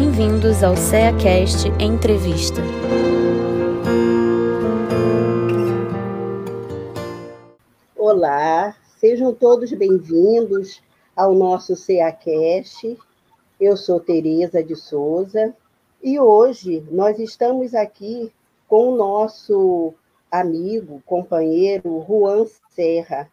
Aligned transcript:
Bem-vindos 0.00 0.62
ao 0.62 0.76
CEACast 0.76 1.66
Entrevista. 1.80 2.60
Olá, 7.96 8.76
sejam 9.00 9.34
todos 9.34 9.72
bem-vindos 9.72 10.80
ao 11.16 11.34
nosso 11.34 11.74
CEACast. 11.74 12.96
Eu 13.60 13.76
sou 13.76 13.98
Tereza 13.98 14.62
de 14.62 14.76
Souza 14.76 15.52
e 16.00 16.20
hoje 16.20 16.86
nós 16.92 17.18
estamos 17.18 17.74
aqui 17.74 18.32
com 18.68 18.92
o 18.92 18.96
nosso 18.96 19.92
amigo, 20.30 21.02
companheiro 21.06 22.04
Juan 22.06 22.46
Serra, 22.70 23.28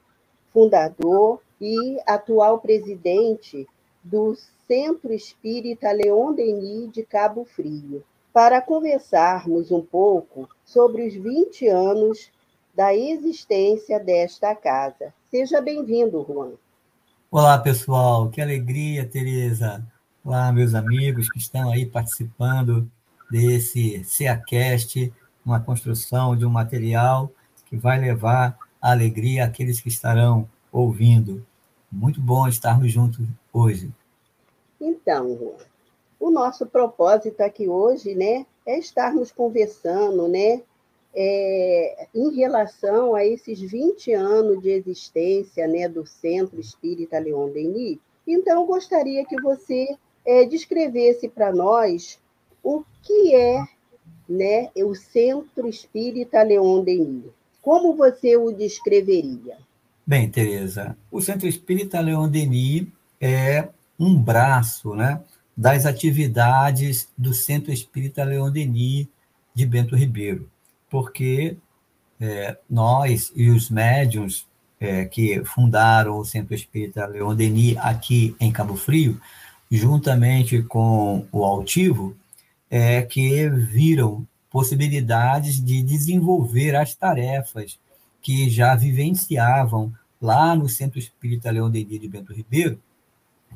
fundador 0.51 1.39
e 1.61 1.99
atual 2.07 2.57
presidente 2.57 3.67
do 4.03 4.33
Centro 4.67 5.13
Espírita 5.13 5.91
Leon 5.91 6.33
Denis 6.33 6.91
de 6.91 7.03
Cabo 7.03 7.45
Frio, 7.45 8.03
para 8.33 8.59
conversarmos 8.59 9.71
um 9.71 9.81
pouco 9.81 10.49
sobre 10.65 11.07
os 11.07 11.13
20 11.13 11.67
anos 11.67 12.31
da 12.75 12.93
existência 12.95 13.99
desta 13.99 14.55
casa. 14.55 15.13
Seja 15.29 15.61
bem-vindo, 15.61 16.25
Juan. 16.27 16.53
Olá, 17.29 17.57
pessoal. 17.59 18.29
Que 18.29 18.41
alegria, 18.41 19.05
Tereza. 19.05 19.85
Olá, 20.23 20.51
meus 20.51 20.73
amigos 20.73 21.29
que 21.29 21.37
estão 21.37 21.69
aí 21.69 21.85
participando 21.85 22.89
desse 23.29 24.03
CEACast, 24.03 25.13
uma 25.45 25.59
construção 25.59 26.35
de 26.35 26.45
um 26.45 26.49
material 26.49 27.31
que 27.67 27.77
vai 27.77 27.99
levar 27.99 28.57
alegria 28.81 29.45
àqueles 29.45 29.79
que 29.79 29.89
estarão 29.89 30.49
ouvindo. 30.71 31.45
Muito 31.91 32.19
bom 32.19 32.47
estarmos 32.47 32.91
juntos 32.91 33.25
hoje. 33.53 33.93
Então, 34.79 35.55
o 36.19 36.29
nosso 36.29 36.65
propósito 36.65 37.41
aqui 37.41 37.67
hoje, 37.67 38.15
né, 38.15 38.45
é 38.65 38.79
estarmos 38.79 39.31
conversando, 39.31 40.27
né, 40.27 40.61
é, 41.15 42.07
em 42.13 42.35
relação 42.35 43.15
a 43.15 43.25
esses 43.25 43.59
20 43.59 44.11
anos 44.13 44.61
de 44.61 44.69
existência, 44.69 45.65
né, 45.67 45.87
do 45.87 46.05
Centro 46.05 46.59
Espírita 46.59 47.17
Leon 47.19 47.49
Denis. 47.49 47.99
Então, 48.27 48.65
gostaria 48.65 49.23
que 49.25 49.39
você 49.39 49.95
é, 50.25 50.43
descrevesse 50.45 51.29
para 51.29 51.53
nós 51.53 52.19
o 52.63 52.83
que 53.01 53.33
é, 53.33 53.63
né, 54.27 54.71
o 54.75 54.93
Centro 54.95 55.67
Espírita 55.69 56.41
Leon 56.43 56.83
Denis. 56.83 57.31
Como 57.61 57.95
você 57.95 58.35
o 58.35 58.51
descreveria? 58.51 59.57
Bem, 60.05 60.29
Tereza, 60.29 60.97
o 61.11 61.21
Centro 61.21 61.47
Espírita 61.47 61.99
Leon 61.99 62.27
Denis 62.27 62.87
é 63.19 63.69
um 63.99 64.15
braço 64.15 64.95
né, 64.95 65.21
das 65.55 65.85
atividades 65.85 67.09
do 67.17 67.33
Centro 67.33 67.71
Espírita 67.71 68.23
Leon 68.23 68.51
Denis 68.51 69.07
de 69.53 69.65
Bento 69.65 69.95
Ribeiro, 69.95 70.49
porque 70.89 71.57
é, 72.19 72.57
nós 72.69 73.31
e 73.35 73.49
os 73.49 73.69
médiums 73.69 74.45
é, 74.79 75.05
que 75.05 75.43
fundaram 75.45 76.17
o 76.17 76.25
Centro 76.25 76.53
Espírita 76.53 77.05
Leon 77.05 77.35
Denis 77.35 77.77
aqui 77.77 78.35
em 78.39 78.51
Cabo 78.51 78.75
Frio, 78.75 79.19
juntamente 79.71 80.61
com 80.63 81.25
o 81.31 81.43
Altivo, 81.43 82.15
é 82.69 83.01
que 83.01 83.49
viram 83.49 84.27
possibilidades 84.49 85.63
de 85.63 85.81
desenvolver 85.81 86.75
as 86.75 86.95
tarefas 86.95 87.79
que 88.21 88.49
já 88.49 88.75
vivenciavam 88.75 89.93
lá 90.21 90.55
no 90.55 90.67
Centro 90.67 90.99
Espírita 90.99 91.51
Leon 91.51 91.69
Denis 91.69 91.99
de 91.99 92.07
Bento 92.07 92.33
Ribeiro, 92.33 92.79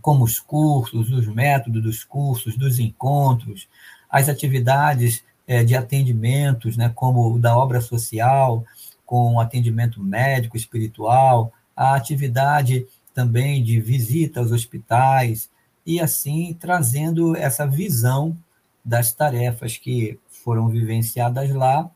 como 0.01 0.23
os 0.23 0.39
cursos, 0.39 1.09
os 1.11 1.27
métodos 1.27 1.81
dos 1.81 2.03
cursos, 2.03 2.57
dos 2.57 2.79
encontros, 2.79 3.67
as 4.09 4.27
atividades 4.27 5.23
é, 5.47 5.63
de 5.63 5.75
atendimentos, 5.75 6.77
né, 6.77 6.91
como 6.93 7.33
o 7.33 7.39
da 7.39 7.57
obra 7.57 7.81
social, 7.81 8.63
com 9.05 9.39
atendimento 9.39 10.01
médico, 10.01 10.55
espiritual, 10.55 11.51
a 11.75 11.95
atividade 11.95 12.85
também 13.13 13.63
de 13.63 13.81
visita 13.81 14.39
aos 14.39 14.51
hospitais, 14.51 15.49
e 15.85 15.99
assim 15.99 16.55
trazendo 16.59 17.35
essa 17.35 17.65
visão 17.65 18.37
das 18.83 19.13
tarefas 19.13 19.77
que 19.77 20.19
foram 20.27 20.69
vivenciadas 20.69 21.49
lá 21.49 21.89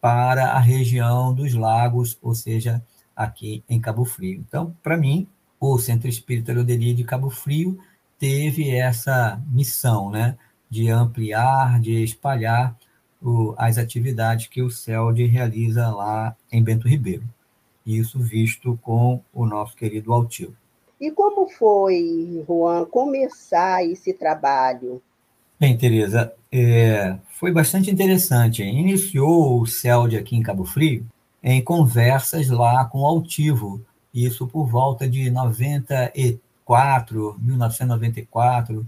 para 0.00 0.52
a 0.52 0.58
região 0.58 1.34
dos 1.34 1.54
lagos, 1.54 2.18
ou 2.22 2.34
seja, 2.34 2.82
aqui 3.14 3.62
em 3.68 3.80
Cabo 3.80 4.04
Frio. 4.04 4.44
Então, 4.46 4.74
para 4.82 4.96
mim, 4.96 5.26
o 5.60 5.78
Centro 5.78 6.08
Espírita 6.08 6.52
Loderia 6.52 6.94
de 6.94 7.04
Cabo 7.04 7.30
Frio 7.30 7.78
teve 8.18 8.70
essa 8.70 9.40
missão, 9.50 10.10
né, 10.10 10.36
de 10.68 10.88
ampliar, 10.88 11.80
de 11.80 12.02
espalhar 12.02 12.76
o, 13.22 13.54
as 13.56 13.78
atividades 13.78 14.46
que 14.46 14.62
o 14.62 14.70
CELD 14.70 15.26
realiza 15.26 15.88
lá 15.88 16.36
em 16.52 16.62
Bento 16.62 16.88
Ribeiro. 16.88 17.24
Isso 17.86 18.18
visto 18.18 18.78
com 18.82 19.20
o 19.32 19.46
nosso 19.46 19.74
querido 19.74 20.12
Altivo. 20.12 20.54
E 21.00 21.10
como 21.10 21.48
foi, 21.48 22.44
Juan, 22.46 22.84
começar 22.86 23.84
esse 23.84 24.12
trabalho? 24.12 25.00
Bem, 25.58 25.76
Tereza, 25.76 26.32
é, 26.52 27.16
foi 27.30 27.52
bastante 27.52 27.90
interessante. 27.90 28.62
Iniciou 28.62 29.60
o 29.60 29.66
CELD 29.66 30.16
aqui 30.16 30.36
em 30.36 30.42
Cabo 30.42 30.64
Frio 30.64 31.06
em 31.42 31.62
conversas 31.62 32.48
lá 32.48 32.84
com 32.84 33.00
o 33.00 33.06
Altivo, 33.06 33.80
isso 34.12 34.46
por 34.46 34.66
volta 34.66 35.08
de 35.08 35.30
94, 35.30 37.36
1994, 37.38 38.86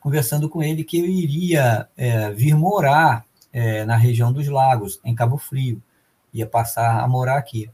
conversando 0.00 0.48
com 0.48 0.62
ele 0.62 0.84
que 0.84 0.98
eu 0.98 1.06
iria 1.06 1.88
é, 1.96 2.30
vir 2.32 2.54
morar 2.54 3.24
é, 3.52 3.84
na 3.84 3.96
região 3.96 4.32
dos 4.32 4.48
lagos, 4.48 5.00
em 5.04 5.14
Cabo 5.14 5.38
Frio, 5.38 5.80
ia 6.32 6.46
passar 6.46 7.00
a 7.00 7.08
morar 7.08 7.38
aqui. 7.38 7.70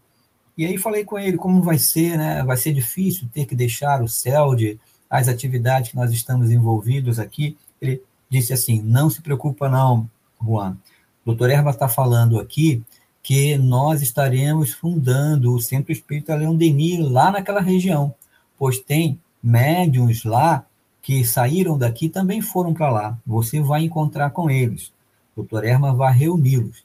E 0.57 0.67
aí 0.67 0.79
falei 0.79 1.05
com 1.05 1.19
ele 1.19 1.37
como 1.37 1.63
vai 1.63 1.79
ser, 1.79 2.17
né? 2.17 2.43
Vai 2.45 2.57
ser 2.57 2.73
difícil 2.73 3.29
ter 3.33 3.47
que 3.47 3.57
deixar 3.57 4.03
o 4.03 4.09
CELD, 4.09 4.79
as 5.09 5.29
atividades 5.29 5.91
que 5.91 5.97
nós 5.97 6.13
estamos 6.13 6.51
envolvidos 6.51 7.19
aqui. 7.19 7.57
Ele 7.81 8.03
disse 8.29 8.53
assim: 8.53 8.81
não 8.81 9.11
se 9.11 9.23
preocupa 9.23 9.69
não, 9.69 10.09
Juan. 10.43 10.77
O 11.25 11.27
doutor 11.27 11.51
Erba 11.51 11.71
está 11.71 11.89
falando 11.89 12.39
aqui 12.39 12.83
que 13.23 13.57
nós 13.57 14.03
estaremos 14.03 14.73
fundando 14.73 15.55
o 15.55 15.61
Centro 15.61 15.93
Espírita 15.93 16.35
Leão 16.35 16.57
Denis 16.57 16.99
lá 16.99 17.31
naquela 17.31 17.61
região, 17.61 18.15
pois 18.59 18.79
tem 18.79 19.21
médiums 19.43 20.25
lá 20.25 20.67
que 21.01 21.25
saíram 21.25 21.77
daqui 21.79 22.09
também 22.09 22.41
foram 22.41 22.73
para 22.73 22.91
lá. 22.91 23.19
Você 23.27 23.61
vai 23.61 23.83
encontrar 23.83 24.31
com 24.31 24.51
eles. 24.51 24.93
O 25.35 25.43
doutor 25.43 25.65
Erma 25.65 25.95
vai 25.95 26.13
reuni-los. 26.13 26.85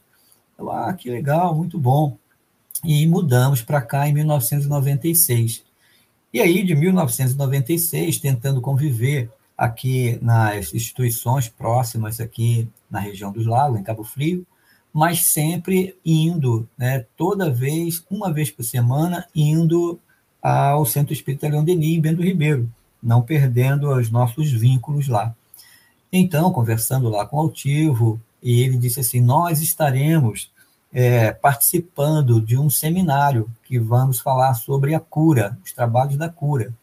ah, 0.58 0.92
que 0.92 1.10
legal, 1.10 1.54
muito 1.54 1.78
bom. 1.78 2.16
E 2.84 3.06
mudamos 3.06 3.62
para 3.62 3.80
cá 3.80 4.08
em 4.08 4.12
1996. 4.12 5.64
E 6.32 6.40
aí, 6.40 6.62
de 6.62 6.74
1996, 6.74 8.18
tentando 8.18 8.60
conviver 8.60 9.30
aqui 9.56 10.18
nas 10.22 10.72
instituições 10.74 11.48
próximas 11.48 12.20
aqui 12.20 12.68
na 12.90 13.00
região 13.00 13.32
dos 13.32 13.46
lagos, 13.46 13.78
em 13.78 13.82
Cabo 13.82 14.04
Frio, 14.04 14.46
mas 14.98 15.26
sempre 15.26 15.96
indo, 16.04 16.68
né, 16.76 17.06
toda 17.16 17.48
vez, 17.48 18.04
uma 18.10 18.32
vez 18.32 18.50
por 18.50 18.64
semana, 18.64 19.28
indo 19.32 19.96
ao 20.42 20.84
Centro 20.84 21.12
Espírita 21.12 21.46
Leão 21.46 21.62
Denis, 21.62 21.96
em 21.96 22.00
Bento 22.00 22.20
Ribeiro, 22.20 22.68
não 23.00 23.22
perdendo 23.22 23.92
os 23.92 24.10
nossos 24.10 24.50
vínculos 24.50 25.06
lá. 25.06 25.32
Então, 26.12 26.52
conversando 26.52 27.08
lá 27.08 27.24
com 27.24 27.36
o 27.36 27.40
Altivo, 27.42 28.20
e 28.42 28.60
ele 28.60 28.76
disse 28.76 28.98
assim: 28.98 29.20
Nós 29.20 29.62
estaremos 29.62 30.50
é, 30.92 31.30
participando 31.30 32.40
de 32.40 32.58
um 32.58 32.68
seminário 32.68 33.48
que 33.62 33.78
vamos 33.78 34.18
falar 34.18 34.54
sobre 34.54 34.96
a 34.96 35.00
cura, 35.00 35.56
os 35.64 35.72
trabalhos 35.72 36.16
da 36.16 36.28
cura. 36.28 36.74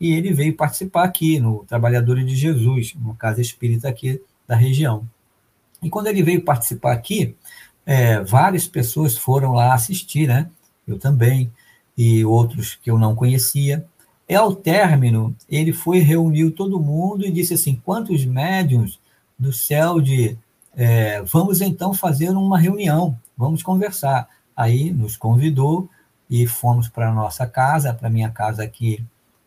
E 0.00 0.14
ele 0.14 0.32
veio 0.32 0.56
participar 0.56 1.04
aqui 1.04 1.38
no 1.38 1.62
Trabalhadores 1.66 2.26
de 2.26 2.34
Jesus, 2.34 2.94
uma 2.94 3.14
casa 3.16 3.42
espírita 3.42 3.86
aqui 3.86 4.18
da 4.48 4.56
região. 4.56 5.06
E 5.82 5.88
quando 5.88 6.08
ele 6.08 6.22
veio 6.22 6.44
participar 6.44 6.92
aqui, 6.92 7.36
é, 7.86 8.20
várias 8.20 8.66
pessoas 8.66 9.16
foram 9.16 9.52
lá 9.52 9.74
assistir, 9.74 10.28
né? 10.28 10.48
Eu 10.86 10.98
também, 10.98 11.50
e 11.96 12.24
outros 12.24 12.78
que 12.82 12.90
eu 12.90 12.98
não 12.98 13.14
conhecia. 13.14 13.84
E 14.28 14.34
ao 14.34 14.54
término, 14.54 15.34
ele 15.48 15.72
foi, 15.72 15.98
reuniu 15.98 16.52
todo 16.52 16.80
mundo 16.80 17.26
e 17.26 17.30
disse 17.30 17.54
assim: 17.54 17.80
quantos 17.84 18.24
médiums 18.24 18.98
do 19.38 19.52
céu 19.52 20.00
de. 20.00 20.36
É, 20.76 21.20
vamos 21.22 21.60
então 21.60 21.92
fazer 21.92 22.30
uma 22.30 22.58
reunião, 22.58 23.18
vamos 23.36 23.62
conversar. 23.62 24.28
Aí 24.56 24.92
nos 24.92 25.16
convidou 25.16 25.88
e 26.28 26.46
fomos 26.46 26.88
para 26.88 27.10
a 27.10 27.14
nossa 27.14 27.46
casa, 27.46 27.92
para 27.92 28.06
a 28.06 28.10
minha 28.10 28.30
casa 28.30 28.62
aqui 28.62 29.04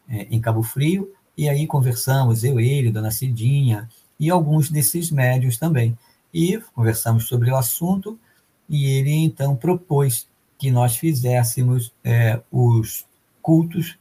é, 0.10 0.28
em 0.30 0.42
Cabo 0.42 0.64
Frio, 0.64 1.10
e 1.38 1.48
aí 1.48 1.66
conversamos, 1.66 2.44
eu, 2.44 2.60
ele, 2.60 2.92
Dona 2.92 3.10
Cidinha, 3.10 3.90
e 4.20 4.30
alguns 4.30 4.70
desses 4.70 5.10
médios 5.10 5.58
também 5.58 5.98
e 6.34 6.60
conversamos 6.74 7.28
sobre 7.28 7.52
o 7.52 7.56
assunto, 7.56 8.20
e 8.68 8.86
ele 8.86 9.12
então 9.12 9.56
propôs 9.56 10.28
que 10.58 10.72
nós 10.72 10.96
fizéssemos 10.96 11.94
é, 12.04 12.42
os 12.52 13.06
cultos 13.42 13.98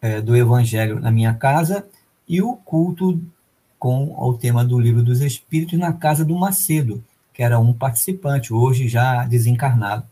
é, 0.00 0.20
do 0.20 0.36
Evangelho 0.36 1.00
na 1.00 1.10
minha 1.10 1.34
casa 1.34 1.86
e 2.28 2.40
o 2.40 2.54
culto 2.54 3.20
com 3.78 4.14
o 4.16 4.34
tema 4.34 4.64
do 4.64 4.78
Livro 4.78 5.02
dos 5.02 5.20
Espíritos 5.20 5.78
na 5.78 5.92
casa 5.92 6.24
do 6.24 6.38
Macedo, 6.38 7.02
que 7.32 7.42
era 7.42 7.58
um 7.58 7.72
participante, 7.72 8.52
hoje 8.52 8.88
já 8.88 9.24
desencarnado. 9.24 10.06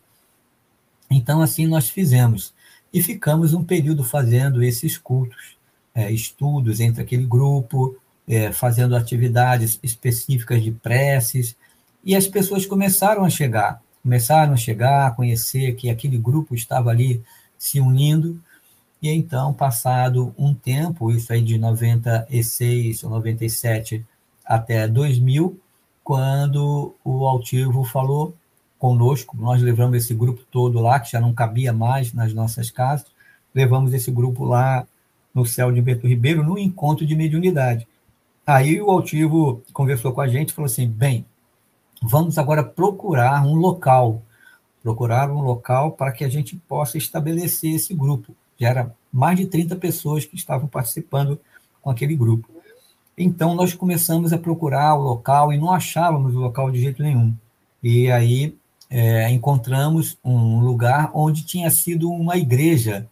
Então, 1.11 1.41
assim 1.41 1.67
nós 1.67 1.89
fizemos. 1.89 2.55
E 2.93 3.03
ficamos 3.03 3.53
um 3.53 3.63
período 3.63 4.03
fazendo 4.03 4.63
esses 4.63 4.97
cultos, 4.97 5.57
é, 5.95 6.11
estudos 6.11 6.81
entre 6.81 7.03
aquele 7.03 7.27
grupo, 7.27 7.97
é, 8.29 8.53
fazendo 8.53 8.95
atividades 8.95 9.81
específicas 9.83 10.63
de 10.63 10.71
preces, 10.71 11.57
e 12.05 12.15
as 12.15 12.27
pessoas 12.27 12.67
começaram 12.67 13.25
a 13.25 13.31
chegar, 13.31 13.83
começaram 14.03 14.53
a 14.53 14.57
chegar, 14.57 15.07
a 15.07 15.11
conhecer 15.11 15.75
que 15.75 15.89
aquele 15.89 16.19
grupo 16.19 16.55
estava 16.55 16.91
ali 16.91 17.23
se 17.57 17.81
unindo, 17.81 18.41
e 19.01 19.09
então, 19.11 19.55
passado 19.55 20.35
um 20.37 20.53
tempo, 20.53 21.11
isso 21.11 21.33
aí 21.33 21.41
de 21.41 21.57
96 21.57 23.05
ou 23.05 23.11
97 23.11 24.05
até 24.45 24.89
2000, 24.89 25.59
quando 26.03 26.95
o 27.05 27.27
Altivo 27.27 27.85
falou 27.85 28.35
conosco, 28.79 29.37
nós 29.37 29.63
levamos 29.63 29.99
esse 29.99 30.15
grupo 30.15 30.43
todo 30.51 30.81
lá, 30.81 30.99
que 30.99 31.13
já 31.13 31.21
não 31.21 31.33
cabia 31.33 31.73
mais 31.73 32.13
nas 32.13 32.33
nossas 32.33 32.71
casas, 32.71 33.07
levamos 33.55 33.93
esse 33.93 34.11
grupo 34.11 34.45
lá 34.45 34.87
no 35.35 35.45
céu 35.45 35.71
de 35.71 35.81
Beto 35.81 36.07
Ribeiro, 36.07 36.43
no 36.43 36.59
encontro 36.59 37.07
de 37.07 37.15
mediunidade. 37.15 37.87
Aí 38.49 38.81
o 38.81 38.91
Altivo 38.91 39.63
conversou 39.75 40.11
com 40.11 40.23
a 40.23 40.27
gente 40.27 40.49
e 40.49 40.53
falou 40.55 40.65
assim: 40.65 40.89
bem, 40.89 41.27
vamos 42.01 42.39
agora 42.39 42.65
procurar 42.65 43.45
um 43.45 43.55
local, 43.55 44.23
procurar 44.83 45.31
um 45.31 45.43
local 45.43 45.93
para 45.93 46.13
que 46.13 46.25
a 46.25 46.31
gente 46.31 46.57
possa 46.57 46.97
estabelecer 46.97 47.75
esse 47.75 47.93
grupo. 47.93 48.35
Já 48.59 48.71
era 48.71 48.97
mais 49.13 49.37
de 49.37 49.45
30 49.45 49.77
pessoas 49.77 50.25
que 50.25 50.35
estavam 50.35 50.67
participando 50.67 51.39
com 51.83 51.91
aquele 51.91 52.17
grupo. 52.17 52.49
Então, 53.19 53.55
nós 53.55 53.75
começamos 53.75 54.33
a 54.33 54.39
procurar 54.39 54.95
o 54.95 55.03
local 55.03 55.53
e 55.53 55.59
não 55.59 55.71
achávamos 55.71 56.35
o 56.35 56.41
local 56.41 56.71
de 56.71 56.81
jeito 56.81 57.03
nenhum. 57.03 57.35
E 57.83 58.11
aí 58.11 58.57
é, 58.89 59.29
encontramos 59.29 60.17
um 60.25 60.61
lugar 60.61 61.11
onde 61.13 61.45
tinha 61.45 61.71
sido 61.71 62.11
uma 62.11 62.39
igreja, 62.39 63.11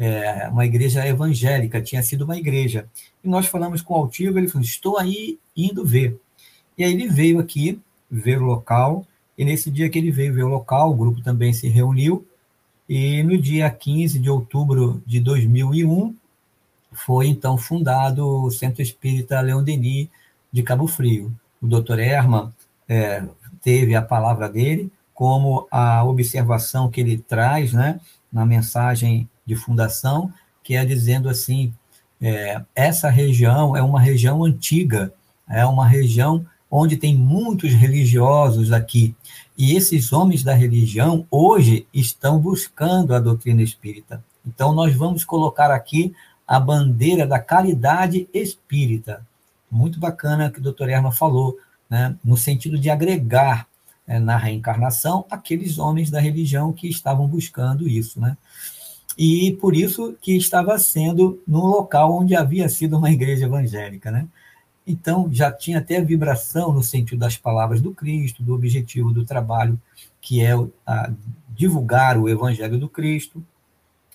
é, 0.00 0.48
uma 0.48 0.64
igreja 0.64 1.06
evangélica, 1.06 1.82
tinha 1.82 2.02
sido 2.02 2.24
uma 2.24 2.38
igreja. 2.38 2.88
E 3.22 3.28
nós 3.28 3.44
falamos 3.44 3.82
com 3.82 3.92
o 3.92 3.98
Altivo, 3.98 4.38
ele 4.38 4.48
falou: 4.48 4.64
Estou 4.64 4.98
aí 4.98 5.38
indo 5.54 5.84
ver. 5.84 6.18
E 6.78 6.82
aí 6.82 6.94
ele 6.94 7.06
veio 7.06 7.38
aqui 7.38 7.78
ver 8.10 8.40
o 8.40 8.46
local, 8.46 9.06
e 9.36 9.44
nesse 9.44 9.70
dia 9.70 9.90
que 9.90 9.98
ele 9.98 10.10
veio 10.10 10.32
ver 10.32 10.44
o 10.44 10.48
local, 10.48 10.90
o 10.90 10.96
grupo 10.96 11.20
também 11.22 11.52
se 11.52 11.68
reuniu, 11.68 12.26
e 12.88 13.22
no 13.22 13.36
dia 13.36 13.70
15 13.70 14.18
de 14.18 14.30
outubro 14.30 15.02
de 15.06 15.20
2001, 15.20 16.16
foi 16.92 17.26
então 17.26 17.58
fundado 17.58 18.26
o 18.26 18.50
Centro 18.50 18.80
Espírita 18.80 19.40
Leão 19.42 19.62
Denis 19.62 20.08
de 20.50 20.62
Cabo 20.62 20.88
Frio. 20.88 21.30
O 21.60 21.66
doutor 21.66 21.98
Herman 21.98 22.50
é, 22.88 23.22
teve 23.62 23.94
a 23.94 24.00
palavra 24.00 24.48
dele, 24.48 24.90
como 25.12 25.68
a 25.70 26.02
observação 26.04 26.90
que 26.90 27.02
ele 27.02 27.18
traz 27.18 27.74
né, 27.74 28.00
na 28.32 28.46
mensagem 28.46 29.28
de 29.50 29.56
fundação, 29.56 30.32
que 30.62 30.76
é 30.76 30.84
dizendo 30.84 31.28
assim: 31.28 31.74
é, 32.20 32.62
essa 32.74 33.10
região 33.10 33.76
é 33.76 33.82
uma 33.82 34.00
região 34.00 34.44
antiga, 34.44 35.12
é 35.48 35.66
uma 35.66 35.86
região 35.86 36.46
onde 36.70 36.96
tem 36.96 37.16
muitos 37.16 37.72
religiosos 37.72 38.72
aqui. 38.72 39.14
E 39.58 39.74
esses 39.74 40.12
homens 40.12 40.44
da 40.44 40.54
religião 40.54 41.26
hoje 41.30 41.86
estão 41.92 42.38
buscando 42.38 43.12
a 43.12 43.18
doutrina 43.18 43.60
espírita. 43.60 44.22
Então, 44.46 44.72
nós 44.72 44.94
vamos 44.94 45.24
colocar 45.24 45.72
aqui 45.72 46.14
a 46.46 46.60
bandeira 46.60 47.26
da 47.26 47.40
caridade 47.40 48.28
espírita. 48.32 49.26
Muito 49.68 49.98
bacana 49.98 50.50
que 50.50 50.60
o 50.60 50.62
doutor 50.62 50.88
Erma 50.88 51.10
falou, 51.10 51.58
né, 51.88 52.14
no 52.24 52.36
sentido 52.36 52.78
de 52.78 52.88
agregar 52.88 53.66
é, 54.06 54.18
na 54.18 54.36
reencarnação 54.36 55.24
aqueles 55.28 55.78
homens 55.78 56.08
da 56.10 56.20
religião 56.20 56.72
que 56.72 56.88
estavam 56.88 57.26
buscando 57.26 57.88
isso. 57.88 58.20
Né? 58.20 58.36
E 59.18 59.52
por 59.60 59.76
isso 59.76 60.16
que 60.20 60.36
estava 60.36 60.78
sendo 60.78 61.42
no 61.46 61.66
local 61.66 62.12
onde 62.16 62.34
havia 62.34 62.68
sido 62.68 62.96
uma 62.96 63.10
igreja 63.10 63.46
evangélica. 63.46 64.10
Né? 64.10 64.26
Então, 64.86 65.28
já 65.30 65.52
tinha 65.52 65.78
até 65.78 66.00
vibração 66.00 66.72
no 66.72 66.82
sentido 66.82 67.18
das 67.18 67.36
palavras 67.36 67.80
do 67.80 67.92
Cristo, 67.92 68.42
do 68.42 68.54
objetivo 68.54 69.12
do 69.12 69.24
trabalho, 69.24 69.80
que 70.20 70.42
é 70.42 70.54
divulgar 71.48 72.16
o 72.16 72.28
evangelho 72.28 72.78
do 72.78 72.88
Cristo, 72.88 73.42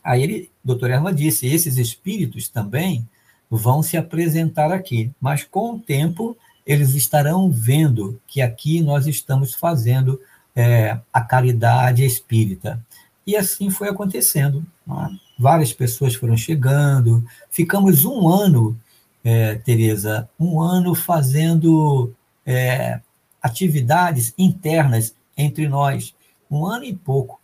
Aí 0.06 0.22
ele, 0.22 0.52
doutor 0.64 0.92
Erma 0.92 1.12
disse, 1.12 1.48
esses 1.48 1.78
espíritos 1.78 2.48
também 2.48 3.10
vão 3.50 3.82
se 3.82 3.98
apresentar 3.98 4.72
aqui, 4.72 5.12
mas 5.20 5.44
com 5.44 5.74
o 5.74 5.80
tempo 5.80 6.38
eles 6.64 6.94
estarão 6.94 7.50
vendo 7.50 8.22
que 8.28 8.40
aqui 8.40 8.82
nós 8.82 9.08
estamos 9.08 9.56
fazendo 9.56 10.22
é, 10.56 11.00
a 11.12 11.22
caridade 11.22 12.06
espírita. 12.06 12.80
E 13.26 13.36
assim 13.36 13.70
foi 13.70 13.90
acontecendo. 13.90 14.66
É? 14.90 15.16
Várias 15.38 15.74
pessoas 15.74 16.16
foram 16.16 16.38
chegando, 16.38 17.26
ficamos 17.50 18.06
um 18.06 18.28
ano, 18.28 18.80
é, 19.24 19.56
Tereza, 19.56 20.30
um 20.40 20.62
ano 20.62 20.94
fazendo 20.94 22.14
é, 22.46 23.00
atividades 23.42 24.34
internas 24.38 25.16
entre 25.38 25.68
nós, 25.68 26.14
um 26.50 26.66
ano 26.66 26.86
e 26.86 26.96
pouco 26.96 27.40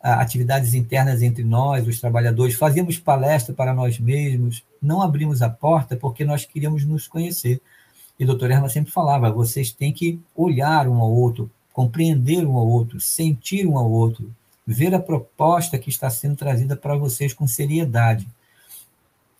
atividades 0.00 0.74
internas 0.74 1.22
entre 1.22 1.42
nós, 1.42 1.86
os 1.86 2.00
trabalhadores, 2.00 2.54
fazíamos 2.54 2.98
palestra 2.98 3.54
para 3.54 3.74
nós 3.74 3.98
mesmos, 3.98 4.64
não 4.80 5.02
abrimos 5.02 5.42
a 5.42 5.50
porta 5.50 5.96
porque 5.96 6.24
nós 6.24 6.44
queríamos 6.44 6.84
nos 6.84 7.08
conhecer. 7.08 7.60
E 8.18 8.24
o 8.24 8.26
doutor 8.26 8.50
Erma 8.50 8.68
sempre 8.68 8.92
falava: 8.92 9.30
vocês 9.30 9.72
têm 9.72 9.92
que 9.92 10.20
olhar 10.34 10.88
um 10.88 10.98
ao 11.00 11.12
outro, 11.12 11.50
compreender 11.72 12.46
um 12.46 12.56
ao 12.56 12.66
outro, 12.66 13.00
sentir 13.00 13.66
um 13.66 13.76
ao 13.76 13.90
outro, 13.90 14.32
ver 14.70 14.94
a 14.94 15.00
proposta 15.00 15.78
que 15.78 15.88
está 15.88 16.10
sendo 16.10 16.36
trazida 16.36 16.76
para 16.76 16.94
vocês 16.94 17.32
com 17.32 17.46
seriedade. 17.46 18.28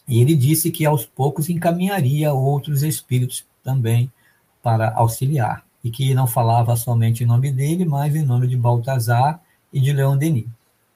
E 0.09 0.23
ele 0.23 0.35
disse 0.35 0.71
que 0.71 0.87
aos 0.87 1.05
poucos 1.05 1.51
encaminharia 1.51 2.33
outros 2.33 2.83
espíritos 2.83 3.45
também 3.63 4.11
para 4.63 4.91
auxiliar, 4.95 5.67
e 5.85 5.91
que 5.91 6.15
não 6.15 6.27
falava 6.27 6.75
somente 6.77 7.23
em 7.23 7.27
nome 7.27 7.53
dele, 7.53 7.85
mas 7.85 8.17
em 8.17 8.25
nome 8.25 8.47
de 8.47 8.57
Baltazar 8.57 9.39
e 9.71 9.79
de 9.79 9.93
Leon 9.93 10.17
Denis. 10.17 10.47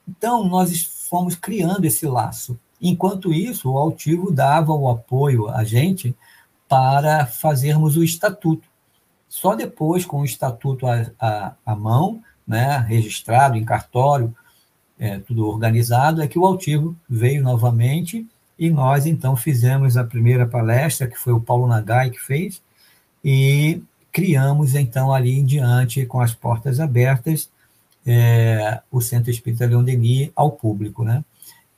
Então, 0.09 0.49
nós 0.49 0.83
fomos 1.11 1.35
criando 1.35 1.85
esse 1.85 2.07
laço. 2.07 2.59
Enquanto 2.81 3.35
isso, 3.35 3.71
o 3.71 3.77
Altivo 3.77 4.33
dava 4.33 4.73
o 4.73 4.89
apoio 4.89 5.51
a 5.51 5.63
gente 5.63 6.17
para 6.67 7.27
fazermos 7.27 7.99
o 7.99 8.03
estatuto. 8.03 8.67
Só 9.29 9.55
depois, 9.55 10.07
com 10.07 10.23
o 10.23 10.25
estatuto 10.25 10.87
à, 10.87 11.11
à, 11.21 11.55
à 11.67 11.77
mão, 11.77 12.23
né, 12.47 12.85
registrado 12.89 13.57
em 13.57 13.65
cartório, 13.65 14.35
é, 14.99 15.19
tudo 15.19 15.47
organizado, 15.49 16.23
é 16.23 16.29
que 16.29 16.39
o 16.39 16.47
Altivo 16.47 16.97
veio 17.09 17.43
novamente 17.43 18.27
e 18.59 18.71
nós, 18.71 19.07
então, 19.07 19.35
fizemos 19.35 19.97
a 19.97 20.05
primeira 20.05 20.47
palestra, 20.47 21.09
que 21.09 21.19
foi 21.19 21.33
o 21.33 21.41
Paulo 21.41 21.67
Nagai 21.67 22.11
que 22.11 22.21
fez, 22.21 22.63
e 23.25 23.83
criamos, 24.13 24.77
então, 24.77 25.13
ali 25.13 25.39
em 25.39 25.45
diante, 25.45 26.07
com 26.07 26.21
as 26.21 26.33
portas 26.33 26.79
abertas, 26.79 27.51
é, 28.07 28.81
o 28.91 29.01
Centro 29.01 29.33
Espírita 29.33 29.67
Leon 29.67 29.83
Denis 29.83 30.31
ao 30.37 30.53
público. 30.53 31.03
Né? 31.03 31.25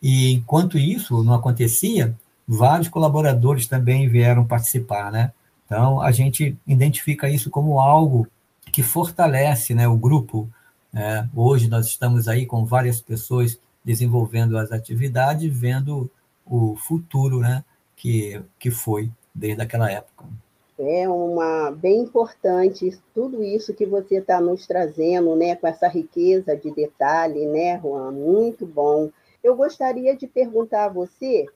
E 0.02 0.32
enquanto 0.32 0.76
isso 0.76 1.22
não 1.22 1.32
acontecia, 1.32 2.14
vários 2.46 2.88
colaboradores 2.88 3.66
também 3.66 4.06
vieram 4.06 4.44
participar. 4.44 5.10
Né? 5.10 5.32
Então, 5.64 6.00
a 6.02 6.12
gente 6.12 6.54
identifica 6.66 7.30
isso 7.30 7.48
como 7.48 7.80
algo 7.80 8.26
que 8.70 8.82
fortalece 8.82 9.74
né, 9.74 9.88
o 9.88 9.96
grupo. 9.96 10.50
É, 10.96 11.26
hoje 11.34 11.68
nós 11.68 11.86
estamos 11.86 12.28
aí 12.28 12.46
com 12.46 12.64
várias 12.64 13.00
pessoas 13.00 13.58
desenvolvendo 13.84 14.56
as 14.56 14.70
atividades, 14.70 15.52
vendo 15.52 16.08
o 16.46 16.76
futuro 16.76 17.40
né, 17.40 17.64
que, 17.96 18.40
que 18.58 18.70
foi 18.70 19.10
desde 19.34 19.60
aquela 19.60 19.90
época. 19.90 20.24
É 20.78 21.08
uma 21.08 21.70
bem 21.70 22.02
importante 22.02 22.98
tudo 23.14 23.42
isso 23.42 23.74
que 23.74 23.86
você 23.86 24.16
está 24.16 24.40
nos 24.40 24.66
trazendo, 24.66 25.34
né, 25.36 25.54
com 25.56 25.66
essa 25.66 25.88
riqueza 25.88 26.56
de 26.56 26.70
detalhe, 26.72 27.46
né, 27.46 27.80
Juan? 27.80 28.10
Muito 28.10 28.66
bom. 28.66 29.10
Eu 29.42 29.54
gostaria 29.56 30.16
de 30.16 30.26
perguntar 30.26 30.86
a 30.86 30.88
você, 30.88 31.46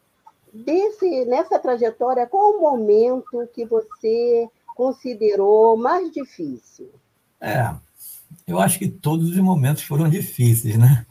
desse, 0.52 1.24
nessa 1.24 1.58
trajetória, 1.58 2.26
qual 2.26 2.52
o 2.52 2.60
momento 2.60 3.48
que 3.52 3.64
você 3.64 4.48
considerou 4.76 5.76
mais 5.76 6.12
difícil? 6.12 6.88
É, 7.40 7.74
eu 8.48 8.58
acho 8.58 8.78
que 8.78 8.88
todos 8.88 9.30
os 9.30 9.36
momentos 9.36 9.82
foram 9.82 10.08
difíceis, 10.08 10.76
né? 10.76 11.04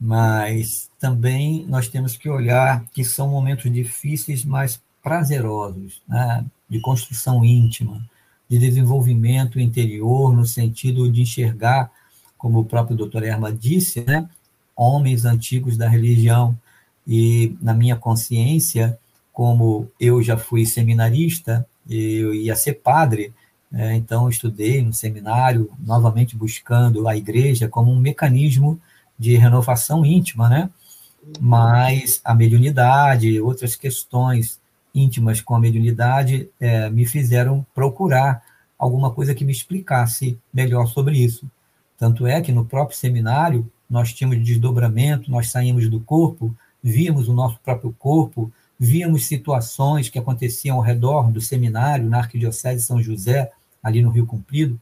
Mas 0.00 0.90
também 0.98 1.66
nós 1.68 1.86
temos 1.86 2.16
que 2.16 2.28
olhar 2.28 2.84
que 2.92 3.04
são 3.04 3.28
momentos 3.28 3.70
difíceis, 3.70 4.44
mas 4.44 4.80
prazerosos, 5.02 6.00
né? 6.08 6.44
de 6.68 6.80
construção 6.80 7.44
íntima, 7.44 8.02
de 8.48 8.58
desenvolvimento 8.58 9.60
interior, 9.60 10.34
no 10.34 10.46
sentido 10.46 11.10
de 11.10 11.20
enxergar, 11.22 11.90
como 12.38 12.60
o 12.60 12.64
próprio 12.64 12.96
doutor 12.96 13.22
Erma 13.22 13.52
disse, 13.52 14.00
né? 14.00 14.28
homens 14.74 15.24
antigos 15.26 15.76
da 15.76 15.88
religião. 15.88 16.58
E 17.06 17.54
na 17.60 17.74
minha 17.74 17.96
consciência, 17.96 18.98
como 19.32 19.88
eu 20.00 20.22
já 20.22 20.36
fui 20.36 20.64
seminarista, 20.64 21.66
eu 21.88 22.32
ia 22.32 22.56
ser 22.56 22.74
padre, 22.74 23.32
é, 23.72 23.94
então 23.94 24.28
estudei 24.28 24.82
no 24.82 24.92
seminário, 24.92 25.70
novamente 25.78 26.36
buscando 26.36 27.08
a 27.08 27.16
igreja 27.16 27.68
como 27.68 27.90
um 27.90 27.98
mecanismo 27.98 28.78
de 29.18 29.36
renovação 29.36 30.04
íntima, 30.04 30.48
né? 30.48 30.70
Mas 31.40 32.20
a 32.24 32.34
mediunidade, 32.34 33.40
outras 33.40 33.76
questões 33.76 34.60
íntimas 34.94 35.40
com 35.40 35.54
a 35.54 35.60
mediunidade 35.60 36.48
é, 36.60 36.90
me 36.90 37.06
fizeram 37.06 37.64
procurar 37.74 38.42
alguma 38.78 39.10
coisa 39.10 39.34
que 39.34 39.44
me 39.44 39.52
explicasse 39.52 40.38
melhor 40.52 40.86
sobre 40.86 41.16
isso. 41.16 41.48
Tanto 41.96 42.26
é 42.26 42.40
que 42.40 42.52
no 42.52 42.64
próprio 42.64 42.98
seminário 42.98 43.70
nós 43.88 44.12
tínhamos 44.12 44.44
desdobramento, 44.44 45.30
nós 45.30 45.50
saímos 45.50 45.88
do 45.88 46.00
corpo, 46.00 46.54
víamos 46.82 47.28
o 47.28 47.32
nosso 47.32 47.58
próprio 47.64 47.94
corpo, 47.98 48.52
víamos 48.78 49.26
situações 49.26 50.08
que 50.08 50.18
aconteciam 50.18 50.76
ao 50.76 50.82
redor 50.82 51.30
do 51.30 51.40
seminário, 51.40 52.08
na 52.08 52.18
Arquidiocese 52.18 52.80
de 52.80 52.82
São 52.82 53.00
José, 53.00 53.50
ali 53.82 54.02
no 54.02 54.10
Rio 54.10 54.26
Comprido, 54.26 54.80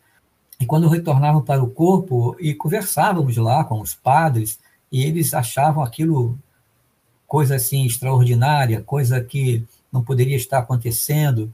e 0.58 0.66
quando 0.66 0.88
retornavam 0.88 1.42
para 1.42 1.62
o 1.62 1.70
corpo 1.70 2.36
e 2.38 2.54
conversávamos 2.54 3.36
lá 3.38 3.64
com 3.64 3.80
os 3.80 3.94
padres, 3.94 4.58
e 4.92 5.04
eles 5.04 5.32
achavam 5.32 5.82
aquilo 5.82 6.38
coisa 7.26 7.54
assim 7.54 7.86
extraordinária, 7.86 8.82
coisa 8.82 9.22
que 9.22 9.64
não 9.90 10.02
poderia 10.02 10.36
estar 10.36 10.58
acontecendo. 10.58 11.52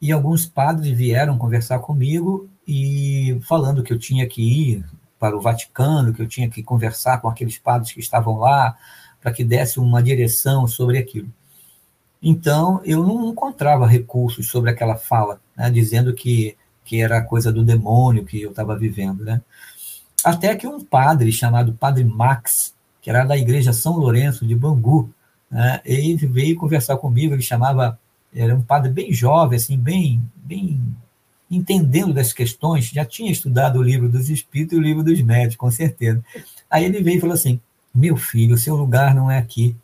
E 0.00 0.12
alguns 0.12 0.44
padres 0.44 0.94
vieram 0.96 1.38
conversar 1.38 1.78
comigo 1.78 2.48
e 2.66 3.38
falando 3.48 3.82
que 3.82 3.92
eu 3.92 3.98
tinha 3.98 4.26
que 4.26 4.42
ir 4.42 4.84
para 5.18 5.36
o 5.36 5.40
Vaticano, 5.40 6.12
que 6.12 6.20
eu 6.20 6.28
tinha 6.28 6.50
que 6.50 6.62
conversar 6.62 7.20
com 7.20 7.28
aqueles 7.28 7.56
padres 7.56 7.92
que 7.92 8.00
estavam 8.00 8.38
lá, 8.38 8.76
para 9.20 9.32
que 9.32 9.42
desse 9.42 9.80
uma 9.80 10.02
direção 10.02 10.66
sobre 10.66 10.98
aquilo. 10.98 11.28
Então, 12.20 12.80
eu 12.84 13.02
não 13.02 13.30
encontrava 13.30 13.86
recursos 13.86 14.48
sobre 14.48 14.70
aquela 14.70 14.96
fala, 14.96 15.40
né, 15.56 15.70
dizendo 15.70 16.12
que, 16.12 16.56
que 16.84 17.00
era 17.00 17.22
coisa 17.22 17.52
do 17.52 17.64
demônio 17.64 18.24
que 18.24 18.42
eu 18.42 18.50
estava 18.50 18.76
vivendo. 18.76 19.24
Né? 19.24 19.40
Até 20.24 20.54
que 20.54 20.66
um 20.66 20.82
padre 20.84 21.32
chamado 21.32 21.72
Padre 21.72 22.04
Max, 22.04 22.74
que 23.00 23.10
era 23.10 23.24
da 23.24 23.36
Igreja 23.36 23.72
São 23.72 23.96
Lourenço 23.96 24.46
de 24.46 24.54
Bangu, 24.54 25.10
né, 25.50 25.80
ele 25.84 26.26
veio 26.26 26.56
conversar 26.56 26.96
comigo, 26.96 27.34
ele 27.34 27.42
chamava, 27.42 27.98
era 28.34 28.54
um 28.54 28.62
padre 28.62 28.90
bem 28.90 29.12
jovem, 29.12 29.56
assim, 29.56 29.76
bem, 29.76 30.22
bem 30.36 30.80
entendendo 31.50 32.12
das 32.12 32.32
questões, 32.32 32.86
já 32.86 33.04
tinha 33.04 33.30
estudado 33.30 33.78
o 33.78 33.82
livro 33.82 34.08
dos 34.08 34.30
Espíritos 34.30 34.76
e 34.76 34.80
o 34.80 34.82
livro 34.82 35.02
dos 35.02 35.20
Médios, 35.20 35.56
com 35.56 35.70
certeza. 35.70 36.24
Aí 36.70 36.84
ele 36.84 37.02
veio 37.02 37.18
e 37.18 37.20
falou 37.20 37.34
assim, 37.34 37.60
meu 37.94 38.16
filho, 38.16 38.54
o 38.54 38.58
seu 38.58 38.74
lugar 38.74 39.14
não 39.14 39.30
é 39.30 39.38
aqui, 39.38 39.76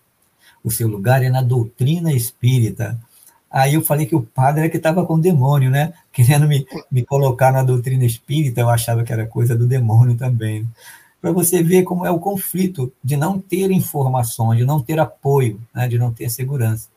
o 0.64 0.70
seu 0.70 0.88
lugar 0.88 1.22
é 1.22 1.30
na 1.30 1.42
doutrina 1.42 2.12
espírita. 2.12 2.98
Aí 3.50 3.74
eu 3.74 3.82
falei 3.82 4.06
que 4.06 4.14
o 4.14 4.22
padre 4.22 4.62
era 4.62 4.70
que 4.70 4.76
estava 4.76 5.04
com 5.04 5.18
demônio, 5.18 5.70
né? 5.70 5.92
Querendo 6.12 6.48
me, 6.48 6.66
me 6.90 7.04
colocar 7.04 7.52
na 7.52 7.62
doutrina 7.62 8.04
espírita, 8.04 8.60
eu 8.60 8.68
achava 8.68 9.04
que 9.04 9.12
era 9.12 9.26
coisa 9.26 9.56
do 9.56 9.66
demônio 9.66 10.16
também. 10.16 10.68
Para 11.20 11.32
você 11.32 11.62
ver 11.62 11.82
como 11.84 12.04
é 12.04 12.10
o 12.10 12.18
conflito 12.18 12.92
de 13.02 13.16
não 13.16 13.38
ter 13.38 13.70
informação, 13.70 14.54
de 14.54 14.64
não 14.64 14.80
ter 14.80 14.98
apoio, 14.98 15.60
né? 15.74 15.86
de 15.86 15.98
não 15.98 16.12
ter 16.12 16.30
segurança. 16.30 16.88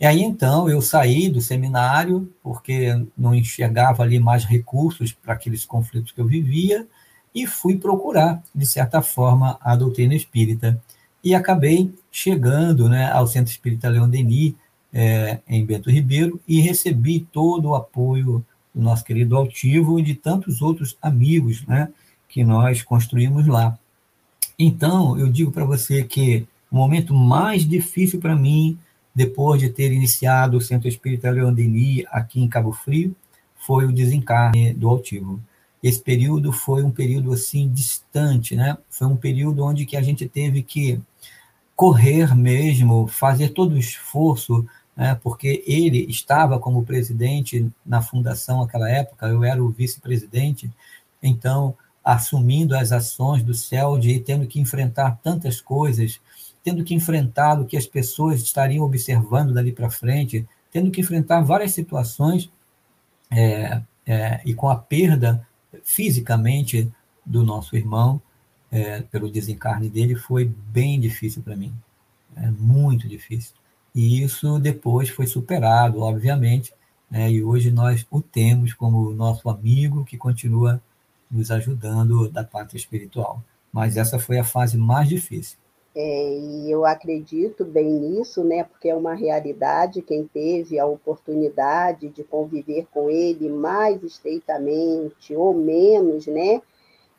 E 0.00 0.06
aí 0.06 0.22
então 0.22 0.68
eu 0.68 0.82
saí 0.82 1.28
do 1.28 1.40
seminário, 1.40 2.32
porque 2.42 3.06
não 3.16 3.34
enxergava 3.34 4.02
ali 4.02 4.18
mais 4.18 4.44
recursos 4.44 5.12
para 5.12 5.34
aqueles 5.34 5.64
conflitos 5.64 6.10
que 6.10 6.20
eu 6.20 6.26
vivia, 6.26 6.86
e 7.34 7.46
fui 7.46 7.76
procurar, 7.76 8.42
de 8.54 8.66
certa 8.66 9.02
forma, 9.02 9.58
a 9.60 9.74
doutrina 9.74 10.14
espírita 10.14 10.80
e 11.24 11.34
acabei 11.34 11.92
chegando 12.12 12.88
né, 12.88 13.10
ao 13.10 13.26
Centro 13.26 13.50
Espírita 13.50 13.88
Leão 13.88 14.08
Denis, 14.08 14.54
é, 14.94 15.40
em 15.48 15.66
Bento 15.66 15.90
Ribeiro, 15.90 16.40
e 16.46 16.60
recebi 16.60 17.26
todo 17.32 17.70
o 17.70 17.74
apoio 17.74 18.44
do 18.72 18.80
nosso 18.80 19.04
querido 19.04 19.36
Altivo 19.36 19.98
e 19.98 20.02
de 20.02 20.14
tantos 20.14 20.62
outros 20.62 20.96
amigos 21.02 21.66
né, 21.66 21.88
que 22.28 22.44
nós 22.44 22.82
construímos 22.82 23.46
lá. 23.48 23.76
Então, 24.56 25.18
eu 25.18 25.28
digo 25.28 25.50
para 25.50 25.64
você 25.64 26.04
que 26.04 26.46
o 26.70 26.76
momento 26.76 27.12
mais 27.12 27.68
difícil 27.68 28.20
para 28.20 28.36
mim, 28.36 28.78
depois 29.12 29.60
de 29.60 29.68
ter 29.68 29.92
iniciado 29.92 30.56
o 30.56 30.60
Centro 30.60 30.88
Espírita 30.88 31.32
Denis 31.52 32.04
aqui 32.10 32.40
em 32.40 32.48
Cabo 32.48 32.72
Frio, 32.72 33.14
foi 33.56 33.86
o 33.86 33.92
desencarne 33.92 34.72
do 34.74 34.88
Altivo. 34.88 35.40
Esse 35.82 36.00
período 36.00 36.52
foi 36.52 36.82
um 36.82 36.90
período 36.90 37.32
assim 37.32 37.68
distante, 37.68 38.54
né? 38.54 38.78
Foi 38.88 39.06
um 39.06 39.16
período 39.16 39.64
onde 39.64 39.84
que 39.84 39.96
a 39.96 40.02
gente 40.02 40.28
teve 40.28 40.62
que 40.62 41.00
correr 41.76 42.34
mesmo, 42.34 43.06
fazer 43.06 43.50
todo 43.50 43.74
o 43.74 43.78
esforço, 43.78 44.66
né, 44.96 45.18
porque 45.22 45.62
ele 45.66 46.06
estava 46.08 46.58
como 46.58 46.84
presidente 46.84 47.70
na 47.84 48.00
fundação 48.00 48.60
naquela 48.60 48.88
época, 48.88 49.26
eu 49.26 49.42
era 49.42 49.62
o 49.62 49.70
vice-presidente, 49.70 50.70
então, 51.22 51.74
assumindo 52.04 52.76
as 52.76 52.92
ações 52.92 53.42
do 53.42 53.54
CELD 53.54 54.10
e 54.10 54.20
tendo 54.20 54.46
que 54.46 54.60
enfrentar 54.60 55.18
tantas 55.22 55.60
coisas, 55.60 56.20
tendo 56.62 56.84
que 56.84 56.94
enfrentar 56.94 57.60
o 57.60 57.66
que 57.66 57.76
as 57.76 57.86
pessoas 57.86 58.40
estariam 58.42 58.84
observando 58.84 59.52
dali 59.52 59.72
para 59.72 59.90
frente, 59.90 60.46
tendo 60.70 60.90
que 60.90 61.00
enfrentar 61.00 61.40
várias 61.40 61.72
situações 61.72 62.50
é, 63.30 63.82
é, 64.06 64.40
e 64.44 64.54
com 64.54 64.68
a 64.68 64.76
perda 64.76 65.46
fisicamente 65.82 66.90
do 67.24 67.42
nosso 67.42 67.76
irmão, 67.76 68.20
é, 68.70 69.02
pelo 69.02 69.30
desencarne 69.30 69.88
dele 69.88 70.14
foi 70.14 70.44
bem 70.44 71.00
difícil 71.00 71.42
para 71.42 71.56
mim, 71.56 71.72
é 72.36 72.50
muito 72.50 73.08
difícil. 73.08 73.54
E 73.94 74.22
isso 74.22 74.58
depois 74.58 75.08
foi 75.08 75.26
superado, 75.26 76.00
obviamente, 76.00 76.74
né, 77.10 77.30
e 77.30 77.44
hoje 77.44 77.70
nós 77.70 78.04
o 78.10 78.20
temos 78.20 78.74
como 78.74 79.12
nosso 79.12 79.48
amigo 79.48 80.04
que 80.04 80.16
continua 80.16 80.82
nos 81.30 81.50
ajudando 81.50 82.28
da 82.28 82.42
parte 82.42 82.76
espiritual. 82.76 83.42
Mas 83.72 83.96
essa 83.96 84.18
foi 84.18 84.38
a 84.38 84.44
fase 84.44 84.76
mais 84.76 85.08
difícil. 85.08 85.58
É, 85.96 86.38
e 86.38 86.68
eu 86.68 86.84
acredito 86.84 87.64
bem 87.64 87.88
nisso, 87.88 88.42
né, 88.42 88.64
porque 88.64 88.88
é 88.88 88.96
uma 88.96 89.14
realidade. 89.14 90.02
Quem 90.02 90.26
teve 90.26 90.76
a 90.78 90.86
oportunidade 90.86 92.08
de 92.08 92.24
conviver 92.24 92.86
com 92.92 93.08
ele 93.08 93.48
mais 93.48 94.02
estreitamente 94.02 95.36
ou 95.36 95.54
menos, 95.54 96.26
né, 96.26 96.60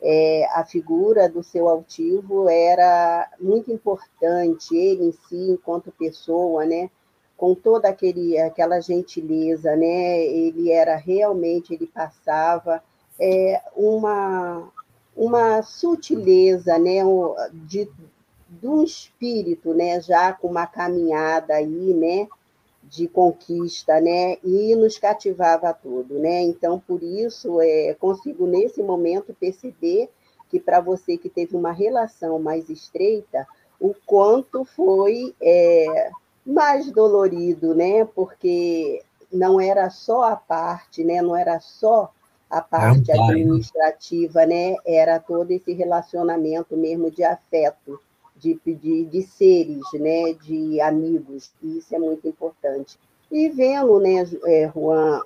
é, 0.01 0.45
a 0.53 0.63
figura 0.65 1.27
do 1.29 1.43
seu 1.43 1.67
altivo 1.67 2.49
era 2.49 3.29
muito 3.39 3.71
importante, 3.71 4.75
ele 4.75 5.05
em 5.05 5.11
si, 5.11 5.51
enquanto 5.51 5.91
pessoa, 5.91 6.65
né? 6.65 6.89
com 7.37 7.53
toda 7.53 7.89
aquele, 7.89 8.39
aquela 8.39 8.79
gentileza, 8.79 9.75
né? 9.75 10.23
ele 10.25 10.71
era 10.71 10.95
realmente, 10.95 11.73
ele 11.73 11.87
passava 11.87 12.81
é, 13.19 13.61
uma, 13.75 14.69
uma 15.15 15.61
sutileza 15.61 16.77
né? 16.77 16.99
de, 17.53 17.89
de 18.49 18.67
um 18.67 18.83
espírito, 18.83 19.73
né? 19.73 19.99
já 20.01 20.31
com 20.31 20.47
uma 20.47 20.65
caminhada 20.65 21.55
aí, 21.55 21.93
né? 21.93 22.27
De 22.89 23.07
conquista, 23.07 23.99
né? 23.99 24.37
E 24.43 24.75
nos 24.75 24.97
cativava 24.97 25.73
tudo, 25.73 26.19
né? 26.19 26.41
Então, 26.41 26.79
por 26.79 27.01
isso, 27.01 27.59
é, 27.61 27.95
consigo 27.99 28.45
nesse 28.45 28.81
momento 28.83 29.35
perceber 29.39 30.09
que 30.49 30.59
para 30.59 30.79
você 30.79 31.17
que 31.17 31.29
teve 31.29 31.55
uma 31.55 31.71
relação 31.71 32.39
mais 32.39 32.69
estreita, 32.69 33.47
o 33.79 33.93
quanto 34.05 34.63
foi 34.63 35.35
é, 35.41 36.11
mais 36.45 36.91
dolorido, 36.91 37.73
né? 37.73 38.05
Porque 38.05 39.01
não 39.31 39.59
era 39.59 39.89
só 39.89 40.23
a 40.23 40.35
parte, 40.35 41.03
né? 41.03 41.21
Não 41.21 41.35
era 41.35 41.59
só 41.59 42.11
a 42.49 42.61
parte 42.61 43.11
é 43.11 43.15
um 43.15 43.23
administrativa, 43.23 44.45
né? 44.45 44.75
Era 44.85 45.19
todo 45.19 45.51
esse 45.51 45.73
relacionamento 45.73 46.77
mesmo 46.77 47.09
de 47.09 47.23
afeto 47.23 47.99
de, 48.35 48.59
de, 48.65 49.05
de 49.05 49.21
seres, 49.23 49.83
né, 49.93 50.33
de 50.33 50.79
amigos, 50.81 51.51
e 51.61 51.77
isso 51.77 51.95
é 51.95 51.99
muito 51.99 52.27
importante. 52.27 52.99
E 53.31 53.49
vendo, 53.49 53.99
né, 53.99 54.23
é, 54.45 54.71
Juan, 54.73 55.21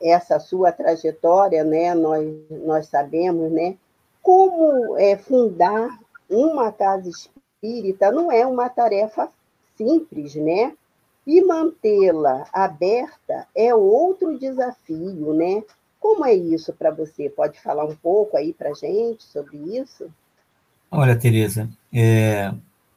essa 0.00 0.38
sua 0.38 0.72
trajetória, 0.72 1.64
né, 1.64 1.94
nós, 1.94 2.26
nós 2.50 2.86
sabemos, 2.86 3.50
né, 3.50 3.76
como 4.22 4.96
é, 4.96 5.16
fundar 5.16 5.98
uma 6.28 6.70
casa 6.70 7.08
espírita 7.08 8.12
não 8.12 8.30
é 8.30 8.46
uma 8.46 8.68
tarefa 8.68 9.30
simples, 9.76 10.34
né? 10.34 10.76
E 11.26 11.42
mantê-la 11.42 12.46
aberta 12.52 13.46
é 13.54 13.74
outro 13.74 14.38
desafio, 14.38 15.34
né? 15.34 15.62
Como 15.98 16.24
é 16.24 16.34
isso 16.34 16.72
para 16.72 16.90
você? 16.90 17.28
Pode 17.28 17.60
falar 17.60 17.84
um 17.84 17.94
pouco 17.94 18.36
aí 18.36 18.52
para 18.52 18.72
gente 18.72 19.22
sobre 19.24 19.58
isso? 19.76 20.10
Olha, 20.92 21.14
Tereza, 21.16 21.70
é, 21.92 22.52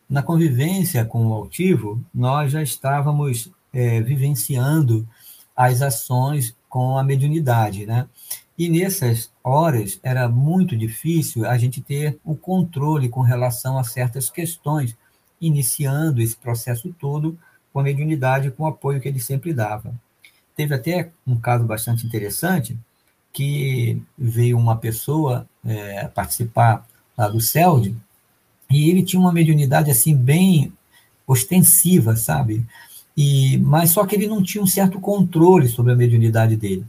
na 0.09 0.23
convivência 0.23 1.05
com 1.05 1.27
o 1.27 1.33
altivo, 1.33 2.03
nós 2.12 2.51
já 2.51 2.63
estávamos 2.63 3.51
é, 3.71 4.01
vivenciando 4.01 5.07
as 5.55 5.79
ações 5.83 6.55
com 6.67 6.97
a 6.97 7.03
mediunidade, 7.03 7.85
né? 7.85 8.07
E 8.57 8.67
nessas 8.67 9.31
horas 9.43 10.00
era 10.01 10.27
muito 10.27 10.75
difícil 10.75 11.45
a 11.45 11.55
gente 11.55 11.81
ter 11.81 12.19
o 12.23 12.35
controle 12.35 13.09
com 13.09 13.21
relação 13.21 13.77
a 13.77 13.83
certas 13.83 14.27
questões, 14.27 14.97
iniciando 15.39 16.19
esse 16.19 16.35
processo 16.35 16.91
todo 17.00 17.38
com 17.71 17.79
a 17.79 17.83
mediunidade, 17.83 18.50
com 18.50 18.63
o 18.63 18.67
apoio 18.67 19.00
que 19.00 19.07
ele 19.07 19.19
sempre 19.19 19.53
dava. 19.53 19.93
teve 20.55 20.73
até 20.73 21.12
um 21.27 21.35
caso 21.39 21.63
bastante 21.63 22.07
interessante, 22.07 22.77
que 23.31 24.01
veio 24.17 24.57
uma 24.57 24.77
pessoa 24.77 25.47
é, 25.65 26.07
participar 26.07 26.88
lá 27.17 27.27
do 27.27 27.39
CELD, 27.39 27.96
e 28.70 28.89
ele 28.89 29.03
tinha 29.03 29.20
uma 29.20 29.32
mediunidade 29.32 29.91
assim 29.91 30.15
bem 30.15 30.74
ostensiva, 31.27 32.15
sabe? 32.15 32.65
E, 33.15 33.58
mas 33.60 33.91
só 33.91 34.05
que 34.05 34.15
ele 34.15 34.27
não 34.27 34.41
tinha 34.41 34.63
um 34.63 34.67
certo 34.67 35.00
controle 35.00 35.67
sobre 35.67 35.93
a 35.93 35.96
mediunidade 35.96 36.55
dele, 36.55 36.86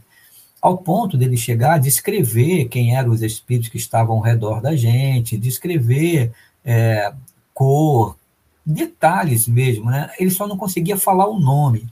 ao 0.61 0.77
ponto 0.77 1.15
dele 1.17 1.37
chegar 1.37 1.75
a 1.75 1.77
descrever 1.77 2.65
quem 2.65 2.95
eram 2.95 3.11
os 3.11 3.21
espíritos 3.21 3.69
que 3.69 3.77
estavam 3.77 4.15
ao 4.15 4.21
redor 4.21 4.61
da 4.61 4.75
gente, 4.75 5.37
descrever 5.37 6.31
é, 6.63 7.13
cor, 7.53 8.17
detalhes 8.65 9.47
mesmo, 9.47 9.91
né? 9.91 10.09
Ele 10.19 10.31
só 10.31 10.47
não 10.47 10.57
conseguia 10.57 10.97
falar 10.97 11.27
o 11.27 11.39
nome. 11.39 11.87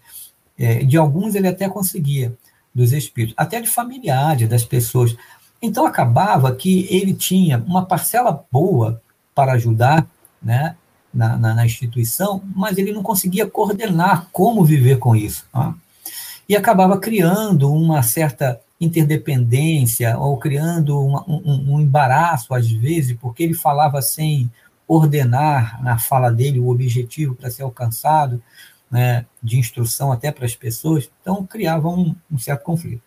É, 0.57 0.83
de 0.83 0.97
alguns 0.97 1.35
ele 1.35 1.47
até 1.47 1.69
conseguia, 1.69 2.33
dos 2.73 2.91
espíritos, 2.91 3.35
até 3.37 3.61
de 3.61 3.69
familiares, 3.69 4.49
das 4.49 4.65
pessoas. 4.65 5.15
Então 5.63 5.85
acabava 5.85 6.53
que 6.53 6.85
ele 6.91 7.13
tinha 7.13 7.63
uma 7.65 7.85
parcela 7.85 8.43
boa 8.51 9.01
para 9.33 9.53
ajudar, 9.53 10.05
né? 10.41 10.75
Na, 11.13 11.37
na, 11.37 11.53
na 11.53 11.65
instituição, 11.65 12.41
mas 12.55 12.75
ele 12.75 12.91
não 12.91 13.03
conseguia 13.03 13.45
coordenar 13.45 14.29
como 14.31 14.65
viver 14.65 14.97
com 14.97 15.15
isso. 15.15 15.45
Tá? 15.53 15.75
E 16.49 16.55
acabava 16.55 16.97
criando 16.97 17.71
uma 17.71 18.01
certa 18.01 18.59
interdependência, 18.81 20.17
ou 20.17 20.37
criando 20.37 20.99
uma, 20.99 21.23
um, 21.27 21.75
um 21.75 21.79
embaraço, 21.79 22.51
às 22.55 22.67
vezes, 22.67 23.15
porque 23.21 23.43
ele 23.43 23.53
falava 23.53 24.01
sem 24.01 24.51
ordenar 24.87 25.81
na 25.83 25.99
fala 25.99 26.31
dele 26.31 26.59
o 26.59 26.69
objetivo 26.69 27.35
para 27.35 27.51
ser 27.51 27.61
alcançado, 27.61 28.41
né, 28.89 29.25
de 29.41 29.57
instrução 29.57 30.11
até 30.11 30.31
para 30.31 30.45
as 30.45 30.55
pessoas, 30.55 31.09
então 31.21 31.45
criava 31.45 31.89
um, 31.89 32.15
um, 32.31 32.37
certo 32.37 32.63
conflito. 32.63 33.01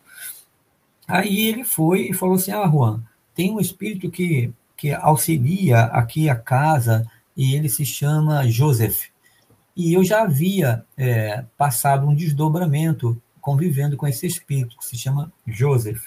Aí 1.06 1.46
ele 1.46 1.64
foi 1.64 2.10
e 2.10 2.12
falou 2.12 2.36
assim: 2.36 2.52
Ah, 2.52 2.68
Juan, 2.68 3.02
tem 3.34 3.52
um 3.52 3.60
espírito 3.60 4.10
que, 4.10 4.52
que 4.76 4.92
auxilia 4.92 5.84
aqui 5.84 6.28
a 6.28 6.36
casa 6.36 7.06
e 7.36 7.54
ele 7.54 7.68
se 7.68 7.84
chama 7.84 8.48
Joseph. 8.48 9.06
E 9.76 9.92
eu 9.92 10.02
já 10.02 10.22
havia 10.22 10.84
é, 10.96 11.44
passado 11.56 12.06
um 12.06 12.14
desdobramento 12.14 13.20
convivendo 13.40 13.96
com 13.96 14.08
esse 14.08 14.26
espírito, 14.26 14.76
que 14.78 14.86
se 14.86 14.96
chama 14.96 15.30
Joseph. 15.46 16.06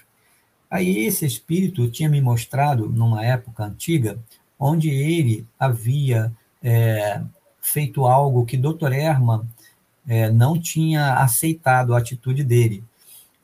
Aí 0.70 1.06
esse 1.06 1.26
espírito 1.26 1.90
tinha 1.90 2.10
me 2.10 2.20
mostrado, 2.20 2.90
numa 2.90 3.24
época 3.24 3.64
antiga, 3.64 4.20
onde 4.60 4.90
ele 4.90 5.48
havia 5.58 6.32
é, 6.62 7.22
feito 7.62 8.06
algo 8.06 8.46
que 8.46 8.58
Dr. 8.58 8.92
Herman 8.92 9.42
é, 10.08 10.30
não 10.30 10.60
tinha 10.60 11.14
aceitado 11.14 11.94
a 11.94 12.00
atitude 12.00 12.44
dele, 12.44 12.84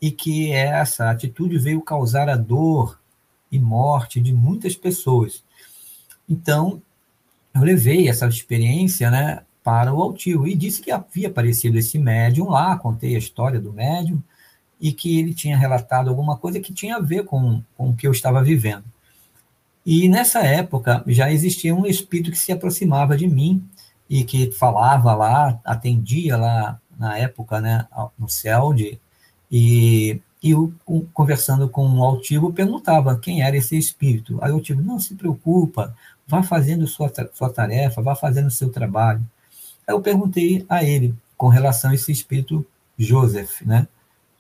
e 0.06 0.12
que 0.12 0.52
essa 0.52 1.10
atitude 1.10 1.58
veio 1.58 1.82
causar 1.82 2.30
a 2.30 2.36
dor 2.36 3.00
e 3.52 3.58
morte 3.58 4.22
de 4.22 4.32
muitas 4.32 4.76
pessoas. 4.76 5.44
Então, 6.30 6.80
eu 7.52 7.64
levei 7.64 8.08
essa 8.08 8.28
experiência 8.28 9.10
né, 9.10 9.42
para 9.64 9.92
o 9.92 10.00
altivo 10.00 10.48
e 10.48 10.54
disse 10.54 10.80
que 10.80 10.92
havia 10.92 11.28
aparecido 11.28 11.80
esse 11.80 11.98
médium 11.98 12.50
lá, 12.52 12.78
contei 12.78 13.16
a 13.16 13.18
história 13.18 13.60
do 13.60 13.74
médium, 13.74 14.22
e 14.80 14.94
que 14.94 15.18
ele 15.18 15.34
tinha 15.34 15.58
relatado 15.58 16.08
alguma 16.08 16.38
coisa 16.38 16.60
que 16.60 16.72
tinha 16.72 16.98
a 16.98 17.02
ver 17.02 17.26
com, 17.26 17.64
com 17.76 17.90
o 17.90 17.96
que 17.96 18.06
eu 18.06 18.12
estava 18.12 18.44
vivendo. 18.44 18.86
E 19.84 20.08
nessa 20.08 20.44
época 20.44 21.04
já 21.08 21.32
existia 21.32 21.74
um 21.74 21.88
espírito 21.88 22.30
que 22.30 22.38
se 22.38 22.52
aproximava 22.52 23.18
de 23.18 23.28
mim 23.28 23.68
e 24.08 24.24
que 24.24 24.52
falava 24.52 25.16
lá, 25.16 25.60
atendia 25.66 26.38
lá 26.38 26.80
na 26.96 27.18
época, 27.18 27.60
né, 27.60 27.88
no 28.20 28.30
CELD, 28.30 29.00
e, 29.58 30.20
e 30.44 30.52
eu, 30.52 30.74
conversando 31.14 31.70
com 31.70 31.88
o 31.88 32.04
altivo, 32.04 32.52
perguntava 32.52 33.18
quem 33.18 33.42
era 33.42 33.56
esse 33.56 33.78
espírito. 33.78 34.38
Aí 34.42 34.52
o 34.52 34.56
altivo, 34.56 34.82
não 34.82 35.00
se 35.00 35.16
preocupa, 35.16 35.96
vá 36.28 36.44
fazendo 36.44 36.86
sua, 36.86 37.10
sua 37.34 37.50
tarefa, 37.50 38.02
vá 38.02 38.18
fazendo 38.18 38.52
seu 38.52 38.70
trabalho. 38.70 39.26
Aí 39.88 39.96
eu 39.96 40.02
perguntei 40.02 40.66
a 40.68 40.84
ele 40.84 41.16
com 41.38 41.48
relação 41.48 41.92
a 41.92 41.96
esse 41.96 42.12
espírito 42.12 42.66
Joseph, 42.98 43.62
né? 43.62 43.88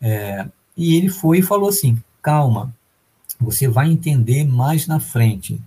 É, 0.02 0.46
e 0.76 0.96
ele 0.98 1.08
foi 1.08 1.40
e 1.40 1.42
falou 1.42 1.70
assim: 1.70 1.98
calma, 2.22 2.76
você 3.40 3.70
vai 3.70 3.90
entender 3.90 4.44
mais 4.44 4.86
na 4.88 5.00
frente. 5.00 5.62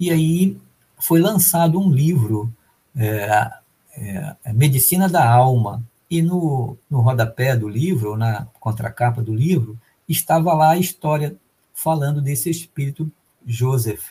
E 0.00 0.10
aí 0.10 0.58
foi 0.98 1.20
lançado 1.20 1.78
um 1.78 1.92
livro, 1.92 2.52
é, 2.96 3.52
é, 3.96 4.52
Medicina 4.52 5.08
da 5.08 5.32
Alma, 5.32 5.80
e 6.10 6.20
no, 6.20 6.76
no 6.90 7.00
rodapé 7.00 7.56
do 7.56 7.68
livro, 7.68 8.16
na 8.16 8.46
contracapa 8.58 9.22
do 9.22 9.34
livro, 9.34 9.78
estava 10.08 10.52
lá 10.52 10.70
a 10.70 10.78
história 10.78 11.36
falando 11.72 12.20
desse 12.20 12.50
espírito 12.50 13.10
Joseph, 13.46 14.08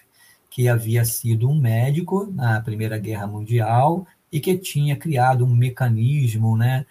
que 0.49 0.67
havia 0.67 1.03
sido 1.03 1.49
um 1.49 1.59
médico 1.59 2.31
na 2.33 2.61
Primeira 2.61 2.97
Guerra 2.97 3.27
Mundial 3.27 4.07
e 4.31 4.39
que 4.39 4.57
tinha 4.57 4.95
criado 4.95 5.45
um 5.45 5.53
mecanismo 5.53 6.55
né, 6.55 6.85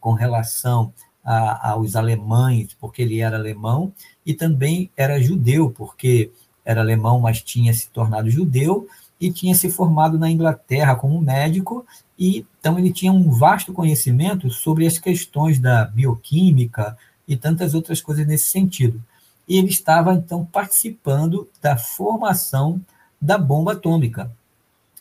com 0.00 0.12
relação 0.12 0.92
a, 1.22 1.72
aos 1.72 1.94
alemães, 1.94 2.74
porque 2.80 3.02
ele 3.02 3.20
era 3.20 3.36
alemão, 3.36 3.92
e 4.24 4.32
também 4.32 4.90
era 4.96 5.20
judeu, 5.20 5.70
porque 5.70 6.30
era 6.64 6.80
alemão, 6.80 7.20
mas 7.20 7.42
tinha 7.42 7.72
se 7.74 7.88
tornado 7.90 8.30
judeu, 8.30 8.88
e 9.20 9.30
tinha 9.30 9.54
se 9.54 9.68
formado 9.70 10.18
na 10.18 10.30
Inglaterra 10.30 10.94
como 10.94 11.20
médico, 11.20 11.84
e 12.18 12.44
então 12.58 12.78
ele 12.78 12.92
tinha 12.92 13.12
um 13.12 13.30
vasto 13.30 13.72
conhecimento 13.72 14.50
sobre 14.50 14.86
as 14.86 14.98
questões 14.98 15.58
da 15.58 15.84
bioquímica 15.84 16.96
e 17.26 17.36
tantas 17.36 17.74
outras 17.74 18.00
coisas 18.00 18.26
nesse 18.26 18.48
sentido. 18.48 19.00
E 19.46 19.56
ele 19.56 19.68
estava, 19.68 20.12
então, 20.12 20.44
participando 20.44 21.48
da 21.62 21.76
formação 21.76 22.80
da 23.20 23.38
bomba 23.38 23.72
atômica, 23.72 24.30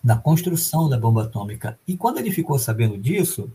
da 0.03 0.15
construção 0.15 0.87
da 0.87 0.97
bomba 0.97 1.23
atômica. 1.23 1.77
E 1.87 1.97
quando 1.97 2.19
ele 2.19 2.31
ficou 2.31 2.57
sabendo 2.57 2.97
disso, 2.97 3.51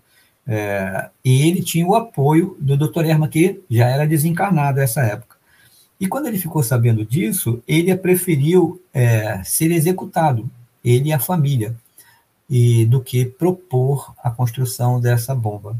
é, 0.46 1.09
ele 1.25 1.62
tinha 1.62 1.87
o 1.87 1.94
apoio 1.94 2.57
do 2.61 2.77
Dr. 2.77 3.07
Erma, 3.07 3.29
que 3.29 3.62
já 3.70 3.88
era 3.88 4.07
desencarnado 4.07 4.79
nessa 4.79 5.03
época. 5.03 5.37
E 5.98 6.09
quando 6.09 6.27
ele 6.27 6.38
ficou 6.38 6.62
sabendo 6.62 7.07
disso, 7.07 7.62
ele 7.66 7.94
preferiu 7.96 8.83
é, 8.92 9.42
ser 9.44 9.70
executado, 9.70 10.51
ele 10.85 11.11
e 11.11 11.12
a 11.12 11.18
família, 11.18 11.77
e 12.53 12.85
do 12.85 13.01
que 13.01 13.25
propor 13.25 14.15
a 14.23 14.31
construção 14.31 15.01
dessa 15.01 15.35
bomba. 15.35 15.75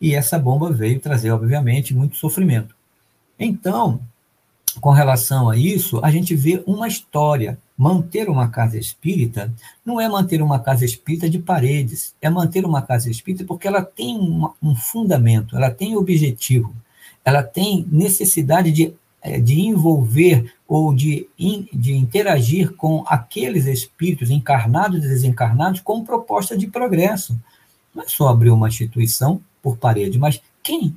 E 0.00 0.14
essa 0.14 0.38
bomba 0.38 0.72
veio 0.72 0.98
trazer, 0.98 1.30
obviamente, 1.30 1.94
muito 1.94 2.16
sofrimento. 2.16 2.74
Então, 3.38 4.00
com 4.80 4.90
relação 4.90 5.50
a 5.50 5.56
isso, 5.56 6.00
a 6.02 6.10
gente 6.10 6.34
vê 6.34 6.62
uma 6.66 6.88
história 6.88 7.58
Manter 7.78 8.28
uma 8.28 8.48
casa 8.48 8.76
espírita 8.76 9.54
não 9.86 10.00
é 10.00 10.08
manter 10.08 10.42
uma 10.42 10.58
casa 10.58 10.84
espírita 10.84 11.30
de 11.30 11.38
paredes, 11.38 12.12
é 12.20 12.28
manter 12.28 12.64
uma 12.64 12.82
casa 12.82 13.08
espírita 13.08 13.44
porque 13.44 13.68
ela 13.68 13.82
tem 13.82 14.18
uma, 14.18 14.52
um 14.60 14.74
fundamento, 14.74 15.56
ela 15.56 15.70
tem 15.70 15.94
objetivo, 15.94 16.74
ela 17.24 17.40
tem 17.40 17.86
necessidade 17.88 18.72
de, 18.72 18.92
eh, 19.22 19.38
de 19.38 19.60
envolver 19.60 20.52
ou 20.68 20.94
de, 20.94 21.26
de 21.72 21.94
interagir 21.94 22.74
com 22.74 23.02
aqueles 23.06 23.64
espíritos 23.64 24.30
encarnados 24.30 24.98
e 24.98 25.08
desencarnados 25.08 25.80
com 25.80 26.04
proposta 26.04 26.56
de 26.56 26.66
progresso. 26.66 27.40
Não 27.94 28.02
é 28.02 28.06
só 28.06 28.28
abrir 28.28 28.50
uma 28.50 28.68
instituição 28.68 29.40
por 29.62 29.78
parede, 29.78 30.18
mas 30.18 30.42
quem 30.62 30.94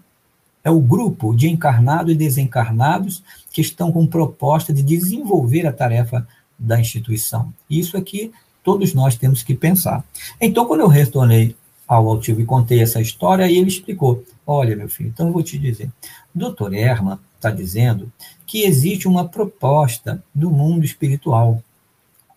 é 0.62 0.70
o 0.70 0.82
grupo 0.82 1.34
de 1.34 1.50
encarnados 1.50 2.14
e 2.14 2.18
desencarnados 2.18 3.24
que 3.52 3.62
estão 3.62 3.94
com 3.94 4.06
proposta 4.06 4.74
de 4.74 4.84
desenvolver 4.84 5.66
a 5.66 5.74
tarefa 5.74 6.28
da 6.60 6.80
instituição. 6.80 7.52
Isso 7.70 7.96
é 7.96 8.02
que 8.02 8.32
todos 8.64 8.94
nós 8.94 9.16
temos 9.16 9.42
que 9.42 9.56
pensar. 9.56 10.04
Então, 10.40 10.66
quando 10.66 10.82
eu 10.82 10.88
retornei 10.88 11.56
ao 11.88 12.08
altivo 12.08 12.42
e 12.42 12.46
contei 12.46 12.82
essa 12.82 13.02
história, 13.02 13.50
ele 13.50 13.70
explicou: 13.70 14.24
Olha, 14.46 14.76
meu 14.76 14.88
filho, 14.88 15.10
então 15.10 15.28
eu 15.28 15.34
vou 15.34 15.42
te 15.42 15.58
dizer. 15.58 15.90
Doutor 16.36 16.74
Herman 16.74 17.18
está 17.42 17.50
dizendo 17.50 18.12
que 18.46 18.64
existe 18.64 19.08
uma 19.08 19.28
proposta 19.28 20.24
do 20.34 20.52
mundo 20.52 20.86
espiritual. 20.86 21.64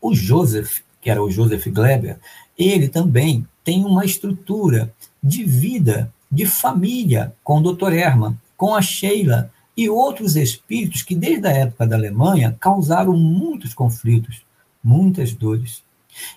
O 0.00 0.14
Joseph, 0.14 0.78
que 1.00 1.10
era 1.10 1.22
o 1.22 1.30
Joseph 1.30 1.66
Gleber, 1.68 2.18
ele 2.58 2.88
também 2.88 3.46
tem 3.62 3.84
uma 3.84 4.04
estrutura 4.04 4.92
de 5.22 5.44
vida, 5.44 6.12
de 6.30 6.46
família 6.46 7.34
com 7.44 7.58
o 7.58 7.62
doutor 7.62 7.92
Herman, 7.92 8.36
com 8.56 8.74
a 8.74 8.82
Sheila, 8.82 9.50
e 9.76 9.88
outros 9.88 10.36
espíritos 10.36 11.02
que, 11.02 11.16
desde 11.16 11.48
a 11.48 11.50
época 11.50 11.86
da 11.86 11.96
Alemanha, 11.96 12.56
causaram 12.60 13.12
muitos 13.16 13.74
conflitos, 13.74 14.44
muitas 14.82 15.32
dores. 15.32 15.82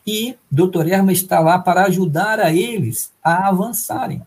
E 0.06 0.36
Dr. 0.52 0.88
Erma 0.88 1.12
está 1.12 1.40
lá 1.40 1.60
para 1.60 1.86
ajudar 1.86 2.40
a 2.40 2.52
eles 2.52 3.12
a 3.24 3.48
avançarem. 3.48 4.24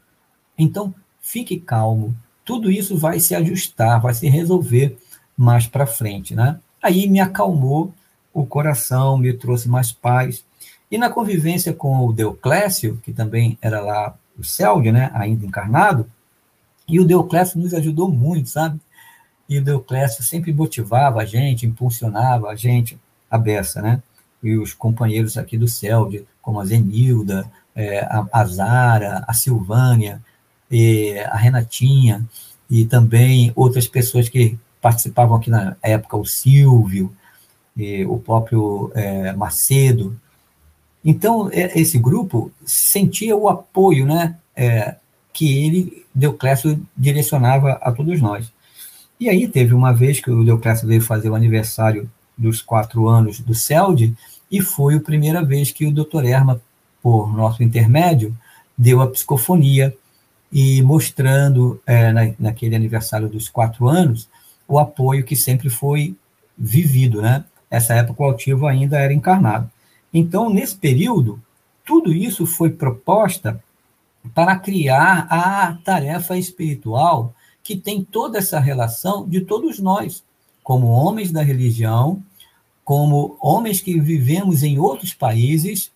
Então, 0.57 0.95
fique 1.21 1.59
calmo. 1.59 2.15
Tudo 2.51 2.69
isso 2.69 2.99
vai 2.99 3.21
se 3.21 3.33
ajustar, 3.33 4.01
vai 4.01 4.13
se 4.13 4.29
resolver 4.29 4.99
mais 5.37 5.69
para 5.69 5.87
frente, 5.87 6.35
né? 6.35 6.59
Aí 6.83 7.09
me 7.09 7.21
acalmou 7.21 7.95
o 8.35 8.45
coração, 8.45 9.17
me 9.17 9.33
trouxe 9.33 9.69
mais 9.69 9.93
paz. 9.93 10.45
E 10.91 10.99
na 10.99 11.09
convivência 11.09 11.73
com 11.73 12.05
o 12.05 12.13
Deoclésio, 12.13 13.01
que 13.05 13.13
também 13.13 13.57
era 13.63 13.81
lá 13.81 14.17
o 14.37 14.43
Celde, 14.43 14.91
né, 14.91 15.13
ainda 15.15 15.47
encarnado, 15.47 16.11
E 16.89 16.99
o 16.99 17.05
Deoclésio 17.05 17.61
nos 17.61 17.73
ajudou 17.73 18.11
muito, 18.11 18.49
sabe? 18.49 18.81
E 19.49 19.57
o 19.57 19.65
Deoclésio 19.65 20.25
sempre 20.25 20.53
motivava 20.53 21.21
a 21.21 21.25
gente, 21.25 21.65
impulsionava 21.65 22.49
a 22.49 22.57
gente, 22.57 22.99
a 23.31 23.39
beça, 23.39 23.81
né? 23.81 24.03
E 24.43 24.57
os 24.57 24.75
companheiros 24.75 25.39
aqui 25.39 25.57
do 25.57 25.69
CELD, 25.69 26.27
como 26.43 26.59
a 26.59 26.65
Zenilda, 26.65 27.49
é, 27.77 28.01
a, 28.01 28.27
a 28.33 28.45
Zara, 28.45 29.25
a 29.29 29.33
Silvânia, 29.33 30.21
a 31.33 31.37
Renatinha, 31.37 32.25
e 32.71 32.85
também 32.85 33.53
outras 33.57 33.89
pessoas 33.89 34.29
que 34.29 34.57
participavam 34.81 35.37
aqui 35.37 35.51
na 35.51 35.77
época, 35.83 36.17
o 36.17 36.25
Silvio, 36.25 37.13
o 38.09 38.19
próprio 38.19 38.91
é, 38.95 39.33
Macedo. 39.33 40.17
Então, 41.05 41.49
é, 41.53 41.79
esse 41.79 41.99
grupo 41.99 42.53
sentia 42.65 43.35
o 43.37 43.49
apoio 43.49 44.07
né, 44.07 44.37
é, 44.55 44.97
que 45.33 45.67
ele, 45.67 46.05
Deoclésio, 46.15 46.81
direcionava 46.97 47.73
a 47.83 47.91
todos 47.91 48.21
nós. 48.21 48.53
E 49.19 49.29
aí 49.29 49.49
teve 49.49 49.75
uma 49.75 49.93
vez 49.93 50.21
que 50.21 50.31
o 50.31 50.45
Deoclésio 50.45 50.87
veio 50.87 51.03
fazer 51.03 51.31
o 51.31 51.35
aniversário 51.35 52.11
dos 52.37 52.63
quatro 52.63 53.09
anos 53.09 53.41
do 53.41 53.55
CELD, 53.55 54.15
e 54.51 54.61
foi 54.61 54.97
a 54.97 55.01
primeira 55.01 55.45
vez 55.45 55.71
que 55.71 55.87
o 55.87 55.93
Dr. 55.93 56.25
Erma, 56.25 56.61
por 57.03 57.35
nosso 57.35 57.63
intermédio, 57.63 58.37
deu 58.77 59.01
a 59.01 59.07
psicofonia 59.07 59.95
e 60.53 60.83
mostrando 60.83 61.81
é, 61.87 62.13
na, 62.13 62.33
naquele 62.39 62.75
aniversário 62.75 63.29
dos 63.29 63.49
quatro 63.49 63.89
anos 63.89 64.29
o 64.67 64.79
apoio 64.79 65.25
que 65.25 65.37
sempre 65.37 65.69
foi 65.69 66.15
vivido, 66.57 67.21
né? 67.21 67.45
Essa 67.71 67.95
época 67.95 68.23
o 68.23 68.27
altivo 68.27 68.67
ainda 68.67 68.99
era 68.99 69.13
encarnado. 69.13 69.71
Então, 70.13 70.51
nesse 70.51 70.77
período, 70.77 71.41
tudo 71.85 72.13
isso 72.13 72.47
foi 72.47 72.71
proposta 72.71 73.63
para 74.35 74.57
criar 74.57 75.27
a 75.31 75.75
tarefa 75.85 76.37
espiritual 76.37 77.35
que 77.63 77.77
tem 77.77 78.03
toda 78.03 78.39
essa 78.39 78.59
relação 78.59 79.29
de 79.29 79.41
todos 79.41 79.79
nós, 79.79 80.25
como 80.63 80.89
homens 80.89 81.31
da 81.31 81.43
religião, 81.43 82.23
como 82.85 83.37
homens 83.41 83.81
que 83.81 83.99
vivemos 84.01 84.63
em 84.63 84.79
outros 84.79 85.15
países, 85.15 85.91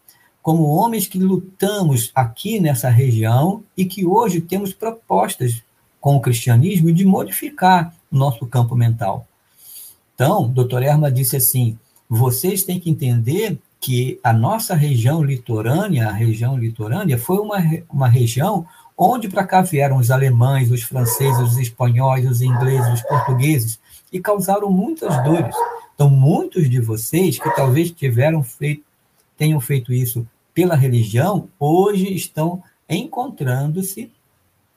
como 0.45 0.67
homens 0.67 1.07
que 1.07 1.19
lutamos 1.19 2.13
aqui 2.15 2.61
nessa 2.61 2.91
região 2.91 3.65
e 3.75 3.87
que 3.87 4.05
hoje 4.05 4.43
temos 4.43 4.75
propostas 4.75 5.63
com 5.99 6.17
o 6.17 6.21
cristianismo 6.21 6.93
de 6.93 7.03
modificar 7.03 7.95
o 8.13 8.17
nosso 8.19 8.47
campo 8.47 8.77
mental. 8.77 9.27
Então, 10.15 10.47
doutor 10.47 10.83
Erma 10.83 11.11
disse 11.11 11.35
assim: 11.35 11.79
vocês 12.07 12.63
têm 12.63 12.79
que 12.79 12.91
entender 12.91 13.59
que 13.81 14.21
a 14.23 14.35
nossa 14.35 14.75
região 14.75 15.25
litorânea, 15.25 16.11
a 16.11 16.13
região 16.13 16.59
litorânea, 16.59 17.17
foi 17.17 17.39
uma, 17.39 17.57
uma 17.89 18.07
região 18.07 18.67
onde 18.99 19.29
para 19.29 19.47
cá 19.47 19.63
vieram 19.63 19.97
os 19.97 20.11
alemães, 20.11 20.71
os 20.71 20.83
franceses, 20.83 21.41
os 21.41 21.57
espanhóis, 21.57 22.29
os 22.29 22.43
ingleses, 22.43 22.93
os 22.93 23.03
portugueses, 23.03 23.81
e 24.13 24.21
causaram 24.21 24.71
muitas 24.71 25.25
dores. 25.25 25.57
Então, 25.95 26.11
muitos 26.11 26.69
de 26.69 26.83
vocês 26.83 27.39
que 27.39 27.57
talvez 27.57 27.91
tiveram 27.91 28.43
feito, 28.43 28.85
tenham 29.39 29.59
feito 29.59 29.91
isso 29.91 30.27
pela 30.55 30.77
religião, 30.77 31.49
hoje 31.59 32.15
estão 32.15 32.63
encontrando-se 32.89 34.11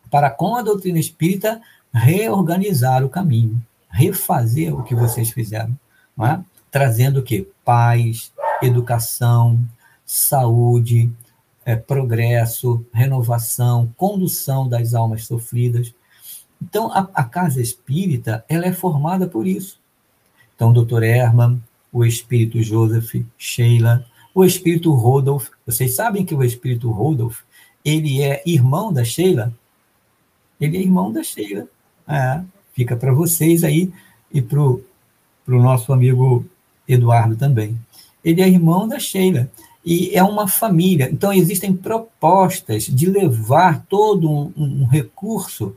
para, 0.09 0.29
com 0.29 0.55
a 0.55 0.61
doutrina 0.61 0.99
espírita, 0.99 1.61
reorganizar 1.93 3.05
o 3.05 3.09
caminho, 3.09 3.61
refazer 3.89 4.73
o 4.73 4.83
que 4.83 4.95
vocês 4.95 5.29
fizeram, 5.29 5.77
é? 6.19 6.39
trazendo 6.71 7.19
o 7.19 7.23
quê? 7.23 7.47
Paz, 7.63 8.31
educação, 8.61 9.59
saúde, 10.05 11.11
é, 11.65 11.75
progresso, 11.75 12.85
renovação, 12.93 13.93
condução 13.97 14.67
das 14.67 14.93
almas 14.93 15.25
sofridas. 15.25 15.93
Então, 16.61 16.91
a, 16.91 17.07
a 17.13 17.23
casa 17.23 17.61
espírita 17.61 18.43
ela 18.47 18.65
é 18.65 18.73
formada 18.73 19.27
por 19.27 19.45
isso. 19.45 19.79
Então, 20.55 20.69
o 20.69 20.73
doutor 20.73 21.03
Herman, 21.03 21.61
o 21.91 22.05
espírito 22.05 22.61
Joseph, 22.63 23.23
Sheila, 23.37 24.05
o 24.37 24.45
espírito 24.45 24.91
Rodolph. 24.91 25.49
Vocês 25.65 25.95
sabem 25.95 26.23
que 26.23 26.35
o 26.35 26.43
espírito 26.43 26.91
Rodolph, 26.91 27.39
ele 27.83 28.21
é 28.21 28.43
irmão 28.45 28.93
da 28.93 29.03
Sheila? 29.03 29.51
Ele 30.61 30.77
é 30.77 30.79
irmão 30.79 31.11
da 31.11 31.23
Sheila. 31.23 31.67
É, 32.07 32.43
fica 32.71 32.95
para 32.95 33.11
vocês 33.11 33.63
aí 33.63 33.91
e 34.31 34.39
para 34.39 34.59
o 34.59 34.83
nosso 35.47 35.91
amigo 35.91 36.45
Eduardo 36.87 37.35
também. 37.35 37.79
Ele 38.23 38.39
é 38.39 38.47
irmão 38.47 38.87
da 38.87 38.99
Sheila 38.99 39.49
e 39.83 40.15
é 40.15 40.21
uma 40.21 40.47
família. 40.47 41.09
Então, 41.11 41.33
existem 41.33 41.73
propostas 41.73 42.83
de 42.83 43.07
levar 43.07 43.87
todo 43.89 44.29
um, 44.29 44.53
um 44.55 44.85
recurso 44.85 45.75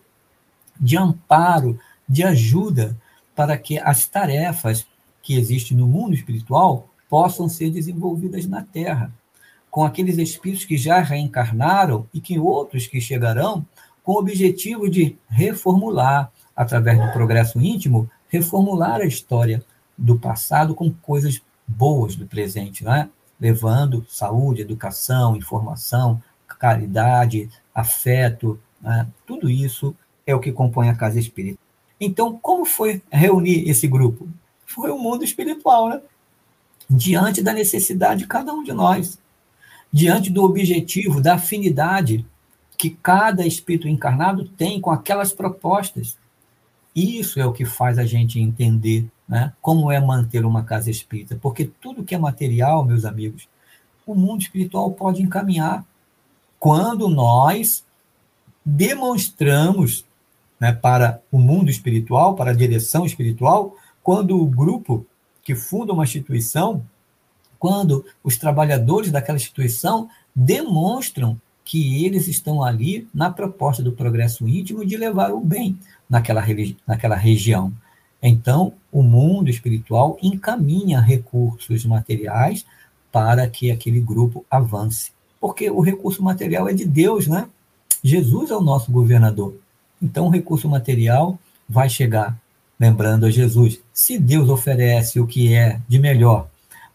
de 0.79 0.99
amparo, 0.99 1.81
de 2.07 2.23
ajuda 2.25 2.95
para 3.35 3.57
que 3.57 3.79
as 3.79 4.07
tarefas 4.07 4.87
que 5.23 5.35
existem 5.35 5.75
no 5.79 5.87
mundo 5.87 6.13
espiritual 6.13 6.90
possam 7.11 7.49
ser 7.49 7.71
desenvolvidas 7.71 8.47
na 8.47 8.63
Terra, 8.63 9.13
com 9.69 9.85
aqueles 9.85 10.17
espíritos 10.17 10.65
que 10.65 10.77
já 10.77 11.01
reencarnaram 11.01 12.07
e 12.15 12.21
que 12.21 12.39
outros 12.39 12.87
que 12.87 13.01
chegarão, 13.01 13.67
com 14.03 14.13
o 14.13 14.19
objetivo 14.19 14.89
de 14.89 15.19
reformular, 15.29 16.33
através 16.57 16.99
do 16.99 17.13
progresso 17.13 17.61
íntimo, 17.61 18.09
reformular 18.29 19.01
a 19.01 19.07
história 19.07 19.63
do 19.99 20.19
passado 20.19 20.75
com 20.75 20.91
coisas 20.91 21.43
boas 21.67 22.17
do 22.17 22.27
presente, 22.27 22.85
não 22.85 22.95
é? 22.95 23.09
levando 23.41 24.07
saúde, 24.09 24.63
educação, 24.63 25.37
informação, 25.37 26.23
caridade, 26.47 27.49
afeto, 27.75 28.61
né? 28.81 29.07
tudo 29.27 29.49
isso 29.49 29.97
é 30.27 30.35
o 30.35 30.41
que 30.41 30.53
compõe 30.53 30.89
a 30.89 30.95
casa 30.95 31.19
espírita. 31.19 31.59
Então, 31.99 32.39
como 32.41 32.65
foi 32.65 33.03
reunir 33.11 33.69
esse 33.69 33.87
grupo? 33.87 34.29
Foi 34.67 34.91
o 34.91 34.99
mundo 34.99 35.25
espiritual, 35.25 35.89
né? 35.89 36.01
Diante 36.91 37.41
da 37.41 37.53
necessidade 37.53 38.23
de 38.23 38.27
cada 38.27 38.53
um 38.53 38.65
de 38.65 38.73
nós, 38.73 39.19
diante 39.93 40.31
do 40.31 40.43
objetivo, 40.43 41.21
da 41.21 41.35
afinidade 41.35 42.27
que 42.77 42.91
cada 42.91 43.47
espírito 43.47 43.87
encarnado 43.87 44.49
tem 44.49 44.81
com 44.81 44.91
aquelas 44.91 45.33
propostas. 45.33 46.17
Isso 46.97 47.39
é 47.39 47.47
o 47.47 47.53
que 47.53 47.65
faz 47.65 47.99
a 47.99 48.05
gente 48.05 48.41
entender 48.41 49.07
né, 49.29 49.53
como 49.61 49.93
é 49.93 50.01
manter 50.01 50.45
uma 50.45 50.65
casa 50.65 50.91
espírita, 50.91 51.39
porque 51.41 51.71
tudo 51.81 52.03
que 52.03 52.15
é 52.15 52.19
material, 52.19 52.85
meus 52.85 53.05
amigos, 53.05 53.49
o 54.07 54.15
mundo 54.15 54.43
espiritual 54.43 54.91
pode 54.91 55.23
encaminhar 55.23 55.85
quando 56.59 57.09
nós 57.09 57.85
demonstramos 58.65 60.05
né, 60.59 60.73
para 60.73 61.21
o 61.31 61.39
mundo 61.39 61.71
espiritual, 61.71 62.35
para 62.35 62.51
a 62.51 62.55
direção 62.55 63.07
espiritual, 63.07 63.77
quando 64.03 64.41
o 64.41 64.47
grupo 64.47 65.07
que 65.51 65.55
funda 65.57 65.93
uma 65.93 66.05
instituição, 66.05 66.87
quando 67.59 68.07
os 68.23 68.37
trabalhadores 68.37 69.11
daquela 69.11 69.37
instituição 69.37 70.09
demonstram 70.33 71.41
que 71.65 72.05
eles 72.05 72.29
estão 72.29 72.63
ali 72.63 73.09
na 73.13 73.31
proposta 73.31 73.83
do 73.83 73.91
progresso 73.91 74.47
íntimo 74.47 74.87
de 74.87 74.97
levar 74.97 75.33
o 75.33 75.41
bem 75.41 75.77
naquela, 76.09 76.41
naquela 76.87 77.17
região. 77.17 77.73
Então, 78.23 78.75
o 78.93 79.03
mundo 79.03 79.51
espiritual 79.51 80.17
encaminha 80.23 81.01
recursos 81.01 81.85
materiais 81.85 82.65
para 83.11 83.49
que 83.49 83.73
aquele 83.73 83.99
grupo 83.99 84.45
avance. 84.49 85.11
Porque 85.41 85.69
o 85.69 85.81
recurso 85.81 86.23
material 86.23 86.69
é 86.69 86.73
de 86.73 86.85
Deus, 86.85 87.27
né? 87.27 87.49
Jesus 88.05 88.53
é 88.53 88.57
o 88.57 88.61
nosso 88.61 88.93
governador. 88.93 89.57
Então, 90.01 90.29
o 90.29 90.31
recurso 90.31 90.69
material 90.69 91.37
vai 91.69 91.89
chegar, 91.89 92.39
lembrando 92.81 93.27
a 93.27 93.31
Jesus, 93.31 93.79
se 93.93 94.19
Deus 94.19 94.49
oferece 94.49 95.21
o 95.21 95.27
que 95.27 95.55
é 95.55 95.79
de 95.87 95.99
melhor 95.99 96.49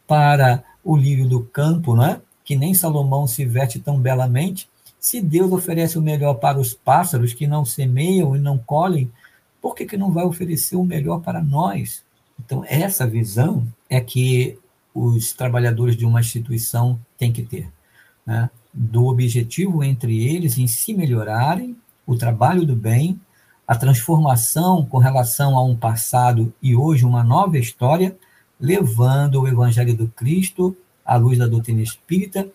para 0.07 0.63
o 0.83 0.97
lírio 0.97 1.29
do 1.29 1.41
campo, 1.41 1.95
não 1.95 2.03
é? 2.03 2.19
que 2.43 2.55
nem 2.55 2.73
Salomão 2.73 3.27
se 3.27 3.45
veste 3.45 3.79
tão 3.79 3.99
belamente, 3.99 4.67
se 4.99 5.21
Deus 5.21 5.51
oferece 5.51 5.97
o 5.97 6.01
melhor 6.01 6.35
para 6.35 6.59
os 6.59 6.73
pássaros 6.73 7.33
que 7.33 7.45
não 7.45 7.63
semeiam 7.63 8.35
e 8.35 8.39
não 8.39 8.57
colhem, 8.57 9.11
por 9.61 9.75
que, 9.75 9.85
que 9.85 9.97
não 9.97 10.11
vai 10.11 10.25
oferecer 10.25 10.75
o 10.75 10.83
melhor 10.83 11.21
para 11.21 11.43
nós? 11.43 12.03
Então, 12.39 12.63
essa 12.67 13.05
visão 13.05 13.67
é 13.87 14.01
que 14.01 14.57
os 14.93 15.33
trabalhadores 15.33 15.95
de 15.95 16.05
uma 16.05 16.21
instituição 16.21 16.99
têm 17.17 17.31
que 17.31 17.43
ter, 17.43 17.69
né? 18.25 18.49
do 18.73 19.05
objetivo 19.05 19.83
entre 19.83 20.27
eles 20.27 20.57
em 20.57 20.67
se 20.67 20.93
melhorarem 20.93 21.75
o 22.05 22.15
trabalho 22.15 22.65
do 22.65 22.75
bem, 22.75 23.19
a 23.67 23.75
transformação 23.75 24.85
com 24.85 24.97
relação 24.97 25.57
a 25.57 25.63
um 25.63 25.75
passado 25.75 26.53
e 26.61 26.75
hoje 26.75 27.05
uma 27.05 27.23
nova 27.23 27.57
história, 27.57 28.15
levando 28.59 29.41
o 29.41 29.47
Evangelho 29.47 29.95
do 29.95 30.07
Cristo 30.07 30.75
à 31.03 31.15
luz 31.15 31.37
da 31.37 31.47
doutrina 31.47 31.81
espírita, 31.81 32.47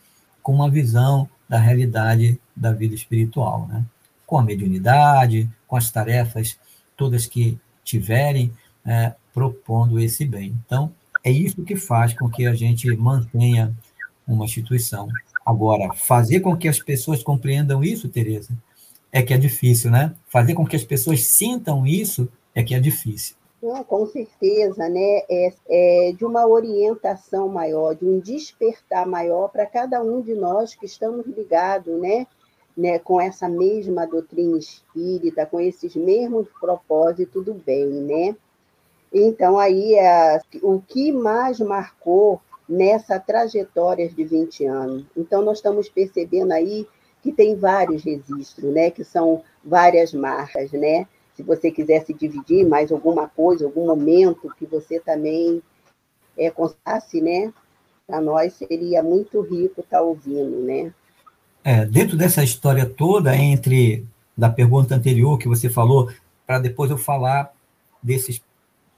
com 0.42 0.54
uma 0.54 0.70
visão 0.70 1.28
da 1.48 1.58
realidade 1.58 2.40
da 2.56 2.72
vida 2.72 2.94
espiritual, 2.94 3.66
né? 3.68 3.84
com 4.26 4.38
a 4.38 4.42
mediunidade, 4.42 5.50
com 5.66 5.76
as 5.76 5.90
tarefas 5.90 6.56
todas 6.96 7.26
que 7.26 7.58
tiverem, 7.82 8.52
é, 8.84 9.14
propondo 9.34 9.98
esse 9.98 10.24
bem. 10.24 10.54
Então, 10.64 10.92
é 11.24 11.30
isso 11.30 11.62
que 11.64 11.76
faz 11.76 12.14
com 12.14 12.28
que 12.28 12.46
a 12.46 12.54
gente 12.54 12.88
mantenha 12.96 13.74
uma 14.26 14.44
instituição. 14.44 15.08
Agora, 15.44 15.92
fazer 15.94 16.40
com 16.40 16.56
que 16.56 16.68
as 16.68 16.78
pessoas 16.78 17.22
compreendam 17.22 17.82
isso, 17.82 18.08
Tereza, 18.08 18.50
é 19.12 19.22
que 19.22 19.34
é 19.34 19.38
difícil, 19.38 19.90
né? 19.90 20.14
Fazer 20.26 20.54
com 20.54 20.66
que 20.66 20.76
as 20.76 20.84
pessoas 20.84 21.24
sintam 21.24 21.86
isso 21.86 22.28
é 22.54 22.62
que 22.62 22.74
é 22.74 22.80
difícil. 22.80 23.36
Não, 23.62 23.84
com 23.84 24.06
certeza, 24.06 24.88
né? 24.88 25.22
É, 25.28 25.52
é, 25.68 26.12
de 26.12 26.24
uma 26.24 26.46
orientação 26.46 27.48
maior, 27.48 27.94
de 27.94 28.06
um 28.06 28.18
despertar 28.18 29.06
maior 29.06 29.48
para 29.48 29.66
cada 29.66 30.02
um 30.02 30.22
de 30.22 30.34
nós 30.34 30.74
que 30.74 30.86
estamos 30.86 31.26
ligados, 31.26 32.00
né? 32.00 32.26
né? 32.76 32.98
Com 32.98 33.20
essa 33.20 33.48
mesma 33.48 34.06
doutrina 34.06 34.56
espírita, 34.56 35.44
com 35.44 35.60
esses 35.60 35.94
mesmos 35.94 36.46
propósitos 36.58 37.44
do 37.44 37.52
bem, 37.52 37.86
né? 37.86 38.36
Então, 39.12 39.58
aí, 39.58 39.94
é, 39.94 40.40
o 40.62 40.80
que 40.80 41.12
mais 41.12 41.58
marcou 41.58 42.40
nessa 42.68 43.18
trajetória 43.18 44.08
de 44.08 44.24
20 44.24 44.64
anos? 44.66 45.04
Então, 45.16 45.42
nós 45.42 45.58
estamos 45.58 45.88
percebendo 45.88 46.52
aí 46.52 46.86
que 47.22 47.32
tem 47.32 47.56
vários 47.56 48.02
registros, 48.02 48.72
né? 48.72 48.90
Que 48.90 49.04
são 49.04 49.42
várias 49.64 50.12
marcas, 50.12 50.72
né? 50.72 51.06
Se 51.36 51.42
você 51.42 51.70
quiser 51.70 52.04
se 52.04 52.12
dividir 52.12 52.66
mais 52.66 52.90
alguma 52.90 53.28
coisa, 53.28 53.64
algum 53.64 53.86
momento 53.86 54.52
que 54.58 54.66
você 54.66 55.00
também 55.00 55.62
é, 56.36 56.50
contasse, 56.50 57.20
né? 57.20 57.52
Para 58.06 58.20
nós 58.20 58.54
seria 58.54 59.02
muito 59.02 59.40
rico 59.40 59.80
estar 59.80 59.98
tá 59.98 60.02
ouvindo, 60.02 60.62
né? 60.62 60.92
É, 61.62 61.84
dentro 61.84 62.16
dessa 62.16 62.42
história 62.42 62.86
toda, 62.86 63.36
entre 63.36 64.06
da 64.36 64.48
pergunta 64.48 64.94
anterior 64.94 65.38
que 65.38 65.48
você 65.48 65.68
falou, 65.68 66.10
para 66.46 66.58
depois 66.58 66.90
eu 66.90 66.96
falar 66.96 67.52
desses 68.02 68.42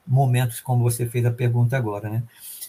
momentos 0.06 0.60
como 0.60 0.82
você 0.82 1.06
fez 1.06 1.26
a 1.26 1.30
pergunta 1.30 1.76
agora, 1.76 2.08
né? 2.08 2.22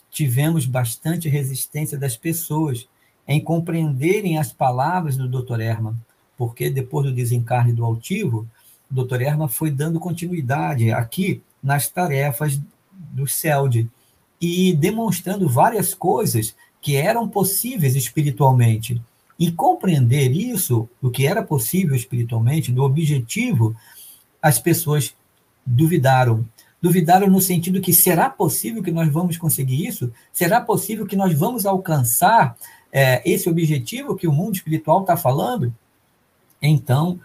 Tivemos 0.09 0.65
bastante 0.65 1.29
resistência 1.29 1.97
das 1.97 2.17
pessoas 2.17 2.87
em 3.27 3.39
compreenderem 3.41 4.37
as 4.37 4.51
palavras 4.51 5.15
do 5.15 5.27
Dr. 5.27 5.59
Herman, 5.59 5.95
porque 6.37 6.69
depois 6.69 7.05
do 7.05 7.13
desencarne 7.13 7.73
do 7.73 7.85
altivo, 7.85 8.47
o 8.91 9.03
Dr. 9.03 9.21
Herman 9.21 9.47
foi 9.47 9.71
dando 9.71 9.99
continuidade 9.99 10.91
aqui 10.91 11.41
nas 11.61 11.87
tarefas 11.87 12.59
do 12.91 13.27
CELD 13.27 13.89
e 14.39 14.73
demonstrando 14.75 15.47
várias 15.47 15.93
coisas 15.93 16.55
que 16.81 16.97
eram 16.97 17.29
possíveis 17.29 17.95
espiritualmente. 17.95 19.01
E 19.39 19.51
compreender 19.51 20.31
isso, 20.31 20.87
o 21.01 21.09
que 21.09 21.25
era 21.25 21.41
possível 21.41 21.95
espiritualmente, 21.95 22.71
do 22.71 22.83
objetivo, 22.83 23.75
as 24.41 24.59
pessoas 24.59 25.15
duvidaram. 25.65 26.45
Duvidaram 26.81 27.27
no 27.27 27.39
sentido 27.39 27.79
que 27.79 27.93
será 27.93 28.29
possível 28.29 28.83
que 28.83 28.91
nós 28.91 29.11
vamos 29.11 29.37
conseguir 29.37 29.87
isso? 29.87 30.11
Será 30.31 30.59
possível 30.59 31.05
que 31.05 31.15
nós 31.15 31.33
vamos 31.33 31.65
alcançar 31.65 32.57
é, 32.95 33.27
esse 33.27 33.49
objetivo 33.49 34.15
que 34.15 34.27
o 34.27 34.31
mundo 34.31 34.53
espiritual 34.53 35.01
está 35.01 35.17
falando? 35.17 35.73
Então, 36.61 37.19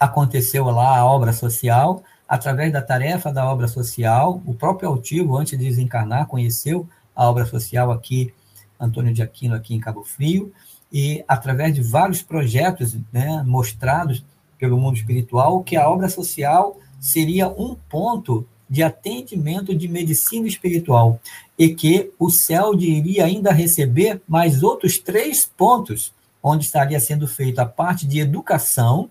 aconteceu 0.00 0.64
lá 0.64 0.96
a 0.96 1.04
obra 1.04 1.34
social, 1.34 2.02
através 2.26 2.72
da 2.72 2.80
tarefa 2.80 3.30
da 3.30 3.46
obra 3.46 3.68
social, 3.68 4.42
o 4.46 4.54
próprio 4.54 4.88
altivo, 4.88 5.36
antes 5.36 5.58
de 5.58 5.64
desencarnar, 5.64 6.26
conheceu 6.26 6.88
a 7.14 7.28
obra 7.28 7.44
social 7.44 7.92
aqui, 7.92 8.32
Antônio 8.80 9.12
de 9.12 9.22
Aquino, 9.22 9.54
aqui 9.54 9.74
em 9.74 9.80
Cabo 9.80 10.02
Frio, 10.02 10.50
e 10.90 11.22
através 11.28 11.74
de 11.74 11.82
vários 11.82 12.22
projetos 12.22 12.96
né, 13.12 13.42
mostrados 13.46 14.24
pelo 14.58 14.78
mundo 14.78 14.96
espiritual, 14.96 15.62
que 15.62 15.76
a 15.76 15.88
obra 15.88 16.08
social 16.08 16.78
seria 16.98 17.48
um 17.48 17.74
ponto 17.74 18.46
de 18.68 18.82
atendimento 18.82 19.74
de 19.74 19.86
medicina 19.86 20.48
espiritual 20.48 21.20
e 21.62 21.72
que 21.72 22.12
o 22.18 22.28
céu 22.28 22.74
iria 22.74 23.24
ainda 23.24 23.52
receber 23.52 24.20
mais 24.26 24.64
outros 24.64 24.98
três 24.98 25.46
pontos, 25.46 26.12
onde 26.42 26.64
estaria 26.64 26.98
sendo 26.98 27.28
feita 27.28 27.62
a 27.62 27.66
parte 27.66 28.04
de 28.04 28.18
educação 28.18 29.08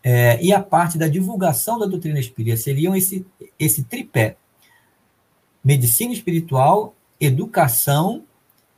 é, 0.00 0.40
e 0.40 0.52
a 0.52 0.62
parte 0.62 0.96
da 0.96 1.08
divulgação 1.08 1.76
da 1.76 1.84
doutrina 1.84 2.20
espírita. 2.20 2.56
Seriam 2.56 2.94
esse, 2.94 3.26
esse 3.58 3.82
tripé: 3.82 4.36
medicina 5.64 6.12
espiritual, 6.12 6.94
educação 7.20 8.22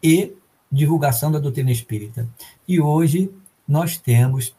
e 0.02 0.32
divulgação 0.72 1.30
da 1.30 1.38
doutrina 1.38 1.70
espírita. 1.70 2.26
E 2.66 2.80
hoje 2.80 3.30
nós 3.68 3.98
temos 3.98 4.56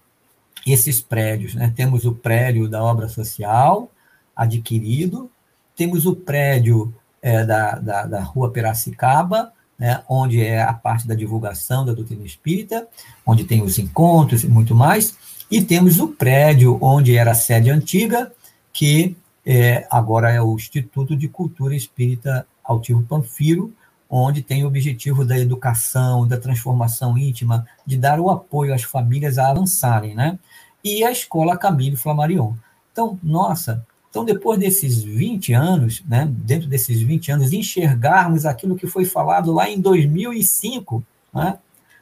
esses 0.64 1.02
prédios, 1.02 1.56
né? 1.56 1.74
Temos 1.76 2.06
o 2.06 2.14
prédio 2.14 2.70
da 2.70 2.84
obra 2.84 3.10
social, 3.10 3.92
adquirido. 4.36 5.28
Temos 5.76 6.06
o 6.06 6.16
prédio 6.16 6.94
é, 7.22 7.46
da, 7.46 7.76
da, 7.76 8.06
da 8.06 8.22
Rua 8.22 8.52
Piracicaba, 8.52 9.52
né, 9.78 10.04
onde 10.08 10.44
é 10.44 10.62
a 10.62 10.74
parte 10.74 11.08
da 11.08 11.16
divulgação 11.16 11.86
da 11.86 11.94
doutrina 11.94 12.26
espírita, 12.26 12.88
onde 13.26 13.44
tem 13.44 13.62
os 13.62 13.80
encontros 13.80 14.44
e 14.44 14.48
muito 14.48 14.76
mais. 14.76 15.16
E 15.50 15.62
temos 15.62 16.00
o 16.00 16.10
prédio 16.10 16.78
onde 16.82 17.18
era 17.18 17.32
a 17.32 17.36
sede 17.36 17.70
antiga, 17.70 18.32
que 18.72 19.18
é, 19.46 19.88
agora 19.90 20.32
é 20.32 20.42
o 20.42 20.56
Instituto 20.56 21.16
de 21.16 21.28
Cultura 21.28 21.76
Espírita 21.76 22.46
Altivo 22.64 23.04
Panfiro, 23.04 23.74
onde 24.10 24.42
tem 24.42 24.64
o 24.64 24.68
objetivo 24.68 25.26
da 25.26 25.40
educação, 25.40 26.28
da 26.28 26.38
transformação 26.38 27.18
íntima, 27.18 27.66
de 27.86 27.98
dar 27.98 28.20
o 28.20 28.30
apoio 28.30 28.74
às 28.74 28.84
famílias 28.84 29.38
a 29.38 29.50
avançarem, 29.50 30.14
né? 30.14 30.38
E 30.84 31.04
a 31.04 31.12
Escola 31.12 31.58
Camilo 31.58 31.96
Flamarion. 31.96 32.54
Então, 32.92 33.18
nossa, 33.24 33.86
então, 34.12 34.26
depois 34.26 34.60
desses 34.60 35.02
20 35.02 35.54
anos, 35.54 36.04
né, 36.06 36.30
dentro 36.30 36.67
desses 36.67 37.02
20 37.02 37.32
anos, 37.32 37.54
enxergarmos 37.54 38.45
aquilo 38.45 38.76
que 38.76 38.86
foi 38.86 39.06
falado 39.06 39.54
lá 39.54 39.69
em 39.69 39.80
2005, 39.80 41.02
né, 41.34 41.58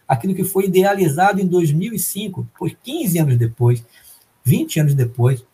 aquilo 0.07 0.33
que 0.33 0.43
foi 0.43 0.65
idealizado 0.65 1.39
em 1.39 1.45
2005, 1.45 2.49
por 2.57 2.71
15 2.71 3.19
anos 3.19 3.37
depois, 3.37 3.85
20 4.43 4.79
anos 4.79 4.95
depois, 4.95 5.45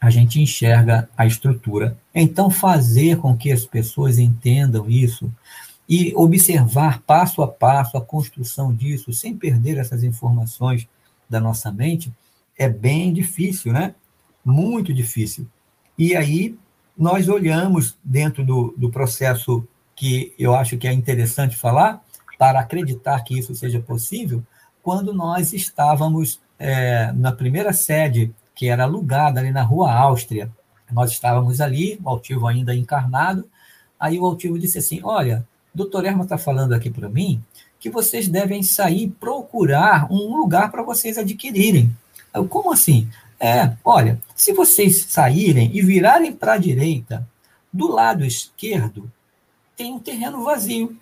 a 0.00 0.10
gente 0.10 0.40
enxerga 0.40 1.10
a 1.16 1.26
estrutura. 1.26 1.98
Então, 2.14 2.50
fazer 2.50 3.16
com 3.18 3.36
que 3.36 3.50
as 3.50 3.66
pessoas 3.66 4.20
entendam 4.20 4.88
isso 4.88 5.28
e 5.88 6.12
observar 6.14 7.02
passo 7.02 7.42
a 7.42 7.48
passo 7.48 7.96
a 7.96 8.00
construção 8.00 8.72
disso, 8.72 9.12
sem 9.12 9.36
perder 9.36 9.76
essas 9.76 10.04
informações 10.04 10.86
da 11.28 11.40
nossa 11.40 11.72
mente, 11.72 12.12
é 12.56 12.68
bem 12.68 13.12
difícil, 13.12 13.72
né? 13.72 13.92
Muito 14.44 14.94
difícil. 14.94 15.48
E 16.00 16.16
aí 16.16 16.56
nós 16.96 17.28
olhamos 17.28 17.94
dentro 18.02 18.42
do, 18.42 18.72
do 18.74 18.88
processo 18.88 19.62
que 19.94 20.32
eu 20.38 20.54
acho 20.54 20.78
que 20.78 20.88
é 20.88 20.92
interessante 20.94 21.54
falar, 21.54 22.02
para 22.38 22.58
acreditar 22.58 23.22
que 23.22 23.38
isso 23.38 23.54
seja 23.54 23.80
possível, 23.80 24.42
quando 24.82 25.12
nós 25.12 25.52
estávamos 25.52 26.40
é, 26.58 27.12
na 27.12 27.32
primeira 27.32 27.74
sede, 27.74 28.34
que 28.54 28.66
era 28.66 28.84
alugada 28.84 29.40
ali 29.40 29.50
na 29.50 29.62
Rua 29.62 29.92
Áustria. 29.92 30.50
Nós 30.90 31.10
estávamos 31.10 31.60
ali, 31.60 32.00
o 32.02 32.08
Altivo 32.08 32.46
ainda 32.46 32.74
encarnado, 32.74 33.46
aí 33.98 34.18
o 34.18 34.24
Altivo 34.24 34.58
disse 34.58 34.78
assim, 34.78 35.02
olha, 35.04 35.46
doutor 35.74 36.06
Erma 36.06 36.24
está 36.24 36.38
falando 36.38 36.72
aqui 36.72 36.88
para 36.88 37.10
mim 37.10 37.44
que 37.78 37.90
vocês 37.90 38.26
devem 38.26 38.62
sair 38.62 39.08
procurar 39.20 40.10
um 40.10 40.34
lugar 40.34 40.70
para 40.70 40.82
vocês 40.82 41.18
adquirirem. 41.18 41.94
Eu, 42.32 42.48
como 42.48 42.72
assim? 42.72 43.06
É, 43.40 43.72
olha, 43.82 44.20
se 44.36 44.52
vocês 44.52 45.06
saírem 45.08 45.70
e 45.74 45.80
virarem 45.80 46.30
para 46.30 46.52
a 46.52 46.58
direita, 46.58 47.26
do 47.72 47.90
lado 47.90 48.24
esquerdo 48.24 49.10
tem 49.76 49.94
um 49.94 49.98
terreno 49.98 50.44
vazio. 50.44 50.94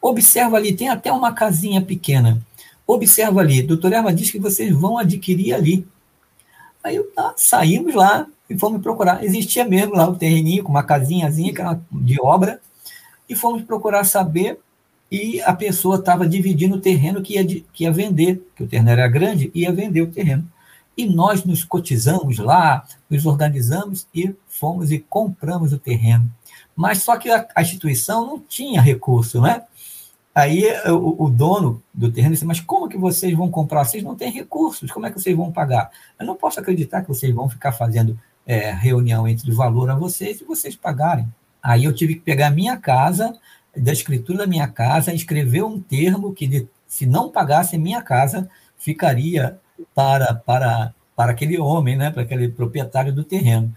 Observa 0.00 0.56
ali, 0.56 0.72
tem 0.74 0.88
até 0.88 1.12
uma 1.12 1.32
casinha 1.32 1.80
pequena. 1.80 2.44
Observa 2.84 3.40
ali, 3.40 3.62
doutor 3.62 3.92
Erma 3.92 4.12
diz 4.12 4.28
que 4.28 4.40
vocês 4.40 4.74
vão 4.74 4.98
adquirir 4.98 5.54
ali. 5.54 5.86
Aí 6.82 7.00
tá, 7.14 7.32
saímos 7.36 7.94
lá 7.94 8.26
e 8.50 8.58
fomos 8.58 8.82
procurar. 8.82 9.24
Existia 9.24 9.64
mesmo 9.64 9.94
lá 9.94 10.08
o 10.08 10.16
terreninho 10.16 10.64
com 10.64 10.70
uma 10.70 10.82
casinhazinha 10.82 11.54
de 11.92 12.20
obra, 12.20 12.60
e 13.28 13.36
fomos 13.36 13.62
procurar 13.62 14.02
saber. 14.02 14.58
E 15.10 15.40
a 15.42 15.52
pessoa 15.52 15.96
estava 15.96 16.26
dividindo 16.26 16.76
o 16.76 16.80
terreno 16.80 17.22
que 17.22 17.34
ia, 17.34 17.44
que 17.46 17.84
ia 17.84 17.92
vender, 17.92 18.42
que 18.56 18.64
o 18.64 18.66
terreno 18.66 18.90
era 18.90 19.06
grande, 19.06 19.50
ia 19.54 19.70
vender 19.70 20.00
o 20.02 20.10
terreno. 20.10 20.44
E 20.96 21.06
nós 21.06 21.44
nos 21.44 21.64
cotizamos 21.64 22.38
lá, 22.38 22.84
nos 23.08 23.24
organizamos 23.26 24.06
e 24.14 24.34
fomos 24.46 24.92
e 24.92 24.98
compramos 24.98 25.72
o 25.72 25.78
terreno. 25.78 26.30
Mas 26.76 27.02
só 27.02 27.16
que 27.16 27.30
a, 27.30 27.46
a 27.54 27.62
instituição 27.62 28.26
não 28.26 28.38
tinha 28.38 28.80
recurso, 28.80 29.40
né? 29.40 29.62
Aí 30.34 30.64
o, 30.86 31.24
o, 31.24 31.30
dono 31.30 31.82
do 31.92 32.10
terreno 32.10 32.32
disse, 32.32 32.46
mas 32.46 32.58
como 32.58 32.88
que 32.88 32.96
vocês 32.96 33.36
vão 33.36 33.50
comprar? 33.50 33.84
Vocês 33.84 34.02
não 34.02 34.16
têm 34.16 34.30
recursos, 34.30 34.90
como 34.90 35.04
é 35.04 35.10
que 35.10 35.20
vocês 35.20 35.36
vão 35.36 35.52
pagar? 35.52 35.90
Eu 36.18 36.24
não 36.24 36.34
posso 36.34 36.58
acreditar 36.58 37.02
que 37.02 37.08
vocês 37.08 37.34
vão 37.34 37.50
ficar 37.50 37.72
fazendo 37.72 38.18
é, 38.46 38.70
reunião 38.70 39.28
entre 39.28 39.50
o 39.50 39.54
valor 39.54 39.90
a 39.90 39.94
vocês 39.94 40.40
e 40.40 40.44
vocês 40.44 40.74
pagarem. 40.74 41.28
Aí 41.62 41.84
eu 41.84 41.92
tive 41.92 42.14
que 42.14 42.20
pegar 42.20 42.46
a 42.46 42.50
minha 42.50 42.78
casa, 42.78 43.38
da 43.76 43.92
escritura 43.92 44.38
da 44.38 44.46
minha 44.46 44.68
casa, 44.68 45.12
escrever 45.12 45.62
um 45.64 45.80
termo 45.80 46.32
que, 46.32 46.66
se 46.86 47.06
não 47.06 47.30
pagasse 47.30 47.76
minha 47.78 48.02
casa, 48.02 48.48
ficaria 48.76 49.58
para, 49.94 50.34
para, 50.34 50.94
para 51.14 51.32
aquele 51.32 51.58
homem, 51.58 51.96
né, 51.96 52.10
para 52.10 52.22
aquele 52.22 52.48
proprietário 52.48 53.12
do 53.12 53.24
terreno. 53.24 53.72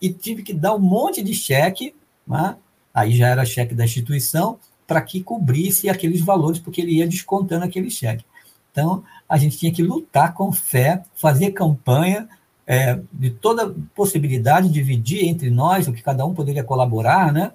E 0.00 0.10
tive 0.10 0.42
que 0.42 0.52
dar 0.52 0.74
um 0.74 0.78
monte 0.78 1.22
de 1.22 1.34
cheque, 1.34 1.94
né, 2.26 2.56
aí 2.92 3.16
já 3.16 3.28
era 3.28 3.44
cheque 3.44 3.74
da 3.74 3.84
instituição, 3.84 4.58
para 4.86 5.02
que 5.02 5.22
cobrisse 5.22 5.88
aqueles 5.88 6.20
valores, 6.20 6.58
porque 6.58 6.80
ele 6.80 6.92
ia 6.92 7.06
descontando 7.06 7.64
aquele 7.64 7.90
cheque. 7.90 8.24
Então, 8.72 9.04
a 9.28 9.36
gente 9.36 9.58
tinha 9.58 9.72
que 9.72 9.82
lutar 9.82 10.34
com 10.34 10.52
fé, 10.52 11.02
fazer 11.14 11.50
campanha 11.50 12.28
é, 12.66 13.00
de 13.12 13.30
toda 13.30 13.74
possibilidade, 13.94 14.70
dividir 14.70 15.26
entre 15.26 15.50
nós 15.50 15.88
o 15.88 15.92
que 15.92 16.02
cada 16.02 16.24
um 16.24 16.34
poderia 16.34 16.62
colaborar, 16.62 17.32
né? 17.32 17.52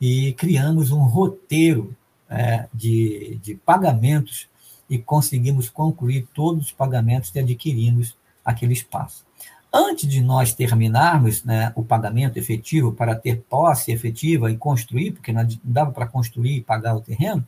E 0.00 0.32
criamos 0.34 0.90
um 0.90 1.02
roteiro 1.02 1.94
é, 2.28 2.66
de, 2.72 3.38
de 3.42 3.54
pagamentos 3.54 4.48
e 4.88 4.98
conseguimos 4.98 5.68
concluir 5.68 6.26
todos 6.34 6.66
os 6.66 6.72
pagamentos 6.72 7.30
e 7.34 7.38
adquirimos 7.38 8.16
aquele 8.44 8.72
espaço. 8.72 9.24
Antes 9.72 10.08
de 10.08 10.20
nós 10.20 10.52
terminarmos 10.52 11.42
né, 11.42 11.72
o 11.74 11.82
pagamento 11.82 12.36
efetivo 12.36 12.92
para 12.92 13.14
ter 13.14 13.42
posse 13.48 13.90
efetiva 13.90 14.50
e 14.50 14.56
construir, 14.56 15.12
porque 15.12 15.32
não 15.32 15.46
dava 15.64 15.90
para 15.90 16.06
construir 16.06 16.58
e 16.58 16.62
pagar 16.62 16.94
o 16.94 17.00
terreno, 17.00 17.44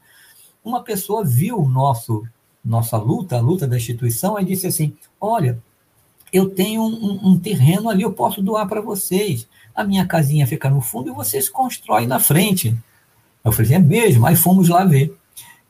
uma 0.64 0.82
pessoa 0.82 1.24
viu 1.24 1.62
nosso 1.68 2.26
nossa 2.64 2.96
luta, 2.96 3.36
a 3.36 3.40
luta 3.40 3.66
da 3.66 3.76
instituição, 3.76 4.38
e 4.40 4.44
disse 4.44 4.66
assim: 4.66 4.92
Olha, 5.20 5.62
eu 6.32 6.50
tenho 6.50 6.82
um, 6.82 7.28
um 7.28 7.38
terreno 7.38 7.88
ali, 7.88 8.02
eu 8.02 8.12
posso 8.12 8.42
doar 8.42 8.66
para 8.66 8.80
vocês. 8.80 9.46
A 9.72 9.84
minha 9.84 10.04
casinha 10.04 10.46
fica 10.46 10.68
no 10.68 10.80
fundo 10.80 11.10
e 11.10 11.14
vocês 11.14 11.48
constroem 11.48 12.08
na 12.08 12.18
frente. 12.18 12.76
Eu 13.44 13.52
falei: 13.52 13.74
É 13.74 13.78
mesmo? 13.78 14.26
Aí 14.26 14.34
fomos 14.34 14.68
lá 14.68 14.84
ver, 14.84 15.16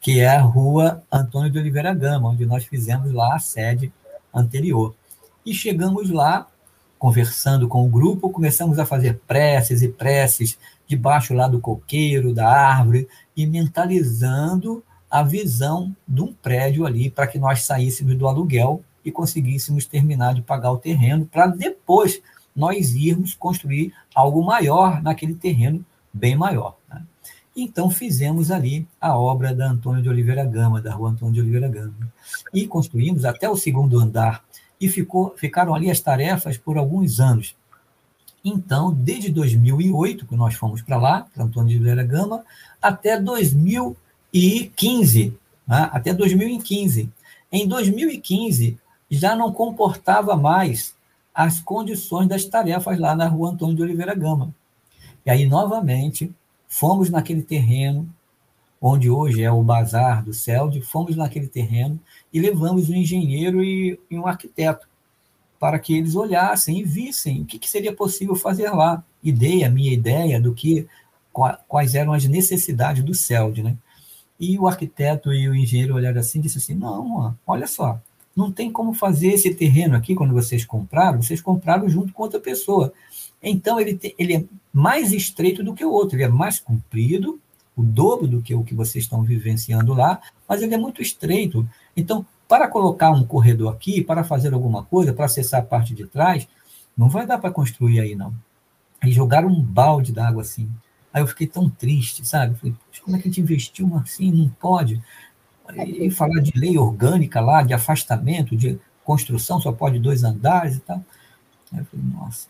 que 0.06 0.20
é 0.20 0.28
a 0.28 0.40
rua 0.40 1.02
Antônio 1.10 1.50
de 1.50 1.58
Oliveira 1.58 1.92
Gama, 1.92 2.28
onde 2.28 2.46
nós 2.46 2.64
fizemos 2.64 3.12
lá 3.12 3.34
a 3.34 3.40
sede 3.40 3.92
anterior. 4.32 4.94
E 5.44 5.52
chegamos 5.52 6.10
lá, 6.10 6.46
conversando 6.96 7.66
com 7.66 7.84
o 7.84 7.88
grupo, 7.88 8.30
começamos 8.30 8.78
a 8.78 8.86
fazer 8.86 9.18
preces 9.26 9.82
e 9.82 9.88
preces 9.88 10.56
debaixo 10.86 11.34
lá 11.34 11.48
do 11.48 11.58
coqueiro, 11.58 12.32
da 12.32 12.48
árvore, 12.48 13.08
e 13.36 13.48
mentalizando 13.48 14.80
a 15.10 15.24
visão 15.24 15.92
de 16.06 16.22
um 16.22 16.32
prédio 16.32 16.86
ali 16.86 17.10
para 17.10 17.26
que 17.26 17.36
nós 17.36 17.64
saíssemos 17.64 18.16
do 18.16 18.28
aluguel 18.28 18.84
e 19.04 19.10
conseguíssemos 19.10 19.86
terminar 19.86 20.34
de 20.34 20.40
pagar 20.40 20.70
o 20.70 20.78
terreno 20.78 21.26
para 21.26 21.48
depois 21.48 22.22
nós 22.54 22.94
irmos 22.94 23.34
construir 23.34 23.92
algo 24.14 24.40
maior 24.40 25.02
naquele 25.02 25.34
terreno 25.34 25.84
bem 26.14 26.36
maior. 26.36 26.76
Né? 26.88 27.02
Então 27.56 27.88
fizemos 27.88 28.50
ali 28.50 28.86
a 29.00 29.18
obra 29.18 29.54
da 29.54 29.70
Antônio 29.70 30.02
de 30.02 30.10
Oliveira 30.10 30.44
Gama, 30.44 30.82
da 30.82 30.92
rua 30.92 31.10
Antônio 31.10 31.32
de 31.32 31.40
Oliveira 31.40 31.68
Gama. 31.68 31.94
E 32.52 32.66
construímos 32.66 33.24
até 33.24 33.48
o 33.48 33.56
segundo 33.56 33.98
andar 33.98 34.44
e 34.78 34.90
ficou, 34.90 35.34
ficaram 35.38 35.74
ali 35.74 35.90
as 35.90 36.00
tarefas 36.00 36.58
por 36.58 36.76
alguns 36.76 37.18
anos. 37.18 37.56
Então, 38.44 38.92
desde 38.92 39.32
2008, 39.32 40.26
que 40.26 40.36
nós 40.36 40.54
fomos 40.54 40.82
para 40.82 40.98
lá, 40.98 41.26
para 41.34 41.44
Antônio 41.44 41.70
de 41.70 41.76
Oliveira 41.76 42.04
Gama, 42.04 42.44
até 42.80 43.18
2015, 43.18 45.34
né? 45.66 45.88
até 45.90 46.12
2015. 46.12 47.10
Em 47.50 47.66
2015, 47.66 48.78
já 49.10 49.34
não 49.34 49.50
comportava 49.50 50.36
mais 50.36 50.94
as 51.34 51.58
condições 51.58 52.28
das 52.28 52.44
tarefas 52.44 52.98
lá 52.98 53.16
na 53.16 53.26
rua 53.26 53.50
Antônio 53.50 53.76
de 53.76 53.82
Oliveira 53.82 54.14
Gama. 54.14 54.54
E 55.24 55.30
aí, 55.30 55.46
novamente, 55.46 56.32
fomos 56.68 57.10
naquele 57.10 57.42
terreno, 57.42 58.08
onde 58.80 59.10
hoje 59.10 59.42
é 59.42 59.50
o 59.50 59.62
Bazar 59.62 60.24
do 60.24 60.32
CELD, 60.32 60.80
fomos 60.82 61.16
naquele 61.16 61.46
terreno 61.46 61.98
e 62.32 62.40
levamos 62.40 62.88
um 62.90 62.94
engenheiro 62.94 63.64
e, 63.64 63.98
e 64.10 64.18
um 64.18 64.26
arquiteto 64.26 64.86
para 65.58 65.78
que 65.78 65.96
eles 65.96 66.14
olhassem 66.14 66.78
e 66.78 66.84
vissem 66.84 67.42
o 67.42 67.44
que, 67.46 67.58
que, 67.58 67.68
seria 67.68 67.92
possível 67.92 68.36
fazer 68.36 68.70
lá. 68.70 69.02
Dei 69.22 69.64
a 69.64 69.70
minha 69.70 69.92
ideia 69.92 70.40
do 70.40 70.54
que 70.54 70.86
quais 71.66 71.94
eram 71.94 72.12
as 72.12 72.24
necessidades 72.26 73.02
do 73.02 73.14
CELD, 73.14 73.62
né? 73.62 73.76
E 74.38 74.58
o 74.58 74.68
arquiteto 74.68 75.32
e 75.32 75.48
o 75.48 75.54
engenheiro 75.54 75.94
olharam 75.94 76.20
assim 76.20 76.38
e 76.38 76.42
disseram 76.42 76.62
assim, 76.62 76.74
não, 76.74 77.36
olha 77.46 77.66
só, 77.66 78.00
não 78.36 78.52
tem 78.52 78.70
como 78.70 78.92
fazer 78.92 79.28
esse 79.28 79.54
terreno 79.54 79.96
aqui, 79.96 80.14
quando 80.14 80.34
vocês 80.34 80.64
compraram, 80.64 81.22
vocês 81.22 81.40
compraram 81.40 81.88
junto 81.88 82.12
com 82.12 82.22
outra 82.22 82.38
pessoa. 82.38 82.92
Então, 83.42 83.78
ele, 83.80 83.98
ele 84.18 84.34
é 84.36 84.44
mais 84.72 85.12
estreito 85.12 85.62
do 85.62 85.74
que 85.74 85.84
o 85.84 85.90
outro, 85.90 86.16
ele 86.16 86.24
é 86.24 86.28
mais 86.28 86.58
comprido, 86.58 87.40
o 87.76 87.82
dobro 87.82 88.26
do 88.26 88.40
que 88.40 88.54
o 88.54 88.64
que 88.64 88.74
vocês 88.74 89.04
estão 89.04 89.22
vivenciando 89.22 89.92
lá, 89.92 90.20
mas 90.48 90.62
ele 90.62 90.74
é 90.74 90.78
muito 90.78 91.02
estreito. 91.02 91.68
Então, 91.96 92.26
para 92.48 92.68
colocar 92.68 93.10
um 93.10 93.24
corredor 93.24 93.72
aqui, 93.72 94.02
para 94.02 94.24
fazer 94.24 94.54
alguma 94.54 94.82
coisa, 94.84 95.12
para 95.12 95.26
acessar 95.26 95.60
a 95.60 95.64
parte 95.64 95.94
de 95.94 96.06
trás, 96.06 96.48
não 96.96 97.08
vai 97.08 97.26
dar 97.26 97.38
para 97.38 97.50
construir 97.50 98.00
aí, 98.00 98.14
não. 98.14 98.34
Aí 99.00 99.12
jogaram 99.12 99.48
um 99.48 99.60
balde 99.60 100.12
d'água 100.12 100.42
assim. 100.42 100.70
Aí 101.12 101.22
eu 101.22 101.26
fiquei 101.26 101.46
tão 101.46 101.68
triste, 101.68 102.26
sabe? 102.26 102.56
Falei, 102.56 102.74
como 103.02 103.16
é 103.16 103.20
que 103.20 103.28
a 103.28 103.30
gente 103.30 103.40
investiu 103.40 103.94
assim? 103.96 104.30
Não 104.30 104.48
pode. 104.48 105.02
E 105.76 106.10
falar 106.10 106.40
de 106.40 106.58
lei 106.58 106.78
orgânica 106.78 107.40
lá, 107.40 107.62
de 107.62 107.74
afastamento, 107.74 108.56
de 108.56 108.78
construção, 109.04 109.60
só 109.60 109.72
pode 109.72 109.98
dois 109.98 110.24
andares 110.24 110.76
e 110.76 110.80
tal. 110.80 111.04
Aí 111.72 111.80
eu 111.80 111.84
falei, 111.84 112.06
nossa, 112.06 112.48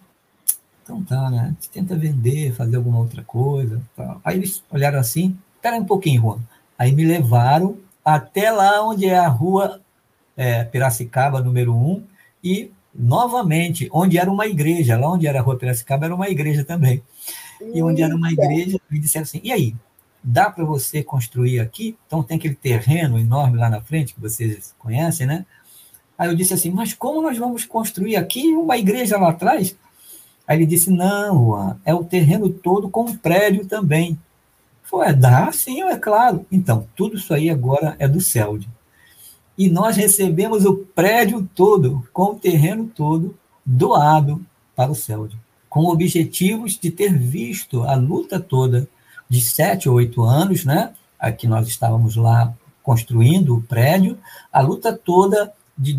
então 0.86 1.02
tá, 1.02 1.28
né? 1.28 1.48
Gente 1.48 1.70
tenta 1.70 1.96
vender, 1.96 2.54
fazer 2.54 2.76
alguma 2.76 3.00
outra 3.00 3.22
coisa. 3.24 3.82
Tal. 3.96 4.20
Aí 4.24 4.36
eles 4.36 4.62
olharam 4.70 5.00
assim, 5.00 5.36
espera 5.56 5.76
um 5.76 5.84
pouquinho, 5.84 6.22
Juan. 6.22 6.38
Aí 6.78 6.92
me 6.92 7.04
levaram 7.04 7.76
até 8.04 8.52
lá 8.52 8.86
onde 8.86 9.06
é 9.06 9.18
a 9.18 9.26
rua 9.26 9.80
é, 10.36 10.62
Piracicaba, 10.62 11.40
número 11.40 11.74
1, 11.74 12.04
e 12.44 12.70
novamente, 12.94 13.88
onde 13.92 14.16
era 14.16 14.30
uma 14.30 14.46
igreja, 14.46 14.96
lá 14.96 15.10
onde 15.10 15.26
era 15.26 15.40
a 15.40 15.42
rua 15.42 15.58
Piracicaba 15.58 16.06
era 16.06 16.14
uma 16.14 16.28
igreja 16.28 16.64
também. 16.64 17.02
E 17.74 17.82
onde 17.82 18.02
era 18.02 18.14
uma 18.14 18.30
igreja, 18.30 18.78
me 18.88 19.00
disseram 19.00 19.24
assim, 19.24 19.40
e 19.42 19.50
aí, 19.50 19.74
dá 20.22 20.48
para 20.50 20.64
você 20.64 21.02
construir 21.02 21.58
aqui? 21.58 21.96
Então 22.06 22.22
tem 22.22 22.36
aquele 22.36 22.54
terreno 22.54 23.18
enorme 23.18 23.58
lá 23.58 23.68
na 23.68 23.80
frente, 23.80 24.14
que 24.14 24.20
vocês 24.20 24.72
conhecem, 24.78 25.26
né? 25.26 25.44
Aí 26.16 26.28
eu 26.28 26.36
disse 26.36 26.54
assim, 26.54 26.70
mas 26.70 26.94
como 26.94 27.20
nós 27.20 27.36
vamos 27.36 27.64
construir 27.64 28.16
aqui 28.16 28.54
uma 28.54 28.78
igreja 28.78 29.18
lá 29.18 29.30
atrás? 29.30 29.76
Aí 30.46 30.58
ele 30.58 30.66
disse, 30.66 30.90
não, 30.90 31.46
Juan, 31.46 31.76
é 31.84 31.94
o 31.94 32.04
terreno 32.04 32.48
todo 32.48 32.88
com 32.88 33.04
um 33.04 33.16
prédio 33.16 33.66
também. 33.66 34.18
Foi, 34.82 35.08
é, 35.08 35.12
dá 35.12 35.50
sim, 35.50 35.82
é 35.82 35.96
claro. 35.96 36.46
Então, 36.50 36.86
tudo 36.94 37.16
isso 37.16 37.34
aí 37.34 37.50
agora 37.50 37.96
é 37.98 38.06
do 38.06 38.20
CELD. 38.20 38.68
E 39.58 39.68
nós 39.68 39.96
recebemos 39.96 40.64
o 40.64 40.76
prédio 40.76 41.48
todo, 41.54 42.06
com 42.12 42.32
o 42.32 42.38
terreno 42.38 42.90
todo, 42.94 43.36
doado 43.64 44.44
para 44.76 44.92
o 44.92 44.94
CELD, 44.94 45.36
com 45.68 45.86
objetivos 45.86 46.78
de 46.78 46.90
ter 46.90 47.12
visto 47.16 47.82
a 47.82 47.94
luta 47.94 48.38
toda 48.38 48.88
de 49.28 49.40
sete 49.40 49.88
ou 49.88 49.96
oito 49.96 50.22
anos, 50.22 50.64
né? 50.64 50.92
Aqui 51.18 51.48
nós 51.48 51.66
estávamos 51.66 52.14
lá 52.14 52.54
construindo 52.82 53.56
o 53.56 53.62
prédio, 53.62 54.16
a 54.52 54.60
luta 54.60 54.92
toda 54.92 55.52
de 55.76 55.92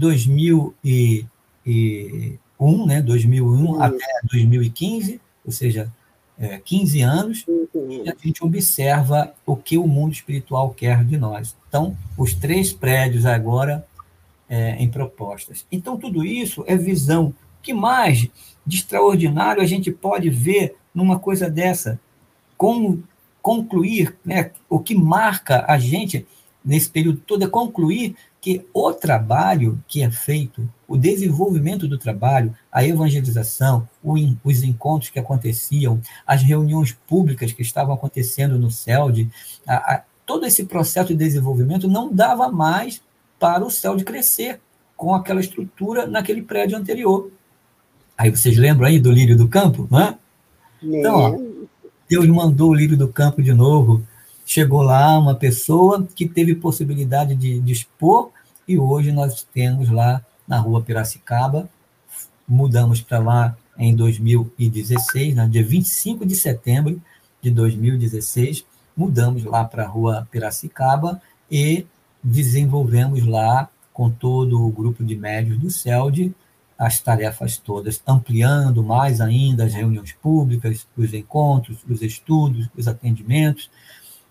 2001, 2.60 2.86
né? 2.86 3.02
2001 3.02 3.82
até 3.82 4.06
2015, 4.32 5.22
ou 5.46 5.52
seja, 5.52 5.92
é, 6.40 6.60
15 6.60 7.02
anos, 7.02 7.46
e 7.48 8.10
a 8.10 8.16
gente 8.24 8.44
observa 8.44 9.34
o 9.46 9.56
que 9.56 9.78
o 9.78 9.88
mundo 9.88 10.14
espiritual 10.14 10.70
quer 10.72 11.04
de 11.04 11.18
nós. 11.18 11.56
Então, 11.68 11.98
os 12.18 12.34
três 12.34 12.72
prédios 12.72 13.26
agora 13.26 13.86
é, 14.50 14.76
em 14.76 14.90
propostas. 14.90 15.66
Então, 15.72 15.98
tudo 15.98 16.24
isso 16.24 16.64
é 16.68 16.76
visão. 16.76 17.28
O 17.28 17.64
que 17.64 17.74
mais 17.74 18.28
de 18.66 18.78
extraordinário 18.78 19.62
a 19.62 19.66
gente 19.66 19.92
pode 19.92 20.30
ver 20.30 20.76
numa 20.94 21.20
coisa 21.20 21.50
dessa? 21.50 22.00
Como 22.56 23.04
concluir, 23.42 24.16
né, 24.26 24.52
o 24.70 24.80
que 24.80 24.94
marca 24.94 25.66
a 25.68 25.78
gente 25.78 26.26
nesse 26.64 26.90
período 26.90 27.22
todo 27.26 27.46
é 27.46 27.48
concluir 27.48 28.16
que 28.48 28.66
o 28.74 28.94
trabalho 28.94 29.78
que 29.90 30.02
é 30.02 30.10
feito, 30.10 30.70
o 30.88 30.96
desenvolvimento 30.96 31.86
do 31.86 31.98
trabalho, 31.98 32.56
a 32.72 32.82
evangelização, 32.82 33.90
os 34.02 34.64
encontros 34.64 35.10
que 35.10 35.20
aconteciam, 35.20 36.00
as 36.26 36.44
reuniões 36.44 36.94
públicas 37.06 37.52
que 37.52 37.62
estavam 37.62 37.94
acontecendo 37.94 38.58
no 38.58 38.72
CELD, 38.72 39.30
a, 39.68 39.96
a, 39.96 40.04
todo 40.26 40.46
esse 40.46 40.64
processo 40.64 41.10
de 41.10 41.16
desenvolvimento 41.16 41.90
não 41.90 42.10
dava 42.10 42.50
mais 42.50 43.02
para 43.38 43.66
o 43.66 43.70
CELD 43.70 44.06
crescer 44.06 44.62
com 44.96 45.14
aquela 45.14 45.42
estrutura 45.42 46.08
naquele 46.08 46.42
prédio 46.42 46.78
anterior. 46.78 47.30
Aí 48.18 48.30
vocês 48.30 48.56
lembram 48.56 48.88
aí 48.88 48.98
do 48.98 49.12
lírio 49.12 49.36
do 49.36 49.50
campo, 49.50 49.90
não 49.92 50.00
é? 50.00 50.18
Então, 50.82 51.16
ó, 51.20 51.38
Deus 52.10 52.26
mandou 52.28 52.70
o 52.70 52.74
lírio 52.74 52.96
do 52.96 53.10
campo 53.10 53.44
de 53.44 53.52
novo. 53.52 54.08
Chegou 54.46 54.84
lá 54.84 55.20
uma 55.20 55.36
pessoa 55.36 56.08
que 56.16 56.26
teve 56.26 56.56
possibilidade 56.56 57.36
de 57.36 57.60
dispor 57.60 58.32
e 58.68 58.78
hoje 58.78 59.12
nós 59.12 59.44
temos 59.54 59.90
lá 59.90 60.24
na 60.48 60.60
rua 60.60 60.82
Piracicaba, 60.82 61.70
mudamos 62.48 63.02
para 63.02 63.20
lá 63.20 63.58
em 63.78 63.96
2016, 63.96 65.36
no 65.36 65.48
dia 65.48 65.64
25 65.64 66.26
de 66.26 66.36
setembro 66.36 67.02
de 67.42 67.52
2016, 67.52 68.66
mudamos 68.96 69.44
lá 69.44 69.64
para 69.64 69.84
a 69.84 69.88
rua 69.88 70.28
Piracicaba 70.32 71.22
e 71.50 71.86
desenvolvemos 72.24 73.26
lá 73.26 73.70
com 73.94 74.10
todo 74.10 74.66
o 74.66 74.72
grupo 74.72 75.04
de 75.04 75.16
médios 75.16 75.58
do 75.58 75.70
CELD 75.70 76.34
as 76.78 77.00
tarefas 77.00 77.58
todas, 77.58 78.02
ampliando 78.06 78.84
mais 78.84 79.20
ainda 79.20 79.66
as 79.66 79.74
reuniões 79.74 80.12
públicas, 80.12 80.86
os 80.96 81.14
encontros, 81.14 81.80
os 81.90 82.04
estudos, 82.04 82.70
os 82.78 82.88
atendimentos. 82.88 83.70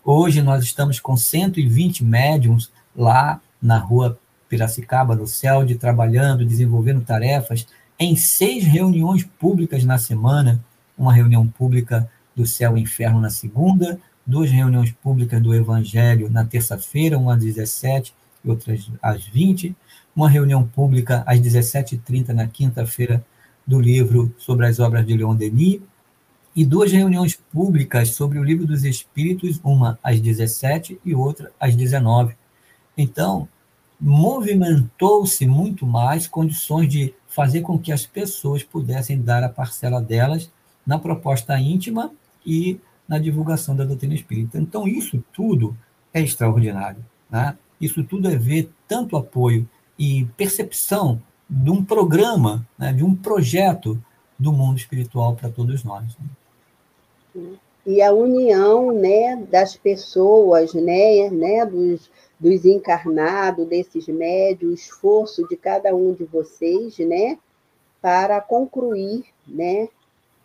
Hoje 0.03 0.41
nós 0.41 0.63
estamos 0.63 0.99
com 0.99 1.17
120 1.17 2.05
médiums 2.05 2.71
lá 2.95 3.41
na 3.61 3.77
rua 3.77 4.17
Piracicaba, 4.49 5.15
no 5.15 5.27
CELD, 5.27 5.75
trabalhando, 5.75 6.45
desenvolvendo 6.45 7.01
tarefas 7.01 7.67
em 7.99 8.15
seis 8.15 8.63
reuniões 8.63 9.23
públicas 9.23 9.83
na 9.83 9.97
semana, 9.97 10.63
uma 10.97 11.13
reunião 11.13 11.47
pública 11.47 12.09
do 12.35 12.45
Céu 12.45 12.77
e 12.77 12.81
Inferno 12.81 13.19
na 13.19 13.29
segunda, 13.29 13.99
duas 14.25 14.51
reuniões 14.51 14.91
públicas 14.91 15.41
do 15.41 15.53
Evangelho 15.53 16.29
na 16.29 16.45
terça-feira, 16.45 17.17
uma 17.17 17.35
às 17.35 17.43
17 17.43 18.13
e 18.43 18.49
outras 18.49 18.89
às 19.01 19.25
20, 19.25 19.75
uma 20.15 20.29
reunião 20.29 20.63
pública 20.67 21.23
às 21.25 21.39
17h30 21.39 22.29
na 22.29 22.47
quinta-feira 22.47 23.23
do 23.65 23.79
livro 23.79 24.33
sobre 24.37 24.65
as 24.65 24.79
obras 24.79 25.05
de 25.05 25.15
Leon 25.15 25.35
Denis, 25.35 25.81
e 26.55 26.65
duas 26.65 26.91
reuniões 26.91 27.35
públicas 27.35 28.09
sobre 28.09 28.39
o 28.39 28.43
livro 28.43 28.65
dos 28.65 28.83
Espíritos, 28.83 29.59
uma 29.63 29.99
às 30.01 30.19
17 30.19 30.99
e 31.05 31.13
outra 31.13 31.51
às 31.59 31.75
19. 31.75 32.35
Então, 32.97 33.47
movimentou-se 33.99 35.45
muito 35.47 35.85
mais 35.85 36.27
condições 36.27 36.87
de 36.87 37.13
fazer 37.27 37.61
com 37.61 37.77
que 37.77 37.91
as 37.91 38.05
pessoas 38.05 38.63
pudessem 38.63 39.21
dar 39.21 39.43
a 39.43 39.49
parcela 39.49 40.01
delas 40.01 40.51
na 40.85 40.99
proposta 40.99 41.57
íntima 41.59 42.11
e 42.45 42.79
na 43.07 43.17
divulgação 43.17 43.75
da 43.75 43.83
doutrina 43.83 44.13
espírita. 44.13 44.57
Então, 44.57 44.87
isso 44.87 45.23
tudo 45.33 45.75
é 46.13 46.21
extraordinário. 46.21 47.03
Né? 47.29 47.57
Isso 47.79 48.03
tudo 48.03 48.29
é 48.29 48.35
ver 48.35 48.69
tanto 48.87 49.17
apoio 49.17 49.67
e 49.97 50.25
percepção 50.37 51.21
de 51.49 51.71
um 51.71 51.83
programa, 51.83 52.67
né, 52.77 52.91
de 52.91 53.03
um 53.03 53.15
projeto 53.15 54.01
do 54.37 54.51
mundo 54.51 54.77
espiritual 54.77 55.35
para 55.35 55.49
todos 55.49 55.83
nós. 55.83 56.05
Né? 57.35 57.43
E 57.85 58.01
a 58.01 58.11
união 58.11 58.91
né, 58.91 59.37
das 59.49 59.75
pessoas, 59.75 60.73
né, 60.73 61.29
né, 61.29 61.65
dos, 61.65 62.09
dos 62.39 62.65
encarnados, 62.65 63.67
desses 63.67 64.07
médios, 64.07 64.71
o 64.71 64.73
esforço 64.73 65.47
de 65.47 65.57
cada 65.57 65.95
um 65.95 66.13
de 66.13 66.25
vocês, 66.25 66.97
né, 66.99 67.37
para 68.01 68.39
concluir, 68.41 69.25
né, 69.47 69.89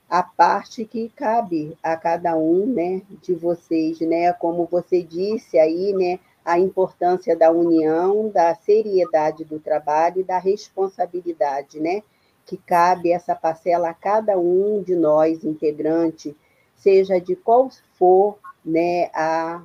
a 0.09 0.22
parte 0.22 0.84
que 0.84 1.11
cabe 1.14 1.76
a 1.82 1.97
cada 1.97 2.36
um, 2.36 2.66
né, 2.66 3.03
de 3.22 3.34
vocês, 3.34 4.01
né, 4.01 4.32
como 4.32 4.66
você 4.70 5.03
disse 5.03 5.59
aí, 5.59 5.93
né, 5.93 6.18
a 6.45 6.59
importância 6.59 7.36
da 7.36 7.51
união, 7.51 8.28
da 8.28 8.55
seriedade 8.55 9.45
do 9.45 9.59
trabalho 9.61 10.20
e 10.20 10.24
da 10.24 10.38
responsabilidade, 10.38 11.80
né? 11.80 12.03
Que 12.45 12.57
cabe 12.57 13.12
essa 13.12 13.34
parcela 13.34 13.90
a 13.90 13.95
cada 13.95 14.38
um 14.38 14.82
de 14.82 14.97
nós, 14.97 15.45
integrante, 15.45 16.36
seja 16.74 17.20
de 17.20 17.36
qual 17.36 17.70
for 17.97 18.38
né, 18.64 19.09
a 19.14 19.62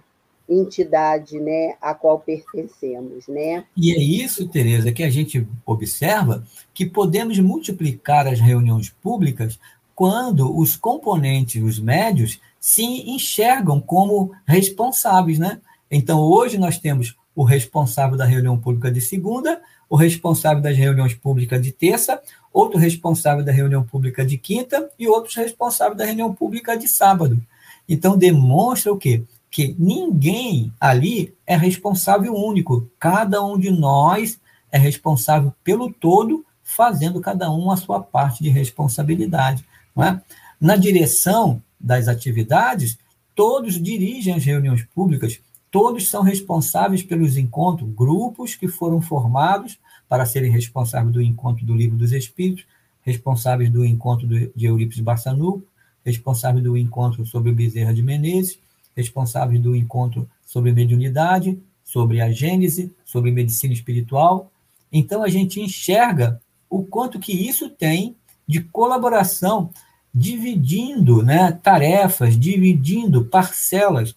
entidade 0.50 1.40
né, 1.40 1.76
a 1.82 1.94
qual 1.94 2.20
pertencemos. 2.20 3.28
Né? 3.28 3.66
E 3.76 3.92
é 3.92 4.00
isso, 4.00 4.48
Tereza, 4.48 4.92
que 4.92 5.04
a 5.04 5.10
gente 5.10 5.48
observa 5.66 6.46
que 6.74 6.86
podemos 6.86 7.38
multiplicar 7.40 8.28
as 8.28 8.40
reuniões 8.40 8.90
públicas 8.90 9.60
quando 9.96 10.56
os 10.56 10.76
componentes, 10.76 11.62
os 11.62 11.80
médios, 11.80 12.40
se 12.60 12.84
enxergam 12.84 13.80
como 13.82 14.32
responsáveis, 14.46 15.40
né? 15.40 15.60
Então, 15.90 16.20
hoje 16.20 16.58
nós 16.58 16.78
temos 16.78 17.16
o 17.36 17.44
responsável 17.44 18.18
da 18.18 18.26
reunião 18.26 18.60
pública 18.60 18.92
de 18.92 19.02
segunda, 19.02 19.60
o 19.90 19.96
responsável 19.96 20.62
das 20.62 20.78
reuniões 20.78 21.14
públicas 21.14 21.62
de 21.62 21.72
terça, 21.72 22.22
outro 22.52 22.78
responsável 22.78 23.44
da 23.44 23.52
reunião 23.52 23.84
pública 23.84 24.26
de 24.26 24.38
quinta 24.38 24.90
e 25.00 25.08
outros 25.08 25.36
responsáveis 25.36 25.98
da 25.98 26.06
reunião 26.06 26.34
pública 26.34 26.78
de 26.78 26.88
sábado. 26.88 27.42
Então, 27.88 28.18
demonstra 28.18 28.92
o 28.92 28.98
quê? 28.98 29.24
Que 29.50 29.76
ninguém 29.80 30.72
ali 30.80 31.34
é 31.46 31.56
responsável 31.56 32.36
único. 32.36 32.90
Cada 33.00 33.44
um 33.44 33.58
de 33.58 33.72
nós 33.72 34.40
é 34.72 34.78
responsável 34.78 35.54
pelo 35.64 35.92
todo, 35.92 36.46
fazendo 36.64 37.22
cada 37.22 37.50
um 37.52 37.72
a 37.72 37.78
sua 37.78 38.02
parte 38.02 38.44
de 38.44 38.50
responsabilidade. 38.50 39.66
É? 39.98 40.20
Na 40.60 40.76
direção 40.76 41.62
das 41.80 42.08
atividades, 42.08 42.98
todos 43.34 43.82
dirigem 43.82 44.34
as 44.34 44.44
reuniões 44.44 44.84
públicas, 44.84 45.40
todos 45.72 46.10
são 46.10 46.24
responsáveis 46.24 47.04
pelos 47.04 47.38
encontros, 47.38 47.90
grupos 47.94 48.56
que 48.56 48.68
foram 48.68 49.02
formados 49.02 49.80
para 50.10 50.26
serem 50.26 50.52
responsáveis 50.52 51.14
do 51.14 51.22
encontro 51.22 51.66
do 51.66 51.76
Livro 51.76 51.98
dos 51.98 52.12
Espíritos, 52.12 52.66
responsáveis 53.02 53.70
do 53.70 53.86
encontro 53.86 54.28
de 54.28 54.66
Eurípides 54.66 55.00
Barçanuco, 55.00 55.64
responsáveis 56.04 56.64
do 56.64 56.78
encontro 56.78 57.26
sobre 57.26 57.52
o 57.52 57.56
Bezerra 57.56 57.94
de 57.94 58.02
Menezes, 58.02 58.60
responsáveis 58.98 59.62
do 59.62 59.76
encontro 59.76 60.30
sobre 60.46 60.74
mediunidade, 60.74 61.58
sobre 61.84 62.20
a 62.20 62.30
Gênese, 62.32 62.92
sobre 63.06 63.32
medicina 63.32 63.74
espiritual. 63.74 64.52
Então, 64.92 65.24
a 65.24 65.30
gente 65.30 65.62
enxerga 65.62 66.42
o 66.70 66.84
quanto 66.84 67.20
que 67.20 67.32
isso 67.32 67.70
tem 67.70 68.16
de 68.46 68.62
colaboração, 68.62 69.70
dividindo 70.14 71.24
né, 71.24 71.52
tarefas, 71.64 72.38
dividindo 72.38 73.24
parcelas 73.24 74.16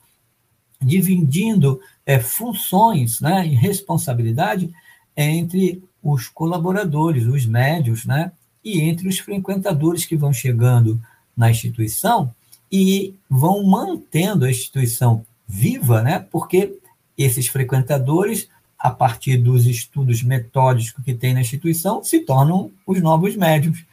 dividindo 0.81 1.81
é, 2.07 2.19
funções 2.19 3.21
né, 3.21 3.47
e 3.47 3.55
responsabilidade 3.55 4.73
entre 5.17 5.83
os 6.03 6.29
colaboradores, 6.29 7.27
os 7.27 7.45
médios, 7.45 8.07
né, 8.07 8.33
e 8.65 8.81
entre 8.81 9.07
os 9.07 9.19
frequentadores 9.19 10.07
que 10.07 10.17
vão 10.17 10.33
chegando 10.33 11.01
na 11.37 11.51
instituição 11.51 12.35
e 12.71 13.15
vão 13.29 13.65
mantendo 13.65 14.45
a 14.45 14.51
instituição 14.51 15.25
viva, 15.47 16.03
né, 16.03 16.25
porque 16.31 16.79
esses 17.19 17.49
frequentadores, 17.49 18.49
a 18.79 18.91
partir 18.91 19.37
dos 19.37 19.67
estudos 19.67 20.23
metódicos 20.23 21.05
que 21.05 21.13
tem 21.13 21.35
na 21.35 21.41
instituição, 21.41 22.03
se 22.03 22.21
tornam 22.21 22.71
os 22.87 23.01
novos 23.01 23.37
médios 23.37 23.85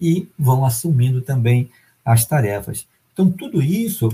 e 0.00 0.28
vão 0.38 0.64
assumindo 0.64 1.20
também 1.20 1.70
as 2.04 2.24
tarefas. 2.24 2.86
Então, 3.12 3.30
tudo 3.30 3.60
isso 3.60 4.08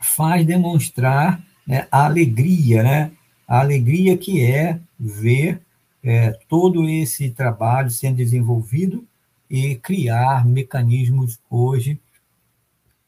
faz 0.00 0.44
demonstrar 0.44 1.40
né, 1.66 1.86
a 1.90 2.04
alegria, 2.04 2.82
né? 2.82 3.12
A 3.46 3.60
alegria 3.60 4.16
que 4.16 4.42
é 4.42 4.80
ver 4.98 5.60
é, 6.02 6.32
todo 6.48 6.88
esse 6.88 7.30
trabalho 7.30 7.90
sendo 7.90 8.16
desenvolvido 8.16 9.04
e 9.48 9.76
criar 9.76 10.44
mecanismos 10.44 11.38
hoje, 11.48 12.00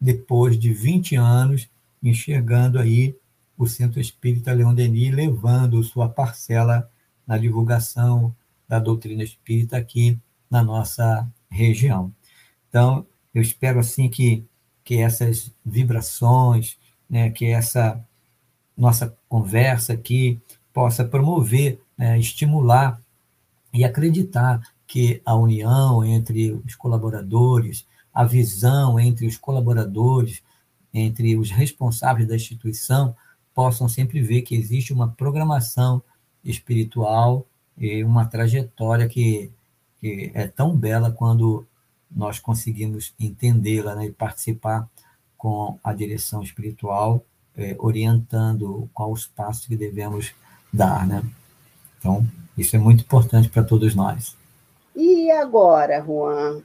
depois 0.00 0.58
de 0.58 0.72
20 0.72 1.16
anos, 1.16 1.68
enxergando 2.02 2.78
aí 2.78 3.16
o 3.56 3.66
Centro 3.66 4.00
Espírita 4.00 4.52
Leão 4.52 4.74
Denis 4.74 5.12
levando 5.12 5.82
sua 5.82 6.08
parcela 6.08 6.88
na 7.26 7.36
divulgação 7.36 8.34
da 8.68 8.78
doutrina 8.78 9.22
espírita 9.24 9.76
aqui 9.76 10.18
na 10.50 10.62
nossa 10.62 11.28
região. 11.50 12.12
Então, 12.68 13.06
eu 13.34 13.42
espero 13.42 13.80
assim 13.80 14.08
que, 14.08 14.44
que 14.84 14.96
essas 14.96 15.50
vibrações, 15.64 16.78
né, 17.08 17.30
que 17.30 17.46
essa 17.46 18.02
nossa 18.76 19.16
conversa 19.28 19.92
aqui 19.92 20.40
possa 20.72 21.04
promover, 21.04 21.80
né, 21.96 22.18
estimular 22.18 23.00
e 23.72 23.84
acreditar 23.84 24.62
que 24.86 25.20
a 25.24 25.34
união 25.34 26.04
entre 26.04 26.52
os 26.52 26.74
colaboradores, 26.74 27.86
a 28.18 28.24
visão 28.24 28.98
entre 28.98 29.28
os 29.28 29.36
colaboradores, 29.36 30.42
entre 30.92 31.36
os 31.36 31.52
responsáveis 31.52 32.26
da 32.26 32.34
instituição, 32.34 33.14
possam 33.54 33.88
sempre 33.88 34.20
ver 34.20 34.42
que 34.42 34.56
existe 34.56 34.92
uma 34.92 35.06
programação 35.06 36.02
espiritual 36.44 37.46
e 37.76 38.02
uma 38.02 38.24
trajetória 38.24 39.08
que, 39.08 39.52
que 40.00 40.32
é 40.34 40.48
tão 40.48 40.76
bela 40.76 41.12
quando 41.12 41.64
nós 42.10 42.40
conseguimos 42.40 43.14
entendê-la 43.20 43.94
né, 43.94 44.06
e 44.06 44.10
participar 44.12 44.88
com 45.36 45.78
a 45.84 45.92
direção 45.92 46.42
espiritual, 46.42 47.24
é, 47.56 47.76
orientando 47.78 48.90
qual 48.92 49.12
os 49.12 49.28
passos 49.28 49.64
que 49.66 49.76
devemos 49.76 50.34
dar, 50.72 51.06
né? 51.06 51.22
Então, 52.00 52.26
isso 52.56 52.74
é 52.74 52.80
muito 52.80 53.04
importante 53.04 53.48
para 53.48 53.62
todos 53.62 53.94
nós. 53.94 54.36
E 54.96 55.30
agora, 55.30 56.02
Juan, 56.04 56.62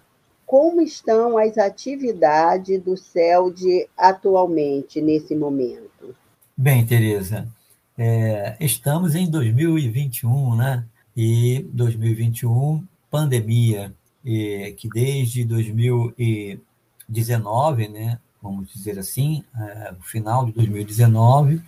como 0.53 0.81
estão 0.83 1.35
as 1.35 1.57
atividades 1.57 2.79
do 2.79 2.95
CELD 2.95 3.89
atualmente, 3.97 5.01
nesse 5.01 5.35
momento? 5.35 6.15
Bem, 6.55 6.85
Tereza, 6.85 7.47
é, 7.97 8.55
estamos 8.59 9.15
em 9.15 9.27
2021, 9.27 10.55
né? 10.55 10.85
E 11.17 11.65
2021, 11.73 12.85
pandemia, 13.09 13.91
e, 14.23 14.75
que 14.77 14.87
desde 14.87 15.43
2019, 15.43 17.87
né, 17.87 18.19
vamos 18.39 18.71
dizer 18.71 18.99
assim, 18.99 19.43
é, 19.59 19.95
final 20.03 20.45
de 20.45 20.51
2019, 20.51 21.63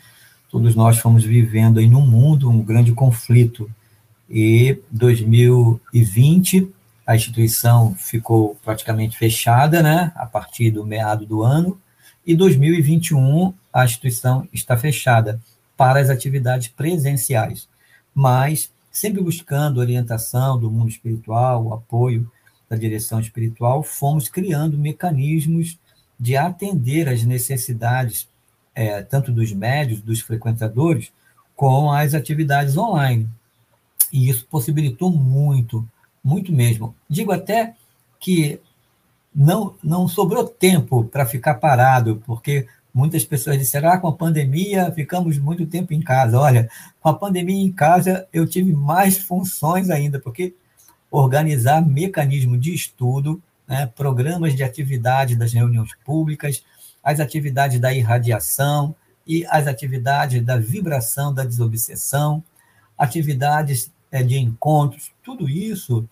todos 0.52 0.76
nós 0.76 1.00
fomos 1.00 1.24
vivendo 1.24 1.80
aí 1.80 1.88
no 1.88 2.02
mundo 2.02 2.52
um 2.52 2.62
grande 2.62 2.92
conflito. 2.92 3.68
E 4.30 4.78
2020 4.92 6.72
a 7.06 7.16
instituição 7.16 7.94
ficou 7.96 8.56
praticamente 8.64 9.18
fechada, 9.18 9.84
né, 9.84 10.12
a 10.16 10.26
partir 10.26 10.72
do 10.72 10.86
meado 10.86 11.26
do 11.26 11.44
ano, 11.44 11.80
e 12.26 12.36
2021 12.36 13.54
a 13.72 13.86
instituição 13.86 14.48
está 14.52 14.76
fechada 14.76 15.40
para 15.78 16.00
as 16.00 16.10
atividades 16.10 16.70
presenciais, 16.70 17.68
mas 18.14 18.72
sempre 18.92 19.22
buscando 19.22 19.80
orientação 19.80 20.58
do 20.58 20.72
mundo 20.72 20.90
espiritual, 20.90 21.66
o 21.66 21.74
apoio 21.74 22.32
da 22.70 22.76
direção 22.76 23.20
espiritual, 23.20 23.84
fomos 23.84 24.28
criando 24.30 24.78
mecanismos 24.78 25.78
de 26.20 26.36
atender 26.36 27.10
às 27.10 27.24
necessidades, 27.24 28.28
é, 28.74 29.02
tanto 29.04 29.32
dos 29.32 29.52
médios, 29.52 30.02
dos 30.02 30.22
frequentadores, 30.22 31.12
com 31.56 31.92
as 31.92 32.14
atividades 32.14 32.78
online. 32.78 33.30
E 34.12 34.30
isso 34.30 34.48
possibilitou 34.50 35.12
muito, 35.12 35.88
muito 36.26 36.52
mesmo. 36.52 36.96
Digo 37.08 37.32
até 37.32 37.76
que 38.20 38.60
não, 39.34 39.76
não 39.84 40.08
sobrou 40.08 40.44
tempo 40.44 41.04
para 41.04 41.24
ficar 41.24 41.54
parado, 41.56 42.24
porque 42.26 42.68
muitas 42.92 43.24
pessoas 43.24 43.60
disseram, 43.60 43.90
ah, 43.90 44.00
com 44.00 44.08
a 44.08 44.14
pandemia 44.14 44.92
ficamos 44.92 45.38
muito 45.38 45.68
tempo 45.68 45.94
em 45.94 46.02
casa. 46.02 46.40
Olha, 46.40 46.68
com 47.00 47.10
a 47.10 47.14
pandemia 47.14 47.64
em 47.64 47.72
casa 47.72 48.28
eu 48.34 48.48
tive 48.48 48.74
mais 48.74 49.20
funções 49.20 49.92
ainda, 49.92 50.20
porque 50.20 50.56
organizar 51.12 51.86
mecanismo 51.86 52.58
de 52.58 52.74
estudo, 52.74 53.40
né, 53.68 53.86
programas 53.96 54.56
de 54.56 54.64
atividade 54.64 55.36
das 55.36 55.54
reuniões 55.54 55.92
públicas, 56.04 56.64
as 57.04 57.20
atividades 57.20 57.80
da 57.80 57.94
irradiação 57.94 58.96
e 59.28 59.46
as 59.46 59.68
atividades 59.68 60.44
da 60.44 60.58
vibração 60.58 61.32
da 61.32 61.44
desobsessão, 61.44 62.44
atividades 62.98 63.92
é, 64.12 64.24
de 64.24 64.38
encontros, 64.38 65.12
tudo 65.24 65.48
isso 65.48 66.08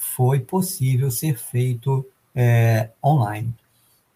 foi 0.00 0.40
possível 0.40 1.10
ser 1.10 1.36
feito 1.36 2.06
é, 2.34 2.88
online, 3.04 3.54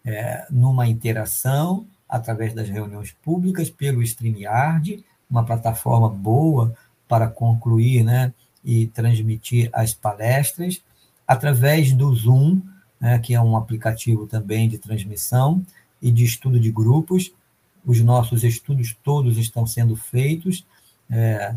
é, 0.03 0.47
numa 0.49 0.87
interação 0.87 1.85
através 2.09 2.55
das 2.55 2.67
reuniões 2.67 3.15
públicas 3.23 3.69
pelo 3.69 4.01
StreamYard, 4.01 5.05
uma 5.29 5.45
plataforma 5.45 6.09
boa 6.09 6.75
para 7.07 7.27
concluir 7.27 8.03
né, 8.03 8.33
e 8.63 8.87
transmitir 8.87 9.69
as 9.71 9.93
palestras, 9.93 10.81
através 11.27 11.93
do 11.93 12.11
Zoom, 12.15 12.61
né, 12.99 13.19
que 13.19 13.35
é 13.35 13.41
um 13.41 13.55
aplicativo 13.55 14.25
também 14.25 14.67
de 14.67 14.79
transmissão 14.79 15.63
e 16.01 16.11
de 16.11 16.23
estudo 16.23 16.59
de 16.59 16.71
grupos. 16.71 17.31
Os 17.85 18.01
nossos 18.01 18.43
estudos 18.43 18.97
todos 19.03 19.37
estão 19.37 19.67
sendo 19.67 19.95
feitos, 19.95 20.65
é, 21.11 21.53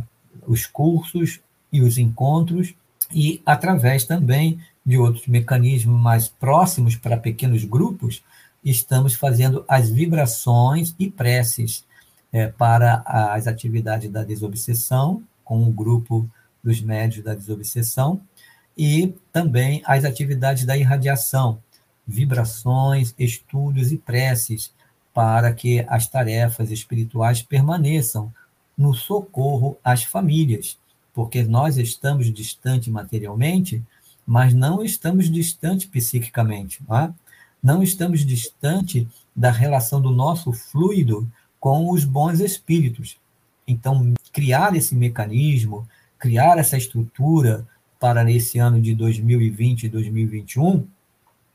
os 0.47 0.67
cursos 0.67 1.41
e 1.73 1.81
os 1.81 1.97
encontros, 1.97 2.75
e 3.13 3.43
através 3.45 4.05
também 4.05 4.61
de 4.85 4.99
outros 4.99 5.27
mecanismos 5.27 6.01
mais 6.01 6.29
próximos 6.29 6.97
para 6.97 7.17
pequenos 7.17 7.65
grupos, 7.65 8.23
estamos 8.65 9.15
fazendo 9.15 9.65
as 9.69 9.91
vibrações 9.91 10.95
e 10.99 11.11
preces 11.11 11.85
é, 12.33 12.49
para 12.49 13.03
as 13.07 13.47
atividades 13.47 14.11
da 14.11 14.23
desobsessão, 14.23 15.23
com 15.45 15.63
o 15.63 15.73
grupo 15.73 16.29
dos 16.63 16.81
médios 16.81 17.25
da 17.25 17.35
desobsessão, 17.35 18.21
e 18.77 19.15
também 19.33 19.83
as 19.85 20.05
atividades 20.05 20.65
da 20.65 20.77
irradiação, 20.77 21.59
vibrações, 22.07 23.15
estudos 23.19 23.93
e 23.93 23.99
preces, 23.99 24.73
para 25.13 25.53
que 25.53 25.85
as 25.89 26.07
tarefas 26.07 26.71
espirituais 26.71 27.43
permaneçam 27.43 28.33
no 28.77 28.95
socorro 28.95 29.77
às 29.83 30.05
famílias, 30.05 30.79
porque 31.19 31.43
nós 31.43 31.77
estamos 31.77 32.33
distante 32.33 32.89
materialmente, 32.89 33.83
mas 34.25 34.55
não 34.55 34.85
estamos 34.85 35.29
distante 35.29 35.89
psiquicamente, 35.89 36.81
não, 36.89 36.97
é? 36.97 37.13
não 37.61 37.83
estamos 37.83 38.25
distante 38.25 39.05
da 39.35 39.51
relação 39.51 40.01
do 40.01 40.13
nosso 40.13 40.53
fluido 40.53 41.29
com 41.59 41.91
os 41.91 42.05
bons 42.05 42.39
espíritos. 42.39 43.17
Então, 43.67 44.15
criar 44.33 44.77
esse 44.77 44.95
mecanismo, 44.95 45.89
criar 46.21 46.57
essa 46.57 46.77
estrutura 46.77 47.67
para 47.99 48.23
nesse 48.23 48.61
ano 48.61 48.81
de 48.81 48.95
2020 48.95 49.83
e 49.83 49.89
2021 49.89 50.87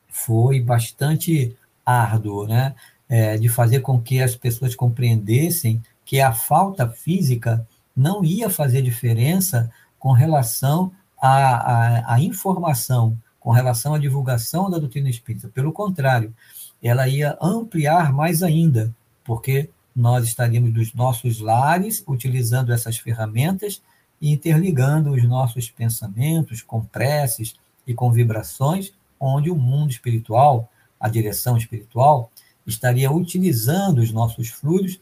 foi 0.10 0.60
bastante 0.60 1.56
árduo, 1.86 2.46
né? 2.46 2.76
É, 3.08 3.38
de 3.38 3.48
fazer 3.48 3.80
com 3.80 3.98
que 3.98 4.22
as 4.22 4.36
pessoas 4.36 4.76
compreendessem 4.76 5.82
que 6.04 6.20
a 6.20 6.34
falta 6.34 6.90
física 6.90 7.66
não 7.96 8.24
ia 8.24 8.50
fazer 8.50 8.82
diferença 8.82 9.72
com 10.00 10.12
relação 10.12 10.92
à, 11.22 11.30
à, 11.30 12.16
à 12.16 12.20
informação, 12.20 13.18
com 13.40 13.52
relação 13.52 13.94
à 13.94 14.00
divulgação 14.00 14.70
da 14.70 14.80
doutrina 14.80 15.10
espírita. 15.10 15.48
Pelo 15.50 15.72
contrário, 15.72 16.34
ela 16.82 17.08
ia 17.08 17.38
ampliar 17.42 18.12
mais 18.12 18.44
ainda, 18.44 18.94
porque 19.24 19.70
nós 19.96 20.26
estaríamos 20.26 20.74
dos 20.74 20.94
nossos 20.94 21.40
lares 21.40 22.04
utilizando 22.08 22.74
essas 22.74 22.98
ferramentas 22.98 23.82
e 24.20 24.32
interligando 24.32 25.12
os 25.12 25.24
nossos 25.24 25.70
pensamentos 25.70 26.62
com 26.62 26.84
preces 26.84 27.56
e 27.86 27.94
com 27.94 28.12
vibrações, 28.12 28.94
onde 29.20 29.52
o 29.52 29.56
mundo 29.56 29.92
espiritual, 29.92 30.70
a 31.00 31.08
direção 31.08 31.58
espiritual, 31.58 32.32
estaria 32.66 33.12
utilizando 33.12 34.00
os 34.00 34.12
nossos 34.12 34.50
fluidos 34.50 35.00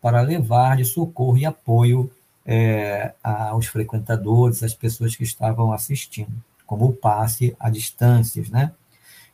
para 0.00 0.20
levar 0.20 0.76
de 0.76 0.84
socorro 0.84 1.38
e 1.38 1.46
apoio 1.46 2.10
é, 2.44 3.12
aos 3.22 3.66
frequentadores, 3.66 4.62
às 4.62 4.74
pessoas 4.74 5.16
que 5.16 5.22
estavam 5.22 5.72
assistindo, 5.72 6.32
como 6.66 6.86
o 6.86 6.92
passe 6.92 7.56
a 7.58 7.70
distâncias, 7.70 8.48
né? 8.50 8.72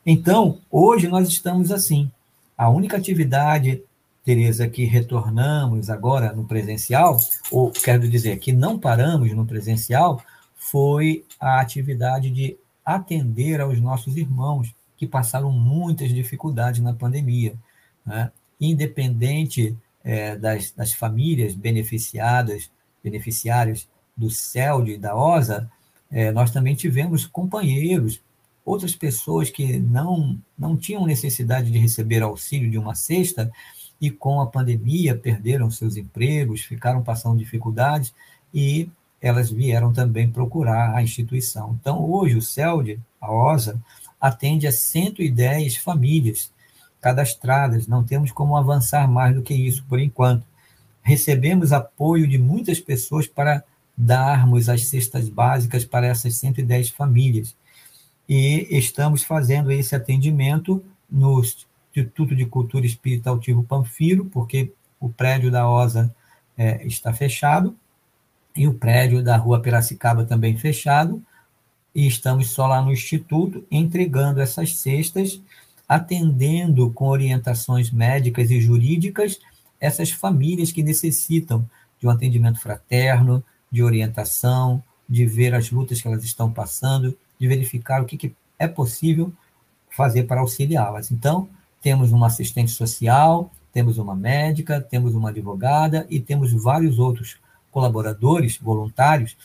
Então, 0.04 0.58
hoje 0.70 1.08
nós 1.08 1.28
estamos 1.28 1.70
assim. 1.70 2.10
A 2.56 2.68
única 2.68 2.96
atividade 2.96 3.82
Tereza, 4.24 4.68
que 4.68 4.84
retornamos 4.84 5.88
agora 5.88 6.32
no 6.32 6.44
presencial, 6.44 7.18
ou 7.50 7.70
quero 7.70 8.08
dizer, 8.08 8.38
que 8.38 8.52
não 8.52 8.78
paramos 8.78 9.32
no 9.32 9.46
presencial, 9.46 10.22
foi 10.54 11.24
a 11.38 11.58
atividade 11.58 12.30
de 12.30 12.56
atender 12.84 13.60
aos 13.60 13.80
nossos 13.80 14.16
irmãos 14.16 14.74
que 14.96 15.06
passaram 15.06 15.50
muitas 15.50 16.10
dificuldades 16.10 16.80
na 16.80 16.92
pandemia. 16.92 17.54
Né? 18.04 18.30
Independente 18.60 19.74
é, 20.04 20.36
das, 20.36 20.70
das 20.72 20.92
famílias 20.92 21.54
beneficiadas, 21.54 22.70
beneficiários 23.02 23.88
do 24.16 24.30
CELD 24.30 24.92
e 24.92 24.98
da 24.98 25.16
OSA, 25.16 25.70
é, 26.10 26.32
nós 26.32 26.50
também 26.50 26.74
tivemos 26.74 27.26
companheiros, 27.26 28.20
outras 28.64 28.94
pessoas 28.94 29.48
que 29.50 29.78
não, 29.78 30.38
não 30.58 30.76
tinham 30.76 31.06
necessidade 31.06 31.70
de 31.70 31.78
receber 31.78 32.22
auxílio 32.22 32.70
de 32.70 32.78
uma 32.78 32.94
cesta, 32.94 33.50
e 34.00 34.10
com 34.10 34.40
a 34.40 34.46
pandemia 34.46 35.14
perderam 35.14 35.70
seus 35.70 35.96
empregos, 35.96 36.62
ficaram 36.62 37.02
passando 37.02 37.38
dificuldades 37.38 38.14
e 38.52 38.88
elas 39.20 39.50
vieram 39.50 39.92
também 39.92 40.30
procurar 40.30 40.94
a 40.94 41.02
instituição. 41.02 41.76
Então, 41.78 42.02
hoje, 42.10 42.36
o 42.36 42.42
CELD, 42.42 42.98
a 43.20 43.30
OSA, 43.30 43.78
atende 44.18 44.66
a 44.66 44.72
110 44.72 45.76
famílias 45.76 46.50
cadastradas, 47.00 47.86
não 47.86 48.02
temos 48.02 48.32
como 48.32 48.56
avançar 48.56 49.06
mais 49.10 49.34
do 49.34 49.42
que 49.42 49.54
isso 49.54 49.84
por 49.86 50.00
enquanto. 50.00 50.46
Recebemos 51.10 51.72
apoio 51.72 52.28
de 52.28 52.38
muitas 52.38 52.78
pessoas 52.78 53.26
para 53.26 53.64
darmos 53.96 54.68
as 54.68 54.86
cestas 54.86 55.28
básicas 55.28 55.84
para 55.84 56.06
essas 56.06 56.36
110 56.36 56.90
famílias. 56.90 57.56
E 58.28 58.68
estamos 58.70 59.24
fazendo 59.24 59.72
esse 59.72 59.96
atendimento 59.96 60.80
nos 61.10 61.66
Instituto 61.90 62.36
de 62.36 62.46
Cultura 62.46 62.86
Espírita 62.86 63.28
Altivo 63.28 63.64
Panfiro, 63.64 64.26
porque 64.26 64.72
o 65.00 65.08
prédio 65.08 65.50
da 65.50 65.68
OSA 65.68 66.14
é, 66.56 66.86
está 66.86 67.12
fechado, 67.12 67.74
e 68.54 68.68
o 68.68 68.74
prédio 68.74 69.20
da 69.20 69.36
Rua 69.36 69.58
Piracicaba 69.58 70.24
também 70.24 70.56
fechado, 70.56 71.20
e 71.92 72.06
estamos 72.06 72.50
só 72.50 72.68
lá 72.68 72.80
no 72.80 72.92
Instituto 72.92 73.64
entregando 73.68 74.40
essas 74.40 74.76
cestas, 74.76 75.42
atendendo 75.88 76.92
com 76.92 77.08
orientações 77.08 77.90
médicas 77.90 78.48
e 78.52 78.60
jurídicas 78.60 79.40
essas 79.80 80.10
famílias 80.10 80.70
que 80.70 80.82
necessitam 80.82 81.68
de 81.98 82.06
um 82.06 82.10
atendimento 82.10 82.60
fraterno, 82.60 83.42
de 83.70 83.82
orientação, 83.82 84.82
de 85.08 85.26
ver 85.26 85.54
as 85.54 85.70
lutas 85.70 86.00
que 86.00 86.08
elas 86.08 86.24
estão 86.24 86.52
passando, 86.52 87.16
de 87.38 87.48
verificar 87.48 88.02
o 88.02 88.04
que, 88.04 88.16
que 88.16 88.34
é 88.58 88.68
possível 88.68 89.32
fazer 89.90 90.24
para 90.24 90.40
auxiliá-las. 90.40 91.10
Então, 91.10 91.48
temos 91.80 92.12
uma 92.12 92.26
assistente 92.26 92.70
social, 92.70 93.50
temos 93.72 93.98
uma 93.98 94.14
médica, 94.14 94.80
temos 94.80 95.14
uma 95.14 95.30
advogada 95.30 96.06
e 96.10 96.20
temos 96.20 96.52
vários 96.52 96.98
outros 96.98 97.38
colaboradores 97.70 98.58
voluntários 98.58 99.36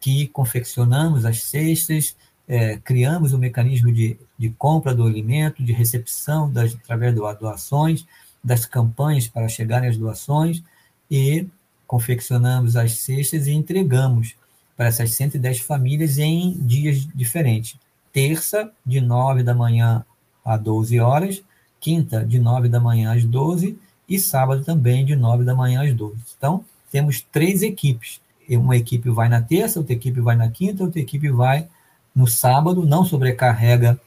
que 0.00 0.26
confeccionamos 0.28 1.24
as 1.24 1.42
cestas, 1.42 2.16
é, 2.48 2.76
criamos 2.78 3.32
o 3.32 3.36
um 3.36 3.38
mecanismo 3.38 3.92
de, 3.92 4.16
de 4.36 4.50
compra 4.50 4.94
do 4.94 5.04
alimento, 5.04 5.62
de 5.62 5.72
recepção 5.72 6.50
das, 6.50 6.74
através 6.74 7.14
de 7.14 7.20
doações, 7.38 8.04
das 8.42 8.66
campanhas 8.66 9.28
para 9.28 9.48
chegarem 9.48 9.88
as 9.88 9.96
doações 9.96 10.62
e 11.10 11.46
confeccionamos 11.86 12.76
as 12.76 12.98
cestas 12.98 13.46
e 13.46 13.52
entregamos 13.52 14.34
para 14.76 14.86
essas 14.86 15.12
110 15.12 15.60
famílias 15.60 16.18
em 16.18 16.52
dias 16.60 17.06
diferentes. 17.14 17.76
Terça, 18.12 18.70
de 18.84 19.00
9 19.00 19.42
da 19.42 19.54
manhã 19.54 20.04
a 20.44 20.56
12 20.56 20.98
horas, 20.98 21.42
quinta, 21.80 22.24
de 22.24 22.38
9 22.38 22.68
da 22.68 22.80
manhã 22.80 23.14
às 23.14 23.24
12 23.24 23.78
e 24.08 24.18
sábado 24.18 24.64
também, 24.64 25.04
de 25.04 25.14
9 25.14 25.44
da 25.44 25.54
manhã 25.54 25.82
às 25.82 25.94
12. 25.94 26.16
Então, 26.36 26.64
temos 26.90 27.20
três 27.20 27.62
equipes. 27.62 28.20
uma 28.50 28.76
equipe 28.76 29.08
vai 29.08 29.28
na 29.28 29.40
terça, 29.40 29.78
outra 29.78 29.94
equipe 29.94 30.20
vai 30.20 30.36
na 30.36 30.50
quinta, 30.50 30.84
outra 30.84 31.00
equipe 31.00 31.30
vai 31.30 31.68
no 32.14 32.26
sábado, 32.26 32.84
não 32.84 33.04
sobrecarrega 33.04 33.98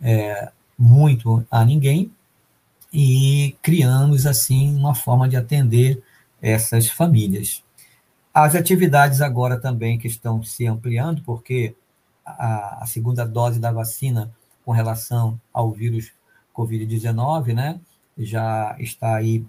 é, 0.00 0.50
muito 0.78 1.44
a 1.50 1.64
ninguém, 1.64 2.10
e 2.92 3.56
criamos, 3.62 4.26
assim, 4.26 4.74
uma 4.74 4.94
forma 4.94 5.28
de 5.28 5.36
atender 5.36 6.02
essas 6.40 6.88
famílias. 6.88 7.62
As 8.32 8.54
atividades 8.54 9.20
agora 9.20 9.58
também 9.58 9.98
que 9.98 10.06
estão 10.06 10.42
se 10.42 10.66
ampliando, 10.66 11.22
porque 11.22 11.74
a, 12.24 12.84
a 12.84 12.86
segunda 12.86 13.24
dose 13.24 13.58
da 13.58 13.72
vacina 13.72 14.32
com 14.64 14.72
relação 14.72 15.40
ao 15.52 15.72
vírus 15.72 16.12
Covid-19, 16.54 17.54
né, 17.54 17.80
já 18.16 18.76
está 18.78 19.16
aí 19.16 19.44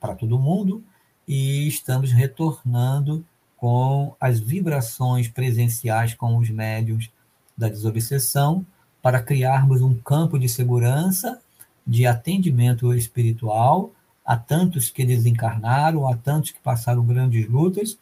para 0.00 0.14
todo 0.14 0.38
mundo, 0.38 0.82
e 1.26 1.68
estamos 1.68 2.12
retornando 2.12 3.24
com 3.56 4.14
as 4.20 4.40
vibrações 4.40 5.28
presenciais 5.28 6.14
com 6.14 6.36
os 6.36 6.48
médios 6.48 7.10
da 7.56 7.68
desobsessão 7.68 8.64
para 9.02 9.22
criarmos 9.22 9.82
um 9.82 9.94
campo 9.94 10.38
de 10.38 10.48
segurança, 10.48 11.41
de 11.86 12.06
atendimento 12.06 12.94
espiritual 12.94 13.92
a 14.24 14.36
tantos 14.36 14.88
que 14.88 15.04
desencarnaram, 15.04 16.06
a 16.06 16.16
tantos 16.16 16.52
que 16.52 16.60
passaram 16.60 17.04
grandes 17.04 17.48
lutas 17.48 17.98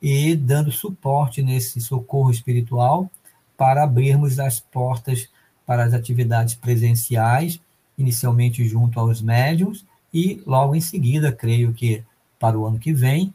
e 0.00 0.36
dando 0.36 0.70
suporte 0.70 1.42
nesse 1.42 1.80
socorro 1.80 2.30
espiritual 2.30 3.10
para 3.56 3.82
abrirmos 3.82 4.38
as 4.38 4.60
portas 4.60 5.28
para 5.66 5.84
as 5.84 5.92
atividades 5.92 6.54
presenciais, 6.54 7.60
inicialmente 7.98 8.66
junto 8.66 8.98
aos 8.98 9.20
médiums 9.20 9.84
e 10.14 10.40
logo 10.46 10.74
em 10.74 10.80
seguida, 10.80 11.32
creio 11.32 11.74
que 11.74 12.02
para 12.38 12.58
o 12.58 12.64
ano 12.64 12.78
que 12.78 12.92
vem, 12.92 13.34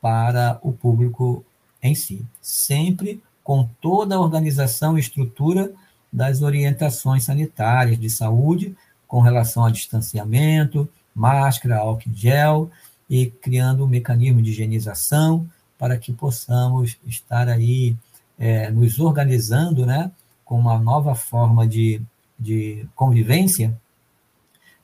para 0.00 0.58
o 0.62 0.72
público 0.72 1.44
em 1.82 1.94
si. 1.94 2.24
Sempre 2.40 3.22
com 3.42 3.68
toda 3.80 4.14
a 4.14 4.20
organização 4.20 4.96
e 4.96 5.00
estrutura 5.00 5.72
das 6.10 6.40
orientações 6.40 7.24
sanitárias 7.24 7.98
de 7.98 8.08
saúde 8.08 8.74
com 9.14 9.20
relação 9.20 9.64
a 9.64 9.70
distanciamento, 9.70 10.88
máscara, 11.14 11.76
álcool 11.76 12.10
gel 12.12 12.68
e 13.08 13.26
criando 13.26 13.84
um 13.84 13.86
mecanismo 13.86 14.42
de 14.42 14.50
higienização 14.50 15.46
para 15.78 15.96
que 15.96 16.12
possamos 16.12 16.98
estar 17.06 17.48
aí 17.48 17.94
é, 18.36 18.72
nos 18.72 18.98
organizando, 18.98 19.86
né, 19.86 20.10
com 20.44 20.58
uma 20.58 20.80
nova 20.80 21.14
forma 21.14 21.64
de, 21.64 22.02
de 22.36 22.88
convivência 22.96 23.72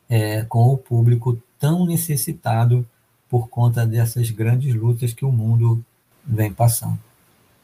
é, 0.08 0.44
com 0.44 0.68
o 0.68 0.78
público 0.78 1.36
tão 1.58 1.84
necessitado 1.84 2.86
por 3.28 3.48
conta 3.48 3.84
dessas 3.84 4.30
grandes 4.30 4.72
lutas 4.76 5.12
que 5.12 5.24
o 5.24 5.32
mundo 5.32 5.84
vem 6.24 6.52
passando. 6.52 7.00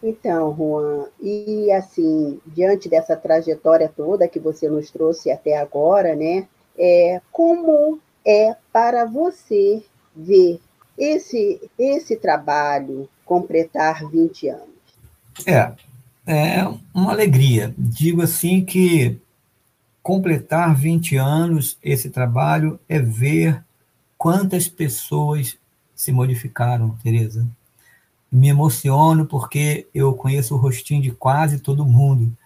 Então, 0.02 0.52
Juan, 0.56 1.06
e 1.22 1.70
assim, 1.70 2.40
diante 2.44 2.88
dessa 2.88 3.14
trajetória 3.14 3.88
toda 3.88 4.26
que 4.26 4.40
você 4.40 4.68
nos 4.68 4.90
trouxe 4.90 5.30
até 5.30 5.56
agora, 5.56 6.16
né, 6.16 6.48
é, 6.78 7.20
como 7.32 8.00
é 8.24 8.56
para 8.72 9.04
você 9.04 9.82
ver 10.14 10.60
esse, 10.98 11.60
esse 11.78 12.16
trabalho 12.16 13.08
completar 13.24 14.08
20 14.08 14.48
anos? 14.48 14.68
É, 15.46 15.72
é 16.26 16.66
uma 16.94 17.12
alegria. 17.12 17.74
Digo 17.76 18.22
assim 18.22 18.64
que 18.64 19.18
completar 20.02 20.74
20 20.74 21.16
anos 21.16 21.78
esse 21.82 22.10
trabalho 22.10 22.78
é 22.88 22.98
ver 22.98 23.64
quantas 24.16 24.68
pessoas 24.68 25.58
se 25.94 26.12
modificaram, 26.12 26.96
Tereza. 27.02 27.46
Me 28.30 28.48
emociono 28.48 29.26
porque 29.26 29.86
eu 29.94 30.14
conheço 30.14 30.54
o 30.54 30.58
rostinho 30.58 31.02
de 31.02 31.10
quase 31.10 31.58
todo 31.58 31.86
mundo 31.86 32.36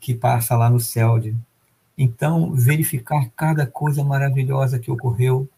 que 0.00 0.14
passa 0.14 0.56
lá 0.56 0.68
no 0.68 0.78
CELD. 0.78 1.34
Então, 1.98 2.52
verificar 2.52 3.28
cada 3.34 3.66
coisa 3.66 4.04
maravilhosa 4.04 4.78
que 4.78 4.88
ocorreu, 4.88 5.48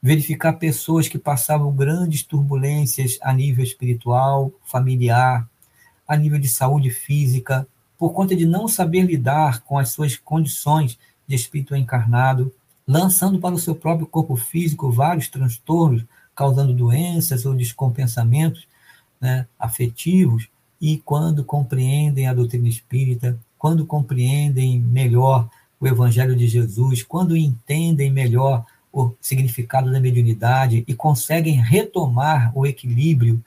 verificar 0.00 0.52
pessoas 0.52 1.08
que 1.08 1.18
passavam 1.18 1.74
grandes 1.74 2.22
turbulências 2.22 3.18
a 3.20 3.32
nível 3.32 3.64
espiritual, 3.64 4.52
familiar, 4.64 5.48
a 6.06 6.16
nível 6.16 6.38
de 6.38 6.48
saúde 6.48 6.90
física, 6.90 7.66
por 7.98 8.12
conta 8.12 8.36
de 8.36 8.46
não 8.46 8.68
saber 8.68 9.02
lidar 9.02 9.62
com 9.62 9.76
as 9.76 9.88
suas 9.88 10.16
condições 10.16 10.96
de 11.26 11.34
espírito 11.34 11.74
encarnado, 11.74 12.54
lançando 12.86 13.40
para 13.40 13.56
o 13.56 13.58
seu 13.58 13.74
próprio 13.74 14.06
corpo 14.06 14.36
físico 14.36 14.92
vários 14.92 15.28
transtornos, 15.28 16.04
causando 16.32 16.72
doenças 16.72 17.44
ou 17.44 17.54
descompensamentos 17.54 18.68
né, 19.20 19.48
afetivos, 19.58 20.48
e 20.80 20.98
quando 20.98 21.42
compreendem 21.42 22.28
a 22.28 22.34
doutrina 22.34 22.68
espírita, 22.68 23.36
quando 23.58 23.86
compreendem 23.86 24.80
melhor 24.80 25.48
o 25.80 25.86
Evangelho 25.86 26.34
de 26.34 26.46
Jesus, 26.46 27.02
quando 27.02 27.36
entendem 27.36 28.10
melhor 28.10 28.64
o 28.92 29.12
significado 29.20 29.92
da 29.92 30.00
mediunidade 30.00 30.84
e 30.86 30.94
conseguem 30.94 31.60
retomar 31.60 32.50
o 32.56 32.66
equilíbrio 32.66 33.42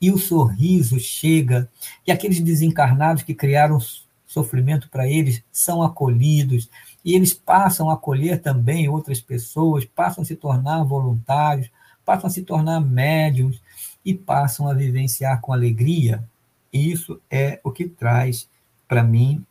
e 0.00 0.10
o 0.10 0.18
sorriso 0.18 0.98
chega, 0.98 1.68
e 2.06 2.10
aqueles 2.10 2.40
desencarnados 2.40 3.22
que 3.22 3.34
criaram 3.34 3.78
sofrimento 4.26 4.88
para 4.88 5.08
eles 5.08 5.42
são 5.52 5.82
acolhidos, 5.82 6.68
e 7.04 7.14
eles 7.14 7.34
passam 7.34 7.90
a 7.90 7.94
acolher 7.94 8.40
também 8.40 8.88
outras 8.88 9.20
pessoas, 9.20 9.84
passam 9.84 10.22
a 10.22 10.24
se 10.24 10.34
tornar 10.34 10.82
voluntários, 10.82 11.70
passam 12.04 12.26
a 12.26 12.30
se 12.30 12.42
tornar 12.42 12.80
médiums 12.80 13.60
e 14.04 14.14
passam 14.14 14.68
a 14.68 14.74
vivenciar 14.74 15.40
com 15.40 15.52
alegria. 15.52 16.24
Isso 16.72 17.20
é 17.30 17.60
o 17.62 17.70
que 17.70 17.84
traz 17.84 18.48
para 18.88 19.04
mim 19.04 19.44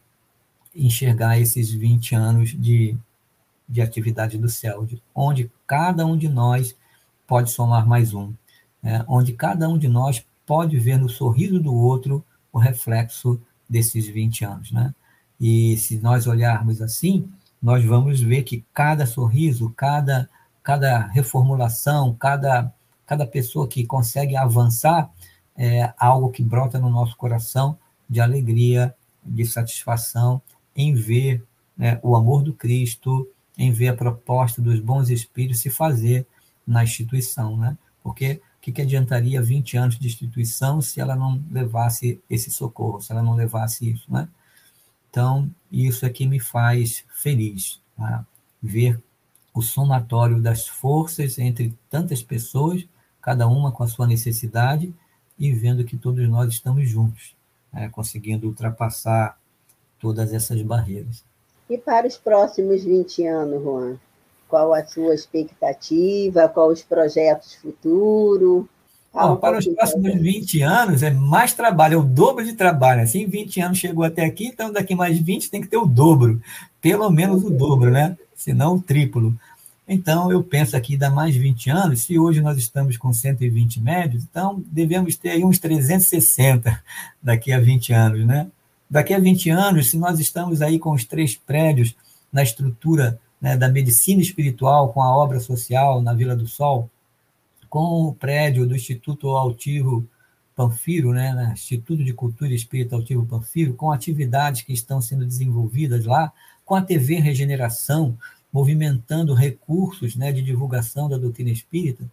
enxergar 0.76 1.40
esses 1.40 1.72
20 1.72 2.16
anos 2.16 2.50
de, 2.50 2.98
de 3.68 3.82
atividade 3.82 4.38
do 4.38 4.50
CELD, 4.50 5.02
onde 5.14 5.52
cada 5.68 6.06
um 6.06 6.18
de 6.18 6.30
nós 6.30 6.76
pode 7.28 7.52
somar 7.52 7.88
mais 7.88 8.14
um, 8.14 8.34
né? 8.82 9.04
onde 9.08 9.34
cada 9.34 9.68
um 9.68 9.78
de 9.78 9.88
nós 9.88 10.26
pode 10.46 10.78
ver 10.78 10.98
no 10.98 11.10
sorriso 11.10 11.60
do 11.60 11.74
outro 11.74 12.24
o 12.52 12.58
reflexo 12.58 13.40
desses 13.70 14.08
20 14.08 14.46
anos. 14.46 14.72
Né? 14.72 14.94
E 15.40 15.78
se 15.78 15.98
nós 15.98 16.28
olharmos 16.28 16.82
assim, 16.82 17.30
nós 17.62 17.84
vamos 17.86 18.20
ver 18.20 18.44
que 18.44 18.66
cada 18.74 19.06
sorriso, 19.06 19.70
cada, 19.76 20.30
cada 20.64 21.08
reformulação, 21.08 22.14
cada, 22.16 22.74
cada 23.06 23.26
pessoa 23.26 23.68
que 23.68 23.86
consegue 23.86 24.36
avançar 24.36 25.10
é 25.56 25.94
algo 25.98 26.32
que 26.32 26.42
brota 26.42 26.80
no 26.80 26.90
nosso 26.90 27.16
coração 27.16 27.78
de 28.10 28.20
alegria, 28.20 28.96
de 29.24 29.46
satisfação 29.46 30.42
em 30.76 30.94
ver 30.94 31.44
né, 31.78 32.00
o 32.04 32.16
amor 32.16 32.44
do 32.44 32.54
Cristo, 32.54 33.28
em 33.58 33.72
ver 33.72 33.90
a 33.90 33.96
proposta 33.96 34.62
dos 34.62 34.80
bons 34.80 35.10
espíritos 35.10 35.62
se 35.62 35.70
fazer 35.70 36.26
na 36.66 36.84
instituição, 36.84 37.58
né? 37.58 37.78
Porque 38.04 38.42
o 38.58 38.62
que, 38.62 38.72
que 38.72 38.82
adiantaria 38.82 39.42
20 39.42 39.78
anos 39.78 40.00
de 40.00 40.08
instituição 40.08 40.82
se 40.82 41.00
ela 41.00 41.16
não 41.16 41.44
levasse 41.50 42.22
esse 42.30 42.52
socorro, 42.52 43.02
se 43.02 43.12
ela 43.12 43.22
não 43.22 43.36
levasse 43.36 43.90
isso, 43.90 44.12
né? 44.12 44.28
Então, 45.10 45.50
isso 45.72 46.06
é 46.06 46.10
que 46.10 46.26
me 46.26 46.40
faz 46.40 47.04
feliz, 47.22 47.82
tá? 47.98 48.26
ver 48.62 49.02
o 49.54 49.62
somatório 49.62 50.42
das 50.42 50.68
forças 50.68 51.38
entre 51.38 51.78
tantas 51.90 52.24
pessoas, 52.24 52.88
cada 53.22 53.48
uma 53.48 53.72
com 53.72 53.84
a 53.84 53.88
sua 53.88 54.08
necessidade, 54.08 54.94
e 55.38 55.52
vendo 55.52 55.84
que 55.84 55.98
todos 55.98 56.28
nós 56.30 56.54
estamos 56.54 56.90
juntos, 56.90 57.36
né? 57.74 57.90
conseguindo 57.90 58.48
ultrapassar 58.48 59.38
todas 60.02 60.34
essas 60.34 60.62
barreiras. 60.62 61.24
E 61.70 61.78
para 61.78 62.08
os 62.08 62.18
próximos 62.18 62.84
20 62.84 63.26
anos, 63.28 63.64
Juan? 63.64 63.96
Qual 64.50 64.74
a 64.74 64.86
sua 64.86 65.16
expectativa? 65.16 66.50
Quais 66.50 66.80
os 66.80 66.84
projetos 66.84 67.56
futuros? 67.56 68.66
Bom, 69.14 69.36
para 69.36 69.58
os 69.58 69.68
próximos 69.68 70.14
20 70.14 70.62
anos 70.62 71.04
é 71.04 71.12
mais 71.12 71.54
trabalho, 71.54 71.96
é 71.96 71.98
o 71.98 72.04
dobro 72.04 72.44
de 72.46 72.54
trabalho. 72.54 73.02
Assim, 73.02 73.26
20 73.26 73.60
anos 73.60 73.78
chegou 73.78 74.04
até 74.06 74.26
aqui, 74.26 74.48
então 74.48 74.72
daqui 74.72 74.96
mais 74.96 75.20
20 75.20 75.50
tem 75.50 75.62
que 75.62 75.68
ter 75.68 75.78
o 75.78 75.86
dobro, 75.86 76.42
pelo 76.82 77.10
menos 77.10 77.44
o 77.44 77.50
dobro, 77.50 77.92
né? 77.92 78.18
Se 78.36 78.54
não 78.54 78.76
o 78.76 78.82
triplo. 78.82 79.38
Então, 79.88 80.32
eu 80.32 80.42
penso 80.42 80.78
aqui, 80.78 80.96
dá 80.96 81.10
mais 81.10 81.36
20 81.36 81.70
anos, 81.70 82.04
se 82.04 82.18
hoje 82.18 82.40
nós 82.40 82.58
estamos 82.58 82.96
com 82.96 83.12
120 83.12 83.82
médios, 83.82 84.24
então 84.24 84.64
devemos 84.68 85.18
ter 85.18 85.32
aí 85.32 85.44
uns 85.44 85.60
360 85.60 86.82
daqui 87.22 87.52
a 87.52 87.60
20 87.60 87.92
anos, 87.92 88.26
né? 88.26 88.48
Daqui 88.92 89.14
a 89.14 89.20
20 89.20 89.50
anos, 89.50 89.90
se 89.90 89.98
nós 89.98 90.20
estamos 90.20 90.62
aí 90.62 90.78
com 90.78 90.92
os 90.92 91.06
três 91.06 91.34
prédios 91.34 91.96
na 92.32 92.44
estrutura 92.44 93.18
né, 93.40 93.56
da 93.56 93.70
medicina 93.70 94.22
espiritual 94.22 94.92
com 94.92 95.02
a 95.02 95.16
obra 95.16 95.40
social 95.40 96.02
na 96.02 96.14
Vila 96.14 96.36
do 96.36 96.46
Sol, 96.46 96.90
com 97.70 98.08
o 98.08 98.14
prédio 98.14 98.68
do 98.68 98.76
Instituto 98.76 99.30
Altivo 99.30 100.06
Panfiro, 100.54 101.14
né, 101.14 101.34
né, 101.34 101.52
Instituto 101.54 102.04
de 102.04 102.12
Cultura 102.12 102.52
e 102.52 102.56
Espírito 102.56 102.94
Altivo 102.94 103.26
Panfiro, 103.26 103.74
com 103.76 103.94
atividades 103.94 104.64
que 104.64 104.74
estão 104.74 105.02
sendo 105.02 105.26
desenvolvidas 105.26 106.04
lá, 106.04 106.34
com 106.66 106.76
a 106.76 106.82
TV 106.82 107.16
Regeneração, 107.16 108.18
movimentando 108.52 109.34
recursos 109.34 110.18
né, 110.18 110.34
de 110.34 110.42
divulgação 110.42 111.08
da 111.08 111.18
doutrina 111.18 111.50
espírita, 111.50 112.04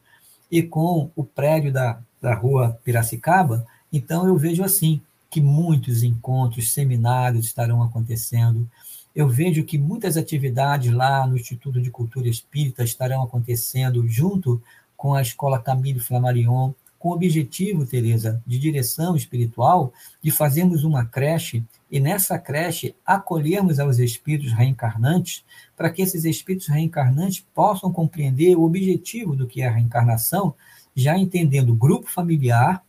e 0.48 0.62
com 0.62 1.10
o 1.16 1.24
prédio 1.24 1.72
da 1.72 1.98
da 2.20 2.34
rua 2.34 2.78
Piracicaba, 2.84 3.66
então 3.92 4.26
eu 4.26 4.36
vejo 4.36 4.62
assim 4.62 5.00
que 5.30 5.40
muitos 5.40 6.02
encontros, 6.02 6.72
seminários 6.72 7.46
estarão 7.46 7.82
acontecendo. 7.82 8.68
Eu 9.14 9.28
vejo 9.28 9.64
que 9.64 9.78
muitas 9.78 10.16
atividades 10.16 10.92
lá 10.92 11.26
no 11.26 11.36
Instituto 11.36 11.80
de 11.80 11.90
Cultura 11.90 12.28
Espírita 12.28 12.84
estarão 12.84 13.22
acontecendo 13.22 14.06
junto 14.06 14.62
com 14.96 15.14
a 15.14 15.22
Escola 15.22 15.60
Camille 15.60 16.00
Flammarion, 16.00 16.72
com 16.98 17.10
o 17.10 17.12
objetivo, 17.12 17.86
Tereza, 17.86 18.42
de 18.44 18.58
direção 18.58 19.14
espiritual, 19.14 19.92
de 20.20 20.30
fazermos 20.30 20.82
uma 20.82 21.04
creche 21.04 21.62
e 21.90 22.00
nessa 22.00 22.38
creche 22.38 22.94
acolhermos 23.06 23.78
aos 23.78 23.98
espíritos 23.98 24.52
reencarnantes, 24.52 25.44
para 25.76 25.90
que 25.90 26.02
esses 26.02 26.24
espíritos 26.24 26.66
reencarnantes 26.66 27.44
possam 27.54 27.92
compreender 27.92 28.56
o 28.56 28.64
objetivo 28.64 29.36
do 29.36 29.46
que 29.46 29.62
é 29.62 29.68
a 29.68 29.72
reencarnação, 29.72 30.54
já 30.94 31.16
entendendo 31.16 31.74
grupo 31.74 32.10
familiar, 32.10 32.84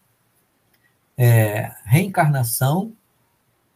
é, 1.22 1.70
reencarnação, 1.84 2.94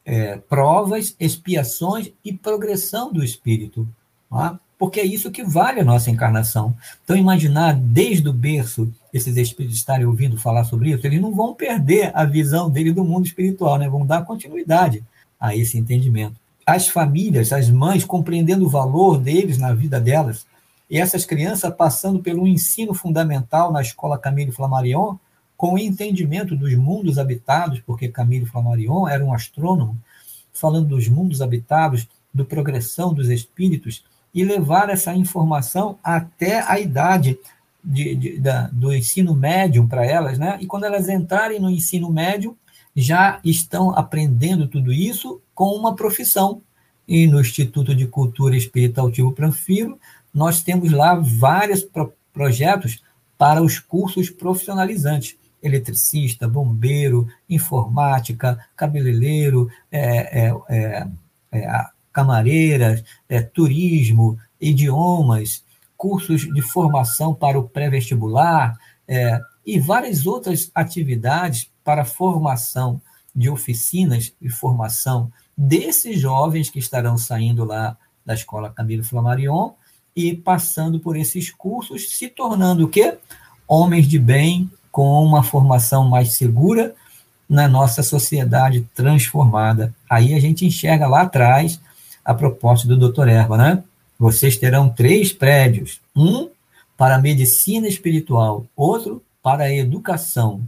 é, 0.06 0.38
provas, 0.38 1.14
expiações 1.20 2.10
e 2.24 2.32
progressão 2.32 3.12
do 3.12 3.22
espírito. 3.22 3.86
Tá? 4.30 4.58
Porque 4.80 5.02
é 5.02 5.06
isso 5.06 5.30
que 5.30 5.44
vale 5.44 5.82
a 5.82 5.84
nossa 5.84 6.10
encarnação. 6.10 6.74
Então, 7.04 7.18
imaginar 7.18 7.74
desde 7.74 8.30
o 8.30 8.34
berço 8.34 8.90
esses 9.14 9.36
espíritos 9.36 9.78
estarem 9.78 10.06
ouvindo 10.06 10.38
falar 10.38 10.64
sobre 10.64 10.92
isso, 10.92 11.06
eles 11.06 11.22
não 11.22 11.36
vão 11.36 11.54
perder 11.54 12.12
a 12.16 12.24
visão 12.24 12.70
dele 12.70 12.94
do 12.94 13.04
mundo 13.04 13.26
espiritual, 13.26 13.78
né? 13.78 13.90
vão 13.90 14.06
dar 14.06 14.26
continuidade 14.26 15.04
a 15.38 15.54
esse 15.54 15.78
entendimento. 15.78 16.36
As 16.66 16.88
famílias, 16.88 17.52
as 17.52 17.70
mães, 17.70 18.06
compreendendo 18.06 18.66
o 18.66 18.70
valor 18.70 19.20
deles 19.20 19.58
na 19.58 19.74
vida 19.74 20.00
delas, 20.00 20.46
e 20.90 20.98
essas 20.98 21.26
crianças 21.26 21.74
passando 21.76 22.20
pelo 22.20 22.48
ensino 22.48 22.94
fundamental 22.94 23.72
na 23.72 23.82
escola 23.82 24.18
Camille 24.18 24.52
Flammarion, 24.52 25.18
com 25.64 25.76
o 25.76 25.80
entendimento 25.80 26.58
dos 26.58 26.74
mundos 26.74 27.18
habitados, 27.18 27.80
porque 27.80 28.10
Camille 28.10 28.46
Flammarion 28.46 29.08
era 29.08 29.24
um 29.24 29.34
astrônomo, 29.34 29.98
falando 30.52 30.90
dos 30.90 31.08
mundos 31.08 31.42
habitados, 31.42 32.06
do 32.34 32.44
progressão 32.44 33.14
dos 33.14 33.30
espíritos, 33.30 34.04
e 34.34 34.44
levar 34.44 34.90
essa 34.90 35.16
informação 35.16 35.98
até 36.04 36.70
a 36.70 36.78
idade 36.82 37.40
de, 37.82 38.14
de, 38.14 38.40
da, 38.42 38.68
do 38.74 38.94
ensino 38.94 39.34
médio 39.34 39.88
para 39.88 40.06
elas, 40.06 40.38
né? 40.38 40.58
E 40.60 40.66
quando 40.66 40.84
elas 40.84 41.08
entrarem 41.08 41.62
no 41.62 41.72
ensino 41.72 42.12
médio, 42.12 42.58
já 42.94 43.40
estão 43.42 43.92
aprendendo 43.92 44.68
tudo 44.68 44.92
isso 44.92 45.40
com 45.56 45.74
uma 45.78 45.96
profissão. 45.96 46.62
E 47.08 47.26
no 47.26 47.40
Instituto 47.40 47.96
de 47.96 48.06
Cultura 48.06 48.58
Espírita 48.58 49.00
Altivo 49.00 49.32
Pranfiro, 49.32 49.98
nós 50.34 50.62
temos 50.62 50.92
lá 50.92 51.16
vários 51.16 51.84
pro 51.84 52.12
projetos 52.34 53.02
para 53.38 53.64
os 53.64 53.80
cursos 53.80 54.30
profissionalizantes. 54.30 55.38
Eletricista, 55.64 56.48
bombeiro, 56.48 57.28
informática, 57.50 58.60
cabeleireiro, 58.76 59.70
é, 59.92 60.48
é, 60.48 60.54
é, 60.70 61.08
é 61.54 61.86
camareiras, 62.12 63.04
é, 63.28 63.42
turismo, 63.42 64.38
idiomas, 64.62 65.64
cursos 65.98 66.42
de 66.42 66.62
formação 66.62 67.34
para 67.34 67.58
o 67.58 67.68
pré-vestibular 67.68 68.78
é, 69.08 69.40
e 69.66 69.80
várias 69.80 70.28
outras 70.28 70.70
atividades 70.76 71.72
para 71.84 72.06
formação 72.06 73.02
de 73.36 73.50
oficinas 73.50 74.34
e 74.40 74.50
formação 74.50 75.32
desses 75.58 76.20
jovens 76.20 76.70
que 76.70 76.80
estarão 76.80 77.18
saindo 77.18 77.66
lá 77.66 77.98
da 78.26 78.34
escola 78.34 78.70
Camilo 78.70 79.04
Flammarion 79.04 79.72
e 80.16 80.36
passando 80.36 81.00
por 81.00 81.18
esses 81.18 81.50
cursos, 81.52 82.16
se 82.16 82.28
tornando 82.28 82.86
o 82.86 82.90
quê? 82.90 83.18
Homens 83.68 84.08
de 84.08 84.20
bem 84.20 84.70
com 84.94 85.24
uma 85.24 85.42
formação 85.42 86.08
mais 86.08 86.34
segura 86.34 86.94
na 87.50 87.68
nossa 87.68 88.04
sociedade 88.04 88.88
transformada. 88.94 89.92
Aí 90.08 90.36
a 90.36 90.40
gente 90.40 90.68
enxerga 90.68 91.08
lá 91.08 91.22
atrás 91.22 91.82
a 92.24 92.32
proposta 92.32 92.88
do 92.88 93.10
Dr. 93.12 93.28
Erva, 93.28 93.58
né? 93.58 93.84
Vocês 94.20 94.56
terão 94.56 94.88
três 94.88 95.34
prédios: 95.34 96.00
um 96.16 96.48
para 96.96 97.16
a 97.16 97.20
medicina 97.20 97.88
espiritual, 97.88 98.68
outro 98.76 99.22
para 99.42 99.64
a 99.64 99.74
educação 99.74 100.62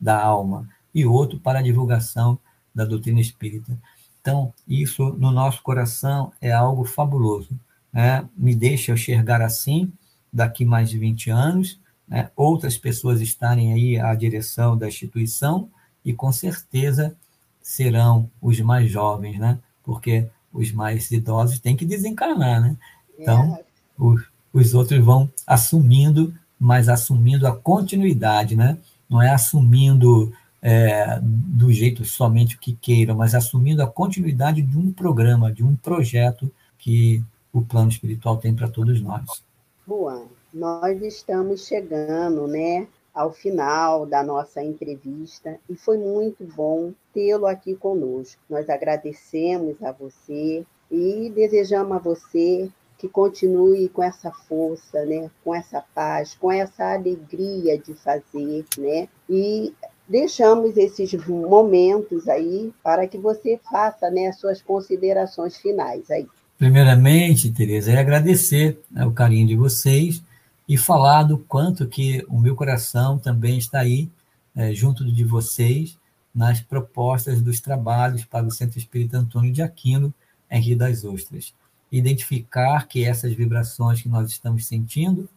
da 0.00 0.22
alma 0.22 0.68
e 0.94 1.04
outro 1.04 1.40
para 1.40 1.58
a 1.58 1.62
divulgação 1.62 2.38
da 2.72 2.84
doutrina 2.84 3.20
espírita. 3.20 3.76
Então, 4.20 4.54
isso 4.68 5.10
no 5.18 5.32
nosso 5.32 5.60
coração 5.60 6.32
é 6.40 6.52
algo 6.52 6.84
fabuloso. 6.84 7.50
Né? 7.92 8.24
Me 8.36 8.54
deixa 8.54 8.92
enxergar 8.92 9.42
assim 9.42 9.92
daqui 10.32 10.64
mais 10.64 10.88
de 10.88 10.98
20 10.98 11.30
anos, 11.30 11.81
né? 12.08 12.30
outras 12.36 12.76
pessoas 12.76 13.20
estarem 13.20 13.72
aí 13.72 13.98
à 13.98 14.14
direção 14.14 14.76
da 14.76 14.88
instituição 14.88 15.68
e 16.04 16.12
com 16.12 16.32
certeza 16.32 17.16
serão 17.60 18.28
os 18.40 18.60
mais 18.60 18.90
jovens, 18.90 19.38
né? 19.38 19.58
porque 19.82 20.28
os 20.52 20.70
mais 20.72 21.10
idosos 21.10 21.58
têm 21.58 21.76
que 21.76 21.84
desencarnar, 21.84 22.60
né? 22.60 22.76
Então, 23.18 23.56
é. 23.56 23.64
os, 23.98 24.22
os 24.52 24.74
outros 24.74 25.02
vão 25.02 25.30
assumindo, 25.46 26.34
mas 26.58 26.88
assumindo 26.88 27.46
a 27.46 27.56
continuidade, 27.56 28.54
né? 28.54 28.76
Não 29.08 29.22
é 29.22 29.30
assumindo 29.30 30.32
é, 30.60 31.18
do 31.22 31.72
jeito 31.72 32.04
somente 32.04 32.56
o 32.56 32.58
que 32.58 32.74
queiram, 32.74 33.16
mas 33.16 33.34
assumindo 33.34 33.82
a 33.82 33.86
continuidade 33.86 34.62
de 34.62 34.78
um 34.78 34.92
programa, 34.92 35.52
de 35.52 35.64
um 35.64 35.74
projeto 35.74 36.52
que 36.78 37.22
o 37.52 37.62
plano 37.62 37.90
espiritual 37.90 38.36
tem 38.36 38.54
para 38.54 38.68
todos 38.68 39.00
nós. 39.00 39.42
Juan, 39.86 40.22
nós 40.52 41.00
estamos 41.02 41.66
chegando, 41.66 42.46
né, 42.46 42.86
ao 43.14 43.32
final 43.32 44.06
da 44.06 44.22
nossa 44.22 44.62
entrevista 44.62 45.58
e 45.68 45.76
foi 45.76 45.98
muito 45.98 46.44
bom 46.44 46.92
tê-lo 47.12 47.46
aqui 47.46 47.74
conosco. 47.74 48.40
Nós 48.48 48.68
agradecemos 48.70 49.82
a 49.82 49.92
você 49.92 50.64
e 50.90 51.30
desejamos 51.34 51.96
a 51.96 51.98
você 51.98 52.70
que 52.96 53.08
continue 53.08 53.88
com 53.88 54.02
essa 54.02 54.30
força, 54.30 55.04
né, 55.04 55.30
com 55.44 55.54
essa 55.54 55.84
paz, 55.94 56.34
com 56.34 56.52
essa 56.52 56.94
alegria 56.94 57.76
de 57.76 57.94
fazer, 57.94 58.64
né? 58.78 59.08
E 59.28 59.74
deixamos 60.08 60.76
esses 60.76 61.12
momentos 61.26 62.28
aí 62.28 62.72
para 62.82 63.06
que 63.08 63.18
você 63.18 63.58
faça, 63.70 64.08
né, 64.08 64.30
suas 64.32 64.62
considerações 64.62 65.56
finais 65.56 66.10
aí. 66.10 66.28
Primeiramente, 66.56 67.50
Tereza, 67.50 67.90
é 67.90 67.98
agradecer 67.98 68.80
né, 68.88 69.04
o 69.04 69.10
carinho 69.10 69.48
de 69.48 69.56
vocês 69.56 70.22
e 70.68 70.76
falar 70.76 71.24
do 71.24 71.38
quanto 71.38 71.86
que 71.86 72.24
o 72.28 72.38
meu 72.38 72.54
coração 72.54 73.18
também 73.18 73.58
está 73.58 73.80
aí, 73.80 74.10
é, 74.54 74.72
junto 74.72 75.04
de 75.04 75.24
vocês, 75.24 75.98
nas 76.34 76.60
propostas 76.60 77.42
dos 77.42 77.60
trabalhos 77.60 78.24
para 78.24 78.46
o 78.46 78.50
Centro 78.50 78.78
Espírita 78.78 79.18
Antônio 79.18 79.52
de 79.52 79.62
Aquino, 79.62 80.12
em 80.50 80.60
Rio 80.60 80.78
das 80.78 81.04
Ostras. 81.04 81.54
Identificar 81.90 82.86
que 82.86 83.04
essas 83.04 83.34
vibrações 83.34 84.00
que 84.00 84.08
nós 84.08 84.30
estamos 84.30 84.66
sentindo 84.66 85.28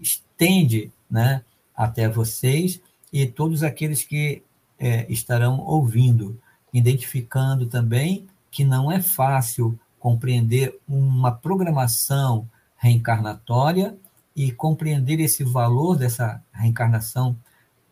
estende 0.00 0.90
né, 1.10 1.44
até 1.76 2.08
vocês 2.08 2.80
e 3.12 3.26
todos 3.26 3.62
aqueles 3.62 4.04
que 4.04 4.42
é, 4.78 5.10
estarão 5.12 5.60
ouvindo, 5.60 6.40
identificando 6.72 7.66
também 7.66 8.26
que 8.50 8.64
não 8.64 8.90
é 8.90 9.00
fácil 9.00 9.78
compreender 9.98 10.76
uma 10.88 11.30
programação 11.30 12.48
reencarnatória 12.76 13.96
e 14.34 14.52
compreender 14.52 15.20
esse 15.20 15.44
valor 15.44 15.96
dessa 15.96 16.42
reencarnação 16.52 17.36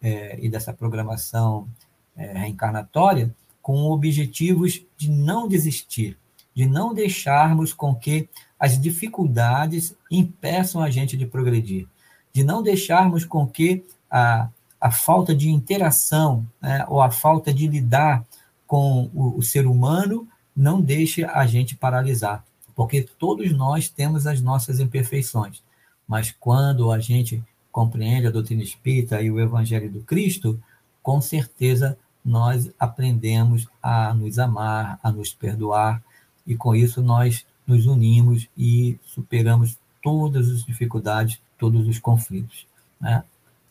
é, 0.00 0.38
e 0.40 0.48
dessa 0.48 0.72
programação 0.72 1.68
é, 2.16 2.38
reencarnatória 2.38 3.34
com 3.60 3.90
objetivos 3.90 4.82
de 4.96 5.10
não 5.10 5.46
desistir, 5.46 6.18
de 6.54 6.66
não 6.66 6.94
deixarmos 6.94 7.72
com 7.72 7.94
que 7.94 8.28
as 8.58 8.80
dificuldades 8.80 9.94
impeçam 10.10 10.82
a 10.82 10.90
gente 10.90 11.16
de 11.16 11.26
progredir, 11.26 11.86
de 12.32 12.42
não 12.42 12.62
deixarmos 12.62 13.24
com 13.24 13.46
que 13.46 13.84
a, 14.10 14.48
a 14.80 14.90
falta 14.90 15.34
de 15.34 15.50
interação 15.50 16.46
né, 16.60 16.84
ou 16.88 17.02
a 17.02 17.10
falta 17.10 17.52
de 17.52 17.66
lidar 17.66 18.24
com 18.66 19.10
o, 19.14 19.38
o 19.38 19.42
ser 19.42 19.66
humano 19.66 20.26
não 20.56 20.80
deixe 20.80 21.24
a 21.24 21.46
gente 21.46 21.76
paralisar, 21.76 22.44
porque 22.74 23.02
todos 23.02 23.52
nós 23.52 23.88
temos 23.88 24.26
as 24.26 24.40
nossas 24.40 24.80
imperfeições 24.80 25.62
mas 26.08 26.34
quando 26.40 26.90
a 26.90 26.98
gente 26.98 27.44
compreende 27.70 28.26
a 28.26 28.30
doutrina 28.30 28.62
espírita 28.62 29.20
e 29.22 29.30
o 29.30 29.38
evangelho 29.38 29.90
do 29.90 30.00
Cristo, 30.00 30.58
com 31.02 31.20
certeza 31.20 31.96
nós 32.24 32.70
aprendemos 32.78 33.68
a 33.82 34.12
nos 34.12 34.38
amar, 34.38 34.98
a 35.02 35.12
nos 35.12 35.32
perdoar, 35.32 36.02
e 36.46 36.56
com 36.56 36.74
isso 36.74 37.02
nós 37.02 37.46
nos 37.66 37.86
unimos 37.86 38.48
e 38.56 38.98
superamos 39.04 39.78
todas 40.02 40.48
as 40.48 40.64
dificuldades, 40.64 41.40
todos 41.58 41.86
os 41.86 41.98
conflitos. 41.98 42.66
Né? 43.00 43.22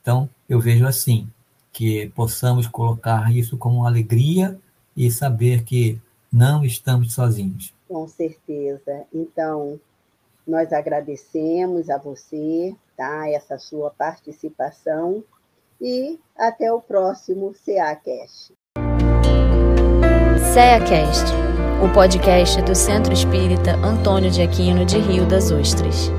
Então, 0.02 0.30
eu 0.48 0.60
vejo 0.60 0.86
assim, 0.86 1.28
que 1.74 2.10
possamos 2.16 2.66
colocar 2.66 3.36
isso 3.36 3.58
como 3.58 3.86
alegria 3.86 4.60
e 4.96 5.12
saber 5.12 5.64
que 5.64 6.00
não 6.32 6.64
estamos 6.64 7.14
sozinhos. 7.14 7.74
Com 7.88 8.08
certeza. 8.08 9.06
Então, 9.14 9.80
nós 10.48 10.72
agradecemos 10.72 11.90
a 11.90 11.98
você, 11.98 12.74
tá? 12.96 13.30
Essa 13.30 13.58
sua 13.58 13.92
participação 13.92 15.24
e 15.80 16.20
até 16.36 16.72
o 16.72 16.82
próximo 16.82 17.54
CEACast. 17.54 18.54
CEACast, 20.54 21.26
o 21.84 21.94
podcast 21.94 22.62
do 22.64 22.74
Centro 22.74 23.14
Espírita 23.14 23.76
Antônio 23.76 24.32
de 24.32 24.42
Aquino 24.42 24.86
de 24.86 24.98
Rio 24.98 25.28
das 25.28 25.52
Ostras. 25.52 26.10